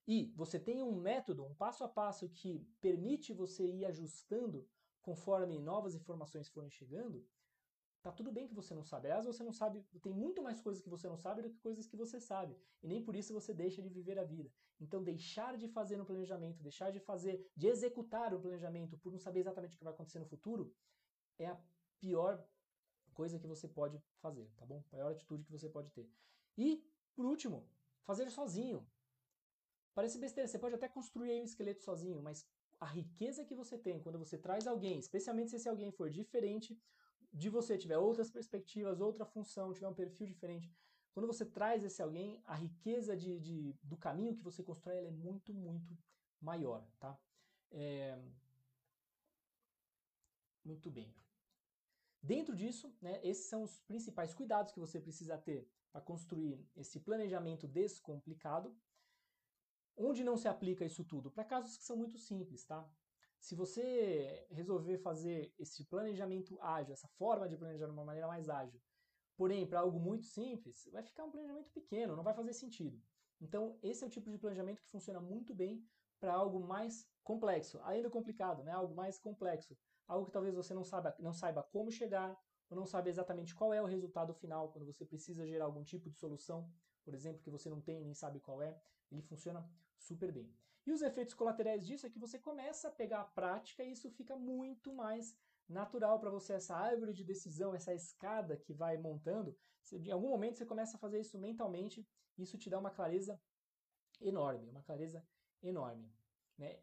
e 0.07 0.33
você 0.37 0.61
tem 0.61 0.83
um 0.83 0.95
método, 0.95 1.45
um 1.45 1.55
passo 1.55 1.83
a 1.83 1.89
passo 1.89 2.29
que 2.29 2.61
permite 2.81 3.33
você 3.33 3.67
ir 3.67 3.87
ajustando 3.87 4.69
conforme 5.01 5.59
novas 5.59 5.95
informações 5.95 6.49
forem 6.49 6.71
chegando, 6.71 7.27
Tá 8.07 8.13
tudo 8.13 8.31
bem 8.31 8.47
que 8.47 8.55
você 8.55 8.73
não 8.73 8.85
sabe. 8.85 9.09
Aliás, 9.09 9.27
você 9.27 9.43
não 9.43 9.53
sabe, 9.53 9.85
tem 10.01 10.13
muito 10.13 10.41
mais 10.41 10.61
coisas 10.61 10.81
que 10.81 10.89
você 10.89 11.09
não 11.09 11.17
sabe 11.17 11.43
do 11.43 11.51
que 11.51 11.59
coisas 11.59 11.89
que 11.89 11.97
você 11.97 12.21
sabe. 12.21 12.57
E 12.81 12.87
nem 12.87 13.03
por 13.03 13.17
isso 13.17 13.35
você 13.35 13.53
deixa 13.53 13.83
de 13.83 13.89
viver 13.89 14.17
a 14.17 14.23
vida. 14.23 14.49
Então, 14.81 15.03
deixar 15.03 15.57
de 15.57 15.67
fazer 15.67 16.01
um 16.01 16.05
planejamento, 16.05 16.63
deixar 16.63 16.93
de 16.93 17.01
fazer, 17.01 17.51
de 17.57 17.67
executar 17.67 18.33
o 18.33 18.39
planejamento 18.39 18.97
por 18.97 19.11
não 19.11 19.19
saber 19.19 19.41
exatamente 19.41 19.75
o 19.75 19.79
que 19.79 19.83
vai 19.83 19.93
acontecer 19.93 20.21
no 20.21 20.25
futuro, 20.25 20.73
é 21.37 21.49
a 21.49 21.61
pior 21.99 22.47
coisa 23.13 23.41
que 23.41 23.47
você 23.49 23.67
pode 23.67 24.01
fazer, 24.21 24.49
tá 24.57 24.65
bom? 24.65 24.85
A 24.87 24.97
pior 24.97 25.11
atitude 25.11 25.45
que 25.45 25.51
você 25.51 25.69
pode 25.69 25.91
ter. 25.91 26.09
E, 26.57 26.89
por 27.13 27.27
último, 27.27 27.69
fazer 28.05 28.31
sozinho. 28.31 28.87
Parece 29.95 30.17
besteira, 30.21 30.47
você 30.47 30.61
pode 30.61 30.77
até 30.77 30.89
construir 30.89 31.41
um 31.41 31.45
esqueleto 31.45 31.83
sozinho, 31.83 32.23
mas 32.23 32.47
a 32.79 32.87
riqueza 32.87 33.45
que 33.45 33.55
você 33.55 33.77
tem 33.77 33.99
quando 33.99 34.17
você 34.17 34.39
traz 34.39 34.69
alguém, 34.69 35.01
especialmente 35.01 35.51
se 35.51 35.57
esse 35.57 35.69
alguém 35.69 35.91
for 35.91 36.09
diferente 36.09 36.81
de 37.37 37.51
você 37.51 37.77
tiver 37.77 37.99
outras 37.99 38.31
perspectivas, 38.31 39.01
outra 39.01 39.27
função, 39.27 39.75
tiver 39.75 39.89
um 39.89 39.95
perfil 39.95 40.27
diferente, 40.27 40.73
quando 41.13 41.27
você 41.27 41.45
traz 41.45 41.85
esse 41.85 42.01
alguém, 42.03 42.43
a 42.45 42.55
riqueza 42.55 43.17
de, 43.17 43.39
de 43.39 43.75
do 43.83 43.97
caminho 43.97 44.35
que 44.35 44.43
você 44.43 44.63
constrói 44.63 45.07
é 45.07 45.11
muito, 45.11 45.53
muito 45.53 45.97
maior, 46.41 46.83
tá? 46.99 47.19
É... 47.71 48.19
Muito 50.65 50.91
bem. 50.91 51.15
Dentro 52.23 52.57
disso, 52.57 52.95
né, 53.01 53.21
esses 53.23 53.47
são 53.47 53.63
os 53.63 53.81
principais 53.81 54.35
cuidados 54.35 54.73
que 54.73 54.81
você 54.81 54.99
precisa 54.99 55.39
ter 55.39 55.69
para 55.93 56.01
construir 56.01 56.67
esse 56.75 57.01
planejamento 57.01 57.69
descomplicado. 57.69 58.75
Onde 59.97 60.25
não 60.25 60.37
se 60.37 60.49
aplica 60.49 60.85
isso 60.85 61.05
tudo? 61.05 61.31
Para 61.31 61.45
casos 61.45 61.77
que 61.77 61.85
são 61.85 61.97
muito 61.97 62.19
simples, 62.19 62.65
tá? 62.65 62.87
Se 63.39 63.55
você 63.55 64.47
resolver 64.51 64.99
fazer 64.99 65.55
esse 65.59 65.85
planejamento 65.85 66.61
ágil, 66.61 66.93
essa 66.93 67.09
forma 67.09 67.49
de 67.49 67.57
planejar 67.57 67.87
de 67.87 67.93
uma 67.93 68.05
maneira 68.05 68.27
mais 68.27 68.49
ágil, 68.49 68.81
porém 69.37 69.67
para 69.67 69.81
algo 69.81 69.99
muito 69.99 70.25
simples, 70.25 70.89
vai 70.93 71.03
ficar 71.03 71.25
um 71.25 71.31
planejamento 71.31 71.71
pequeno, 71.71 72.17
não 72.17 72.25
vai 72.25 72.35
fazer 72.35 72.53
sentido. 72.53 73.01
Então, 73.41 73.79
esse 73.83 74.03
é 74.03 74.07
o 74.07 74.11
tipo 74.11 74.31
de 74.31 74.39
planejamento 74.39 74.83
que 74.83 74.89
funciona 74.89 75.21
muito 75.21 75.55
bem 75.55 75.87
para 76.19 76.33
algo 76.33 76.61
mais 76.61 77.07
complexo, 77.23 77.79
ainda 77.83 78.09
complicado, 78.09 78.63
né? 78.65 78.73
algo 78.73 78.95
mais 78.95 79.19
complexo, 79.19 79.77
algo 80.09 80.27
que 80.27 80.33
talvez 80.33 80.55
você 80.55 80.73
não 80.73 80.85
saiba, 80.85 81.15
não 81.19 81.33
saiba 81.33 81.63
como 81.63 81.91
chegar, 81.91 82.37
ou 82.69 82.77
não 82.77 82.87
sabe 82.87 83.11
exatamente 83.11 83.55
qual 83.55 83.73
é 83.73 83.81
o 83.81 83.87
resultado 83.87 84.35
final 84.35 84.71
quando 84.71 84.87
você 84.87 85.05
precisa 85.05 85.47
gerar 85.47 85.67
algum 85.67 85.85
tipo 85.85 86.11
de 86.11 86.17
solução, 86.17 86.69
por 87.05 87.15
exemplo, 87.15 87.43
que 87.43 87.51
você 87.51 87.69
não 87.69 87.81
tem 87.81 88.01
nem 88.01 88.15
sabe 88.15 88.41
qual 88.41 88.61
é, 88.63 88.81
ele 89.11 89.23
funciona 89.23 89.69
super 89.99 90.33
bem. 90.33 90.53
E 90.87 90.93
os 90.93 91.03
efeitos 91.03 91.35
colaterais 91.35 91.85
disso 91.85 92.07
é 92.07 92.11
que 92.11 92.19
você 92.19 92.39
começa 92.39 92.89
a 92.89 92.93
pegar 92.93 93.21
a 93.21 93.25
prática 93.25 93.83
e 93.83 93.91
isso 93.91 94.09
fica 94.11 94.37
muito 94.37 94.93
mais 94.93 95.37
natural 95.69 96.21
para 96.21 96.31
você, 96.31 96.53
essa 96.53 96.77
árvore 96.77 97.13
de 97.13 97.25
decisão, 97.25 97.75
essa 97.75 97.93
escada 97.93 98.57
que 98.57 98.73
vai 98.73 98.97
montando. 98.97 99.57
Em 99.93 100.11
algum 100.13 100.29
momento 100.29 100.59
você 100.59 100.67
começa 100.67 100.97
a 100.97 101.01
fazer 101.01 101.21
isso 101.21 101.39
mentalmente, 101.39 102.07
e 102.39 102.43
isso 102.43 102.57
te 102.57 102.71
dá 102.71 102.79
uma 102.79 102.91
clareza 102.91 103.41
enorme, 104.21 104.69
uma 104.71 104.83
clareza 104.83 105.27
enorme. 105.63 106.13
Né? 106.57 106.79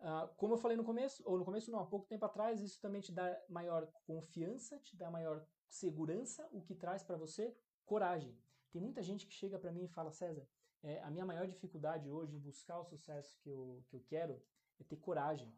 Ah, 0.00 0.32
como 0.36 0.54
eu 0.54 0.58
falei 0.58 0.76
no 0.76 0.84
começo, 0.84 1.22
ou 1.26 1.38
no 1.38 1.44
começo 1.44 1.70
não, 1.70 1.80
há 1.80 1.86
pouco 1.86 2.06
tempo 2.06 2.24
atrás, 2.24 2.60
isso 2.60 2.80
também 2.80 3.00
te 3.00 3.12
dá 3.12 3.40
maior 3.48 3.86
confiança, 4.06 4.78
te 4.80 4.96
dá 4.96 5.10
maior 5.10 5.46
segurança, 5.68 6.48
o 6.52 6.62
que 6.62 6.74
traz 6.74 7.02
para 7.02 7.16
você 7.16 7.56
coragem. 7.84 8.36
Tem 8.70 8.80
muita 8.80 9.02
gente 9.02 9.26
que 9.26 9.32
chega 9.32 9.58
para 9.58 9.70
mim 9.70 9.84
e 9.84 9.88
fala, 9.88 10.10
César, 10.10 10.48
é, 10.82 11.00
a 11.02 11.10
minha 11.10 11.24
maior 11.24 11.46
dificuldade 11.46 12.10
hoje 12.10 12.34
em 12.34 12.40
buscar 12.40 12.78
o 12.80 12.84
sucesso 12.84 13.38
que 13.40 13.48
eu, 13.48 13.84
que 13.88 13.94
eu 13.94 14.00
quero 14.00 14.42
é 14.80 14.84
ter 14.84 14.96
coragem. 14.96 15.52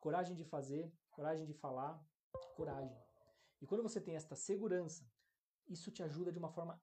Coragem 0.00 0.36
de 0.36 0.44
fazer, 0.44 0.92
coragem 1.10 1.44
de 1.44 1.52
falar, 1.52 2.00
coragem. 2.54 2.96
E 3.60 3.66
quando 3.66 3.82
você 3.82 4.00
tem 4.00 4.14
esta 4.14 4.36
segurança, 4.36 5.10
isso 5.66 5.90
te 5.90 6.02
ajuda 6.02 6.30
de 6.30 6.38
uma 6.38 6.48
forma 6.48 6.80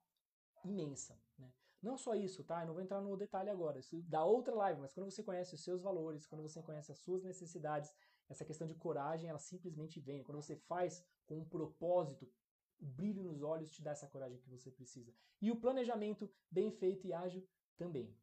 imensa. 0.62 1.18
Né? 1.38 1.50
Não 1.82 1.96
só 1.96 2.14
isso, 2.14 2.44
tá? 2.44 2.60
Eu 2.60 2.66
não 2.66 2.74
vou 2.74 2.82
entrar 2.82 3.00
no 3.00 3.16
detalhe 3.16 3.48
agora, 3.48 3.78
isso 3.78 4.02
dá 4.02 4.24
outra 4.24 4.54
live, 4.54 4.80
mas 4.80 4.92
quando 4.92 5.10
você 5.10 5.22
conhece 5.22 5.54
os 5.54 5.62
seus 5.62 5.80
valores, 5.80 6.26
quando 6.26 6.42
você 6.42 6.62
conhece 6.62 6.92
as 6.92 6.98
suas 6.98 7.22
necessidades, 7.22 7.92
essa 8.28 8.44
questão 8.44 8.66
de 8.66 8.74
coragem, 8.74 9.30
ela 9.30 9.38
simplesmente 9.38 10.00
vem. 10.00 10.22
Quando 10.22 10.42
você 10.42 10.56
faz 10.56 11.04
com 11.26 11.38
um 11.38 11.44
propósito, 11.44 12.30
o 12.78 12.86
brilho 12.86 13.22
nos 13.22 13.42
olhos 13.42 13.70
te 13.70 13.82
dá 13.82 13.92
essa 13.92 14.06
coragem 14.06 14.38
que 14.38 14.50
você 14.50 14.70
precisa. 14.70 15.14
E 15.40 15.50
o 15.50 15.56
planejamento 15.56 16.30
bem 16.50 16.70
feito 16.70 17.06
e 17.06 17.12
ágil 17.12 17.46
também. 17.76 18.14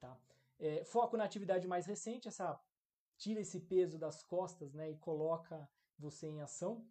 Tá? 0.00 0.18
É, 0.58 0.84
foco 0.84 1.16
na 1.16 1.24
atividade 1.24 1.66
mais 1.66 1.86
recente, 1.86 2.28
essa 2.28 2.60
tira 3.16 3.40
esse 3.40 3.60
peso 3.60 3.98
das 3.98 4.22
costas 4.22 4.72
né, 4.74 4.90
e 4.90 4.96
coloca 4.96 5.68
você 5.98 6.26
em 6.26 6.40
ação. 6.40 6.86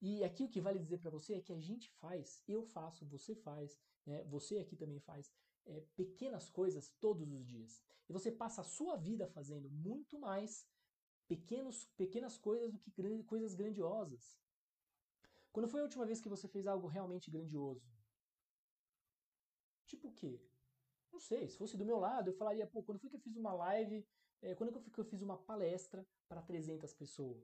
E 0.00 0.22
aqui 0.22 0.44
o 0.44 0.48
que 0.48 0.60
vale 0.60 0.78
dizer 0.78 0.98
para 0.98 1.10
você 1.10 1.34
é 1.34 1.40
que 1.40 1.52
a 1.52 1.60
gente 1.60 1.90
faz, 1.90 2.42
eu 2.46 2.62
faço, 2.62 3.04
você 3.06 3.34
faz, 3.34 3.80
né, 4.06 4.22
você 4.24 4.58
aqui 4.58 4.76
também 4.76 5.00
faz, 5.00 5.32
é, 5.66 5.80
pequenas 5.96 6.48
coisas 6.48 6.94
todos 7.00 7.28
os 7.32 7.44
dias. 7.44 7.82
E 8.08 8.12
você 8.12 8.30
passa 8.30 8.60
a 8.60 8.64
sua 8.64 8.96
vida 8.96 9.26
fazendo 9.26 9.68
muito 9.70 10.18
mais 10.18 10.66
pequenos, 11.26 11.84
pequenas 11.96 12.38
coisas 12.38 12.70
do 12.72 12.78
que 12.78 12.90
grande, 12.90 13.24
coisas 13.24 13.54
grandiosas. 13.54 14.38
Quando 15.52 15.68
foi 15.68 15.80
a 15.80 15.84
última 15.84 16.06
vez 16.06 16.20
que 16.20 16.28
você 16.28 16.46
fez 16.46 16.66
algo 16.66 16.86
realmente 16.86 17.30
grandioso? 17.30 17.84
Tipo 19.88 20.08
o 20.08 20.12
quê? 20.12 20.40
Não 21.10 21.18
sei, 21.18 21.48
se 21.48 21.56
fosse 21.56 21.76
do 21.76 21.84
meu 21.84 21.98
lado, 21.98 22.28
eu 22.28 22.34
falaria, 22.34 22.66
pô, 22.66 22.82
quando 22.82 23.00
foi 23.00 23.08
que 23.10 23.16
eu 23.16 23.20
fiz 23.20 23.36
uma 23.36 23.52
live, 23.54 24.06
é, 24.42 24.54
quando 24.54 24.70
foi 24.70 24.82
que 24.82 25.00
eu 25.00 25.04
fiz 25.04 25.22
uma 25.22 25.36
palestra 25.36 26.06
para 26.28 26.42
300 26.42 26.92
pessoas? 26.92 27.42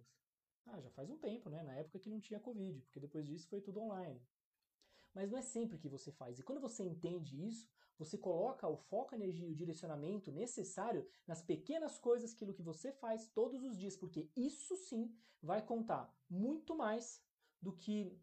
Ah, 0.66 0.80
já 0.80 0.90
faz 0.90 1.10
um 1.10 1.16
tempo, 1.16 1.50
né? 1.50 1.62
Na 1.62 1.74
época 1.74 1.98
que 1.98 2.08
não 2.08 2.20
tinha 2.20 2.38
Covid, 2.38 2.80
porque 2.82 3.00
depois 3.00 3.26
disso 3.26 3.48
foi 3.48 3.60
tudo 3.60 3.80
online. 3.80 4.20
Mas 5.14 5.30
não 5.30 5.38
é 5.38 5.42
sempre 5.42 5.78
que 5.78 5.88
você 5.88 6.12
faz. 6.12 6.38
E 6.38 6.42
quando 6.42 6.60
você 6.60 6.84
entende 6.84 7.42
isso, 7.46 7.68
você 7.98 8.18
coloca 8.18 8.68
o 8.68 8.76
foco, 8.76 9.14
a 9.14 9.18
energia 9.18 9.46
e 9.48 9.52
o 9.52 9.56
direcionamento 9.56 10.32
necessário 10.32 11.06
nas 11.26 11.42
pequenas 11.42 11.98
coisas, 11.98 12.32
aquilo 12.32 12.54
que 12.54 12.62
você 12.62 12.92
faz 12.92 13.28
todos 13.28 13.62
os 13.62 13.76
dias, 13.76 13.96
porque 13.96 14.28
isso 14.36 14.76
sim 14.76 15.14
vai 15.40 15.64
contar 15.64 16.12
muito 16.28 16.74
mais 16.74 17.22
do 17.60 17.72
que 17.72 18.18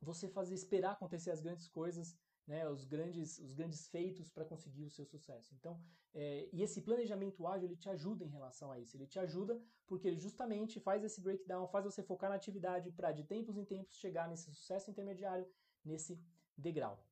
você 0.00 0.28
fazer 0.28 0.54
esperar 0.54 0.92
acontecer 0.92 1.30
as 1.30 1.40
grandes 1.40 1.68
coisas, 1.68 2.16
né, 2.46 2.68
os 2.68 2.84
grandes, 2.84 3.38
os 3.38 3.54
grandes 3.54 3.88
feitos 3.88 4.30
para 4.30 4.44
conseguir 4.44 4.84
o 4.84 4.90
seu 4.90 5.04
sucesso. 5.04 5.54
Então, 5.54 5.80
é, 6.12 6.48
e 6.52 6.62
esse 6.62 6.82
planejamento 6.82 7.46
ágil 7.46 7.68
ele 7.68 7.76
te 7.76 7.88
ajuda 7.88 8.24
em 8.24 8.28
relação 8.28 8.70
a 8.70 8.78
isso. 8.78 8.96
Ele 8.96 9.06
te 9.06 9.18
ajuda 9.18 9.60
porque 9.86 10.06
ele 10.06 10.18
justamente 10.18 10.78
faz 10.78 11.02
esse 11.02 11.20
breakdown, 11.20 11.66
faz 11.68 11.84
você 11.84 12.02
focar 12.02 12.30
na 12.30 12.36
atividade 12.36 12.90
para 12.92 13.12
de 13.12 13.24
tempos 13.24 13.56
em 13.56 13.64
tempos 13.64 13.96
chegar 13.96 14.28
nesse 14.28 14.50
sucesso 14.52 14.90
intermediário 14.90 15.46
nesse 15.84 16.20
degrau. 16.56 17.02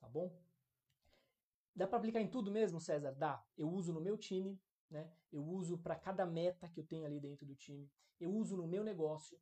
Tá 0.00 0.08
bom? 0.08 0.36
Dá 1.74 1.86
para 1.86 1.98
aplicar 1.98 2.20
em 2.20 2.28
tudo 2.28 2.50
mesmo, 2.50 2.80
César? 2.80 3.12
Dá. 3.12 3.44
Eu 3.56 3.70
uso 3.70 3.92
no 3.92 4.00
meu 4.00 4.16
time, 4.18 4.60
né? 4.90 5.10
Eu 5.30 5.44
uso 5.44 5.78
para 5.78 5.96
cada 5.96 6.26
meta 6.26 6.68
que 6.68 6.80
eu 6.80 6.84
tenho 6.84 7.06
ali 7.06 7.20
dentro 7.20 7.46
do 7.46 7.54
time. 7.54 7.90
Eu 8.20 8.30
uso 8.34 8.56
no 8.56 8.66
meu 8.66 8.84
negócio 8.84 9.38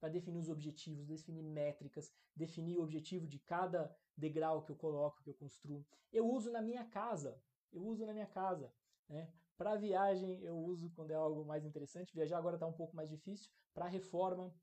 para 0.00 0.08
definir 0.08 0.38
os 0.38 0.48
objetivos, 0.48 1.06
definir 1.06 1.42
métricas, 1.42 2.12
definir 2.34 2.78
o 2.78 2.82
objetivo 2.82 3.26
de 3.26 3.38
cada 3.40 3.94
degrau 4.16 4.62
que 4.62 4.72
eu 4.72 4.76
coloco, 4.76 5.22
que 5.22 5.30
eu 5.30 5.34
construo. 5.34 5.84
Eu 6.12 6.26
uso 6.28 6.50
na 6.50 6.62
minha 6.62 6.84
casa. 6.84 7.40
Eu 7.72 7.82
uso 7.82 8.06
na 8.06 8.12
minha 8.12 8.26
casa, 8.26 8.72
né? 9.08 9.30
Para 9.56 9.76
viagem 9.76 10.40
eu 10.40 10.56
uso 10.56 10.90
quando 10.90 11.10
é 11.10 11.14
algo 11.14 11.44
mais 11.44 11.64
interessante. 11.64 12.14
Viajar 12.14 12.38
agora 12.38 12.56
está 12.56 12.66
um 12.66 12.72
pouco 12.72 12.94
mais 12.94 13.10
difícil. 13.10 13.50
Para 13.74 13.88
reforma, 13.88 14.54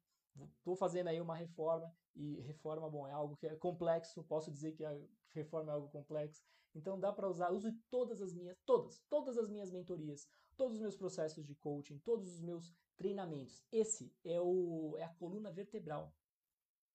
estou 0.58 0.76
fazendo 0.76 1.08
aí 1.08 1.20
uma 1.20 1.36
reforma 1.36 1.94
e 2.16 2.40
reforma, 2.42 2.90
bom, 2.90 3.06
é 3.08 3.12
algo 3.12 3.36
que 3.36 3.46
é 3.46 3.56
complexo, 3.56 4.24
posso 4.24 4.52
dizer 4.52 4.72
que 4.72 4.86
a 4.86 4.98
reforma 5.34 5.72
é 5.72 5.76
algo 5.76 5.90
complexo. 5.90 6.42
Então 6.74 7.00
dá 7.00 7.12
para 7.12 7.30
usar, 7.30 7.52
uso 7.52 7.72
todas 7.90 8.22
as 8.22 8.34
minhas, 8.34 8.58
todas, 8.66 9.02
todas 9.10 9.38
as 9.38 9.50
minhas 9.50 9.72
mentorias, 9.72 10.28
todos 10.58 10.76
os 10.76 10.82
meus 10.82 10.96
processos 10.96 11.46
de 11.46 11.56
coaching, 11.56 12.00
todos 12.00 12.34
os 12.34 12.42
meus 12.42 12.74
treinamentos. 12.96 13.64
Esse 13.72 14.14
é, 14.24 14.40
o, 14.40 14.96
é 14.98 15.04
a 15.04 15.10
coluna 15.10 15.52
vertebral 15.52 16.14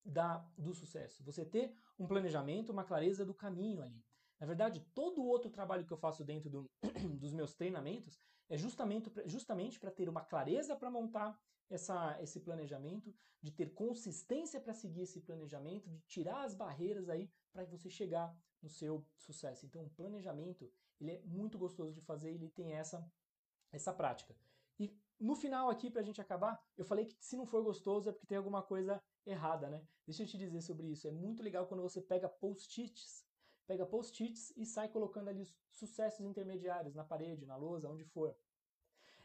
da, 0.05 0.39
do 0.57 0.75
sucesso. 0.75 1.23
Você 1.25 1.45
ter 1.45 1.75
um 1.99 2.07
planejamento, 2.07 2.73
uma 2.73 2.85
clareza 2.85 3.25
do 3.25 3.35
caminho 3.35 3.83
ali. 3.83 4.05
Na 4.39 4.47
verdade, 4.47 4.81
todo 4.95 5.21
o 5.21 5.27
outro 5.27 5.51
trabalho 5.51 5.87
que 5.87 5.93
eu 5.93 5.99
faço 5.99 6.25
dentro 6.25 6.49
do, 6.49 6.71
dos 7.21 7.33
meus 7.33 7.55
treinamentos 7.55 8.19
é 8.49 8.57
justamente, 8.57 9.13
justamente 9.27 9.79
para 9.79 9.91
ter 9.91 10.09
uma 10.09 10.25
clareza 10.25 10.75
para 10.75 10.91
montar 10.91 11.39
essa, 11.69 12.19
esse 12.21 12.41
planejamento, 12.41 13.15
de 13.41 13.53
ter 13.53 13.73
consistência 13.75 14.61
para 14.61 14.75
seguir 14.75 15.03
esse 15.03 15.21
planejamento, 15.21 15.89
de 15.89 16.01
tirar 16.01 16.43
as 16.43 16.55
barreiras 16.55 17.09
aí 17.09 17.31
para 17.53 17.65
você 17.65 17.89
chegar 17.89 18.37
no 18.61 18.69
seu 18.69 19.07
sucesso. 19.17 19.65
Então, 19.67 19.85
o 19.85 19.91
planejamento 19.91 20.71
ele 21.01 21.13
é 21.13 21.23
muito 21.25 21.57
gostoso 21.57 21.95
de 21.95 22.01
fazer, 22.03 22.31
ele 22.31 22.51
tem 22.51 22.73
essa 22.73 23.09
essa 23.73 23.93
prática. 23.93 24.35
No 25.21 25.37
final 25.37 25.69
aqui, 25.69 25.91
para 25.91 26.01
a 26.01 26.05
gente 26.05 26.21
acabar, 26.21 26.59
eu 26.79 26.85
falei 26.85 27.05
que 27.05 27.15
se 27.21 27.37
não 27.37 27.45
for 27.45 27.63
gostoso 27.63 28.09
é 28.09 28.13
porque 28.13 28.27
tem 28.27 28.39
alguma 28.39 28.63
coisa 28.63 29.03
errada, 29.27 29.69
né? 29.69 29.87
Deixa 30.07 30.23
eu 30.23 30.27
te 30.27 30.39
dizer 30.39 30.63
sobre 30.63 30.87
isso. 30.87 31.07
É 31.07 31.11
muito 31.11 31.43
legal 31.43 31.67
quando 31.67 31.83
você 31.83 32.01
pega 32.01 32.27
post-its, 32.27 33.27
pega 33.67 33.85
post-its 33.85 34.57
e 34.57 34.65
sai 34.65 34.89
colocando 34.89 35.29
ali 35.29 35.43
os 35.43 35.55
sucessos 35.71 36.25
intermediários 36.25 36.95
na 36.95 37.05
parede, 37.05 37.45
na 37.45 37.55
lousa, 37.55 37.91
onde 37.91 38.03
for. 38.03 38.35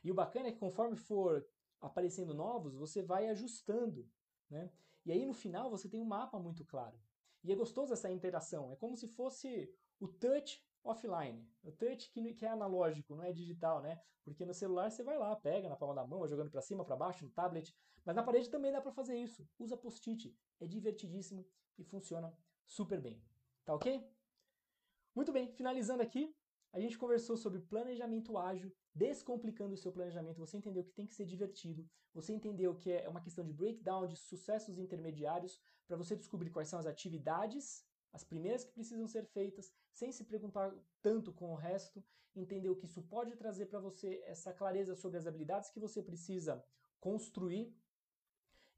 E 0.04 0.12
o 0.12 0.14
bacana 0.14 0.50
é 0.50 0.52
que 0.52 0.60
conforme 0.60 0.98
for 0.98 1.48
aparecendo 1.80 2.34
novos, 2.34 2.76
você 2.76 3.02
vai 3.02 3.30
ajustando, 3.30 4.12
né? 4.50 4.70
E 5.06 5.14
aí 5.14 5.26
no 5.26 5.34
final 5.34 5.70
você 5.70 5.88
tem 5.88 6.02
um 6.02 6.06
mapa 6.06 6.38
muito 6.38 6.66
claro. 6.66 7.00
E 7.42 7.54
é 7.54 7.56
gostoso 7.56 7.94
essa 7.94 8.12
interação, 8.12 8.70
é 8.70 8.76
como 8.76 8.98
se 8.98 9.08
fosse 9.08 9.74
o 10.00 10.10
touch 10.10 10.62
offline. 10.86 11.44
O 11.64 11.72
touch 11.72 12.10
que, 12.12 12.34
que 12.34 12.46
é 12.46 12.50
analógico, 12.50 13.16
não 13.16 13.24
é 13.24 13.32
digital, 13.32 13.82
né? 13.82 14.00
Porque 14.24 14.46
no 14.46 14.54
celular 14.54 14.90
você 14.90 15.04
vai 15.04 15.18
lá, 15.18 15.36
pega 15.36 15.68
na 15.68 15.76
palma 15.76 15.96
da 15.96 16.06
mão, 16.06 16.20
vai 16.20 16.30
jogando 16.30 16.50
para 16.50 16.62
cima, 16.62 16.86
para 16.86 16.96
baixo, 16.96 17.26
no 17.26 17.32
tablet, 17.32 17.76
mas 18.04 18.16
na 18.16 18.24
parede 18.24 18.50
também 18.50 18.72
dá 18.72 18.82
para 18.82 18.92
fazer 18.92 19.18
isso. 19.18 19.48
Usa 19.60 19.76
post-it, 19.76 20.36
é 20.60 20.68
divertidíssimo 20.68 21.46
e 21.78 21.84
funciona 21.84 22.34
super 22.66 23.02
bem. 23.02 23.22
Tá 23.64 23.74
OK? 23.74 24.08
Muito 25.16 25.32
bem, 25.32 25.48
finalizando 25.48 26.04
aqui, 26.04 26.36
a 26.74 26.80
gente 26.80 26.98
conversou 26.98 27.38
sobre 27.38 27.62
planejamento 27.62 28.38
ágil, 28.38 28.70
descomplicando 28.94 29.74
o 29.74 29.78
seu 29.78 29.92
planejamento. 29.92 30.40
Você 30.40 30.58
entendeu 30.58 30.84
que 30.84 30.92
tem 30.92 31.08
que 31.08 31.16
ser 31.16 31.26
divertido, 31.26 31.90
você 32.14 32.34
entendeu 32.34 32.76
que 32.76 32.92
é 32.92 33.08
uma 33.08 33.22
questão 33.22 33.46
de 33.46 33.54
breakdown 33.54 34.08
de 34.08 34.18
sucessos 34.18 34.78
intermediários 34.78 35.60
para 35.88 35.96
você 35.96 36.16
descobrir 36.16 36.50
quais 36.50 36.68
são 36.68 36.80
as 36.80 36.86
atividades, 36.86 37.86
as 38.14 38.24
primeiras 38.24 38.64
que 38.64 38.72
precisam 38.72 39.08
ser 39.08 39.26
feitas, 39.26 39.74
sem 39.92 40.12
se 40.12 40.24
preocupar 40.24 40.74
tanto 41.02 41.34
com 41.34 41.52
o 41.52 41.56
resto, 41.56 42.04
entendeu 42.36 42.76
que 42.76 42.86
isso 42.86 43.02
pode 43.04 43.36
trazer 43.36 43.68
para 43.68 43.80
você 43.80 44.22
essa 44.26 44.54
clareza 44.54 44.96
sobre 44.96 45.18
as 45.18 45.28
habilidades 45.28 45.70
que 45.70 45.80
você 45.80 46.02
precisa 46.02 46.64
construir 47.00 47.74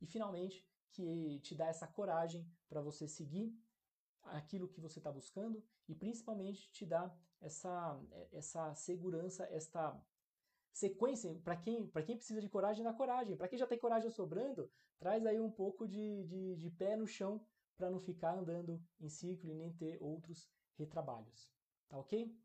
e 0.02 0.06
finalmente 0.06 0.66
que 0.92 1.40
te 1.42 1.56
dá 1.56 1.68
essa 1.68 1.88
coragem 1.88 2.48
para 2.68 2.82
você 2.82 3.08
seguir 3.08 3.56
aquilo 4.24 4.68
que 4.68 4.82
você 4.82 5.00
está 5.00 5.12
buscando 5.12 5.64
e 5.88 5.96
principalmente 5.96 6.70
te 6.72 6.86
dá 6.86 7.16
essa, 7.42 8.00
essa 8.32 8.74
segurança, 8.76 9.44
esta 9.52 10.00
sequência. 10.74 11.34
Para 11.44 11.56
quem, 11.56 11.90
quem 12.06 12.18
precisa 12.18 12.42
de 12.42 12.50
coragem, 12.50 12.84
dá 12.84 12.94
coragem. 12.94 13.36
Para 13.36 13.48
quem 13.48 13.58
já 13.58 13.68
tem 13.68 13.80
coragem 13.80 14.10
sobrando, 14.10 14.70
traz 15.00 15.26
aí 15.26 15.40
um 15.40 15.52
pouco 15.52 15.88
de, 15.88 16.24
de, 16.26 16.56
de 16.58 16.70
pé 16.70 16.96
no 16.96 17.08
chão 17.08 17.42
para 17.78 17.90
não 17.90 18.00
ficar 18.00 18.38
andando 18.38 18.82
em 19.00 19.08
ciclo 19.08 19.52
e 19.52 19.56
nem 19.56 19.72
ter 19.72 19.98
outros 20.02 20.50
retrabalhos. 20.76 21.52
Tá 21.88 21.98
ok? 21.98 22.36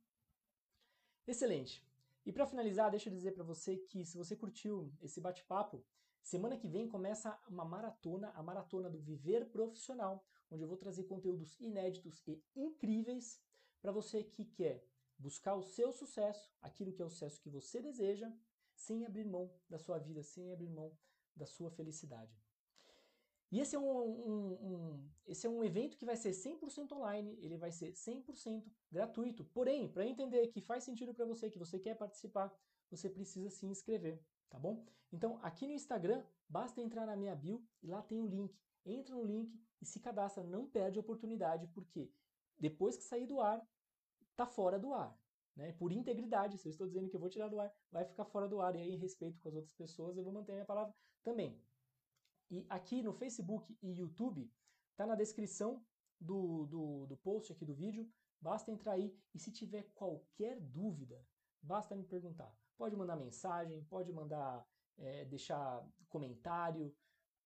Excelente. 1.27 1.85
E 2.25 2.33
para 2.33 2.47
finalizar, 2.47 2.91
deixa 2.91 3.09
eu 3.09 3.13
dizer 3.13 3.33
para 3.33 3.43
você 3.43 3.77
que 3.77 4.05
se 4.05 4.17
você 4.17 4.37
curtiu 4.37 4.93
esse 5.01 5.21
bate-papo, 5.21 5.85
semana 6.23 6.57
que 6.57 6.69
vem 6.69 6.89
começa 6.89 7.37
uma 7.49 7.65
maratona, 7.65 8.31
a 8.31 8.43
maratona 8.43 8.89
do 8.89 9.01
Viver 9.01 9.51
Profissional, 9.51 10.25
onde 10.51 10.63
eu 10.63 10.69
vou 10.69 10.77
trazer 10.77 11.05
conteúdos 11.05 11.59
inéditos 11.59 12.23
e 12.27 12.41
incríveis 12.55 13.41
para 13.81 13.91
você 13.91 14.23
que 14.23 14.45
quer 14.45 14.87
buscar 15.19 15.55
o 15.55 15.63
seu 15.63 15.93
sucesso, 15.93 16.53
aquilo 16.61 16.93
que 16.93 17.03
é 17.03 17.05
o 17.05 17.11
sucesso 17.11 17.41
que 17.41 17.51
você 17.51 17.81
deseja, 17.81 18.33
sem 18.75 19.05
abrir 19.05 19.25
mão 19.25 19.53
da 19.69 19.79
sua 19.79 19.99
vida, 19.99 20.23
sem 20.23 20.53
abrir 20.53 20.69
mão 20.69 20.97
da 21.35 21.47
sua 21.47 21.71
felicidade. 21.71 22.42
E 23.53 23.61
esse 23.61 23.77
é 23.77 23.79
um, 23.79 23.85
um, 23.85 24.53
um, 24.63 25.11
esse 25.27 25.47
é 25.47 25.51
um 25.51 25.63
evento 25.63 25.99
que 25.99 26.07
vai 26.07 26.17
ser 26.17 26.31
100% 26.31 26.91
online, 26.93 27.37
ele 27.39 27.59
vai 27.59 27.71
ser 27.71 27.93
100% 27.93 28.65
gratuito. 28.91 29.45
Porém, 29.45 29.87
para 29.93 30.07
entender 30.07 30.47
que 30.49 30.63
faz 30.63 30.85
sentido 30.85 31.13
para 31.13 31.27
você, 31.27 31.51
que 31.51 31.59
você 31.59 31.79
quer 31.79 31.95
participar, 31.95 32.51
você 32.91 33.11
precisa 33.11 33.51
se 33.51 33.67
inscrever, 33.67 34.19
tá 34.49 34.59
bom? 34.59 34.83
Então, 35.13 35.39
aqui 35.43 35.67
no 35.67 35.75
Instagram, 35.75 36.25
basta 36.49 36.81
entrar 36.81 37.05
na 37.05 37.15
minha 37.15 37.37
bio 37.37 37.63
e 37.83 37.89
lá 37.89 38.01
tem 38.01 38.23
o 38.23 38.27
link. 38.27 38.59
Entra 38.87 39.15
no 39.15 39.23
link 39.23 39.55
e 39.83 39.85
se 39.85 40.01
cadastra, 40.01 40.43
não 40.43 40.67
perde 40.67 40.99
a 40.99 41.03
oportunidade, 41.03 41.67
porque 41.75 42.11
depois 42.59 42.97
que 42.97 43.05
sair 43.05 43.27
do 43.27 43.39
ar, 43.39 43.63
tá 44.35 44.47
fora 44.47 44.79
do 44.79 44.95
ar. 44.95 45.15
Né? 45.55 45.73
Por 45.73 45.93
integridade, 45.93 46.57
se 46.57 46.67
eu 46.67 46.71
estou 46.71 46.87
dizendo 46.87 47.11
que 47.11 47.17
eu 47.17 47.21
vou 47.21 47.29
tirar 47.29 47.49
do 47.49 47.61
ar, 47.61 47.71
vai 47.91 48.07
ficar 48.07 48.25
fora 48.25 48.49
do 48.49 48.63
ar. 48.63 48.75
E 48.77 48.81
aí, 48.81 48.95
em 48.95 48.99
respeito 48.99 49.39
com 49.41 49.49
as 49.51 49.55
outras 49.55 49.75
pessoas, 49.75 50.17
eu 50.17 50.25
vou 50.25 50.33
manter 50.33 50.53
a 50.53 50.55
minha 50.55 50.65
palavra 50.65 50.95
também. 51.23 51.61
E 52.51 52.67
aqui 52.69 53.03
no 53.03 53.13
Facebook 53.13 53.77
e 53.83 53.93
YouTube, 53.93 54.51
tá 54.97 55.07
na 55.07 55.15
descrição 55.15 55.85
do, 56.21 56.67
do, 56.67 57.07
do 57.07 57.17
post 57.17 57.53
aqui 57.53 57.65
do 57.65 57.75
vídeo. 57.75 58.09
Basta 58.41 58.71
entrar 58.71 58.93
aí 58.93 59.17
e 59.35 59.39
se 59.39 59.53
tiver 59.53 59.85
qualquer 59.95 60.61
dúvida, 60.61 61.25
basta 61.63 61.95
me 61.95 62.05
perguntar. 62.05 62.53
Pode 62.77 62.97
mandar 62.97 63.17
mensagem, 63.17 63.85
pode 63.85 64.13
mandar 64.13 64.67
é, 64.99 65.25
deixar 65.25 65.87
comentário. 66.09 66.95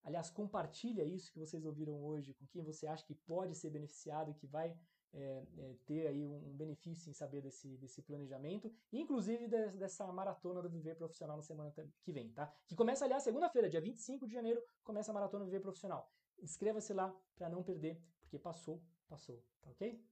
Aliás, 0.03 0.31
compartilha 0.31 1.05
isso 1.05 1.33
que 1.33 1.39
vocês 1.39 1.65
ouviram 1.65 2.03
hoje 2.03 2.33
com 2.35 2.47
quem 2.47 2.63
você 2.63 2.87
acha 2.87 3.05
que 3.05 3.15
pode 3.15 3.55
ser 3.55 3.71
beneficiado, 3.71 4.35
que 4.35 4.47
vai 4.47 4.75
é, 5.13 5.43
é, 5.59 5.75
ter 5.87 6.07
aí 6.07 6.27
um, 6.27 6.57
benefício 6.57 7.11
em 7.11 7.13
saber 7.13 7.41
desse, 7.41 7.77
desse 7.79 8.03
planejamento, 8.03 8.73
inclusive 8.93 9.49
de, 9.49 9.73
dessa 9.73 10.07
maratona 10.13 10.63
do 10.63 10.69
Viver 10.69 10.97
Profissional 10.97 11.37
na 11.37 11.43
semana 11.43 11.73
que 12.03 12.13
vem, 12.13 12.33
tá? 12.33 12.53
Que 12.67 12.75
começa, 12.75 13.05
aliás, 13.05 13.23
segunda-feira, 13.23 13.69
dia 13.69 13.81
25 13.81 14.27
de 14.27 14.35
janeiro, 14.35 14.63
começa 14.85 15.11
a 15.11 15.15
maratona 15.15 15.45
do 15.45 15.51
Viver 15.51 15.63
Profissional. 15.63 16.11
Inscreva-se 16.39 16.93
lá 16.93 17.15
para 17.35 17.49
não 17.49 17.63
perder, 17.63 18.01
porque 18.21 18.39
passou, 18.39 18.83
passou, 19.09 19.43
tá 19.63 19.71
ok? 19.71 20.03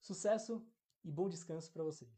Sucesso 0.00 0.66
e 1.04 1.10
bom 1.10 1.28
descanso 1.28 1.72
para 1.72 1.82
vocês. 1.82 2.10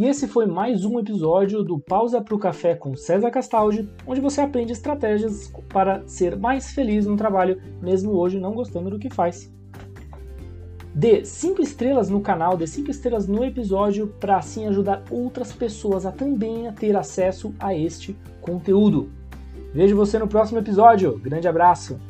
E 0.00 0.06
esse 0.06 0.26
foi 0.26 0.46
mais 0.46 0.82
um 0.86 0.98
episódio 0.98 1.62
do 1.62 1.78
Pausa 1.78 2.22
para 2.22 2.34
o 2.34 2.38
Café 2.38 2.74
com 2.74 2.96
César 2.96 3.30
Castaldi, 3.30 3.86
onde 4.06 4.18
você 4.18 4.40
aprende 4.40 4.72
estratégias 4.72 5.52
para 5.68 6.02
ser 6.08 6.38
mais 6.38 6.70
feliz 6.70 7.04
no 7.04 7.18
trabalho, 7.18 7.60
mesmo 7.82 8.12
hoje 8.12 8.40
não 8.40 8.54
gostando 8.54 8.88
do 8.88 8.98
que 8.98 9.12
faz. 9.12 9.52
Dê 10.94 11.22
5 11.22 11.60
estrelas 11.60 12.08
no 12.08 12.22
canal, 12.22 12.56
dê 12.56 12.66
5 12.66 12.90
estrelas 12.90 13.28
no 13.28 13.44
episódio 13.44 14.06
para 14.18 14.38
assim 14.38 14.66
ajudar 14.68 15.04
outras 15.10 15.52
pessoas 15.52 16.06
a 16.06 16.10
também 16.10 16.66
a 16.66 16.72
ter 16.72 16.96
acesso 16.96 17.54
a 17.60 17.74
este 17.74 18.16
conteúdo. 18.40 19.10
Vejo 19.74 19.94
você 19.94 20.18
no 20.18 20.26
próximo 20.26 20.60
episódio. 20.60 21.18
Grande 21.18 21.46
abraço! 21.46 22.00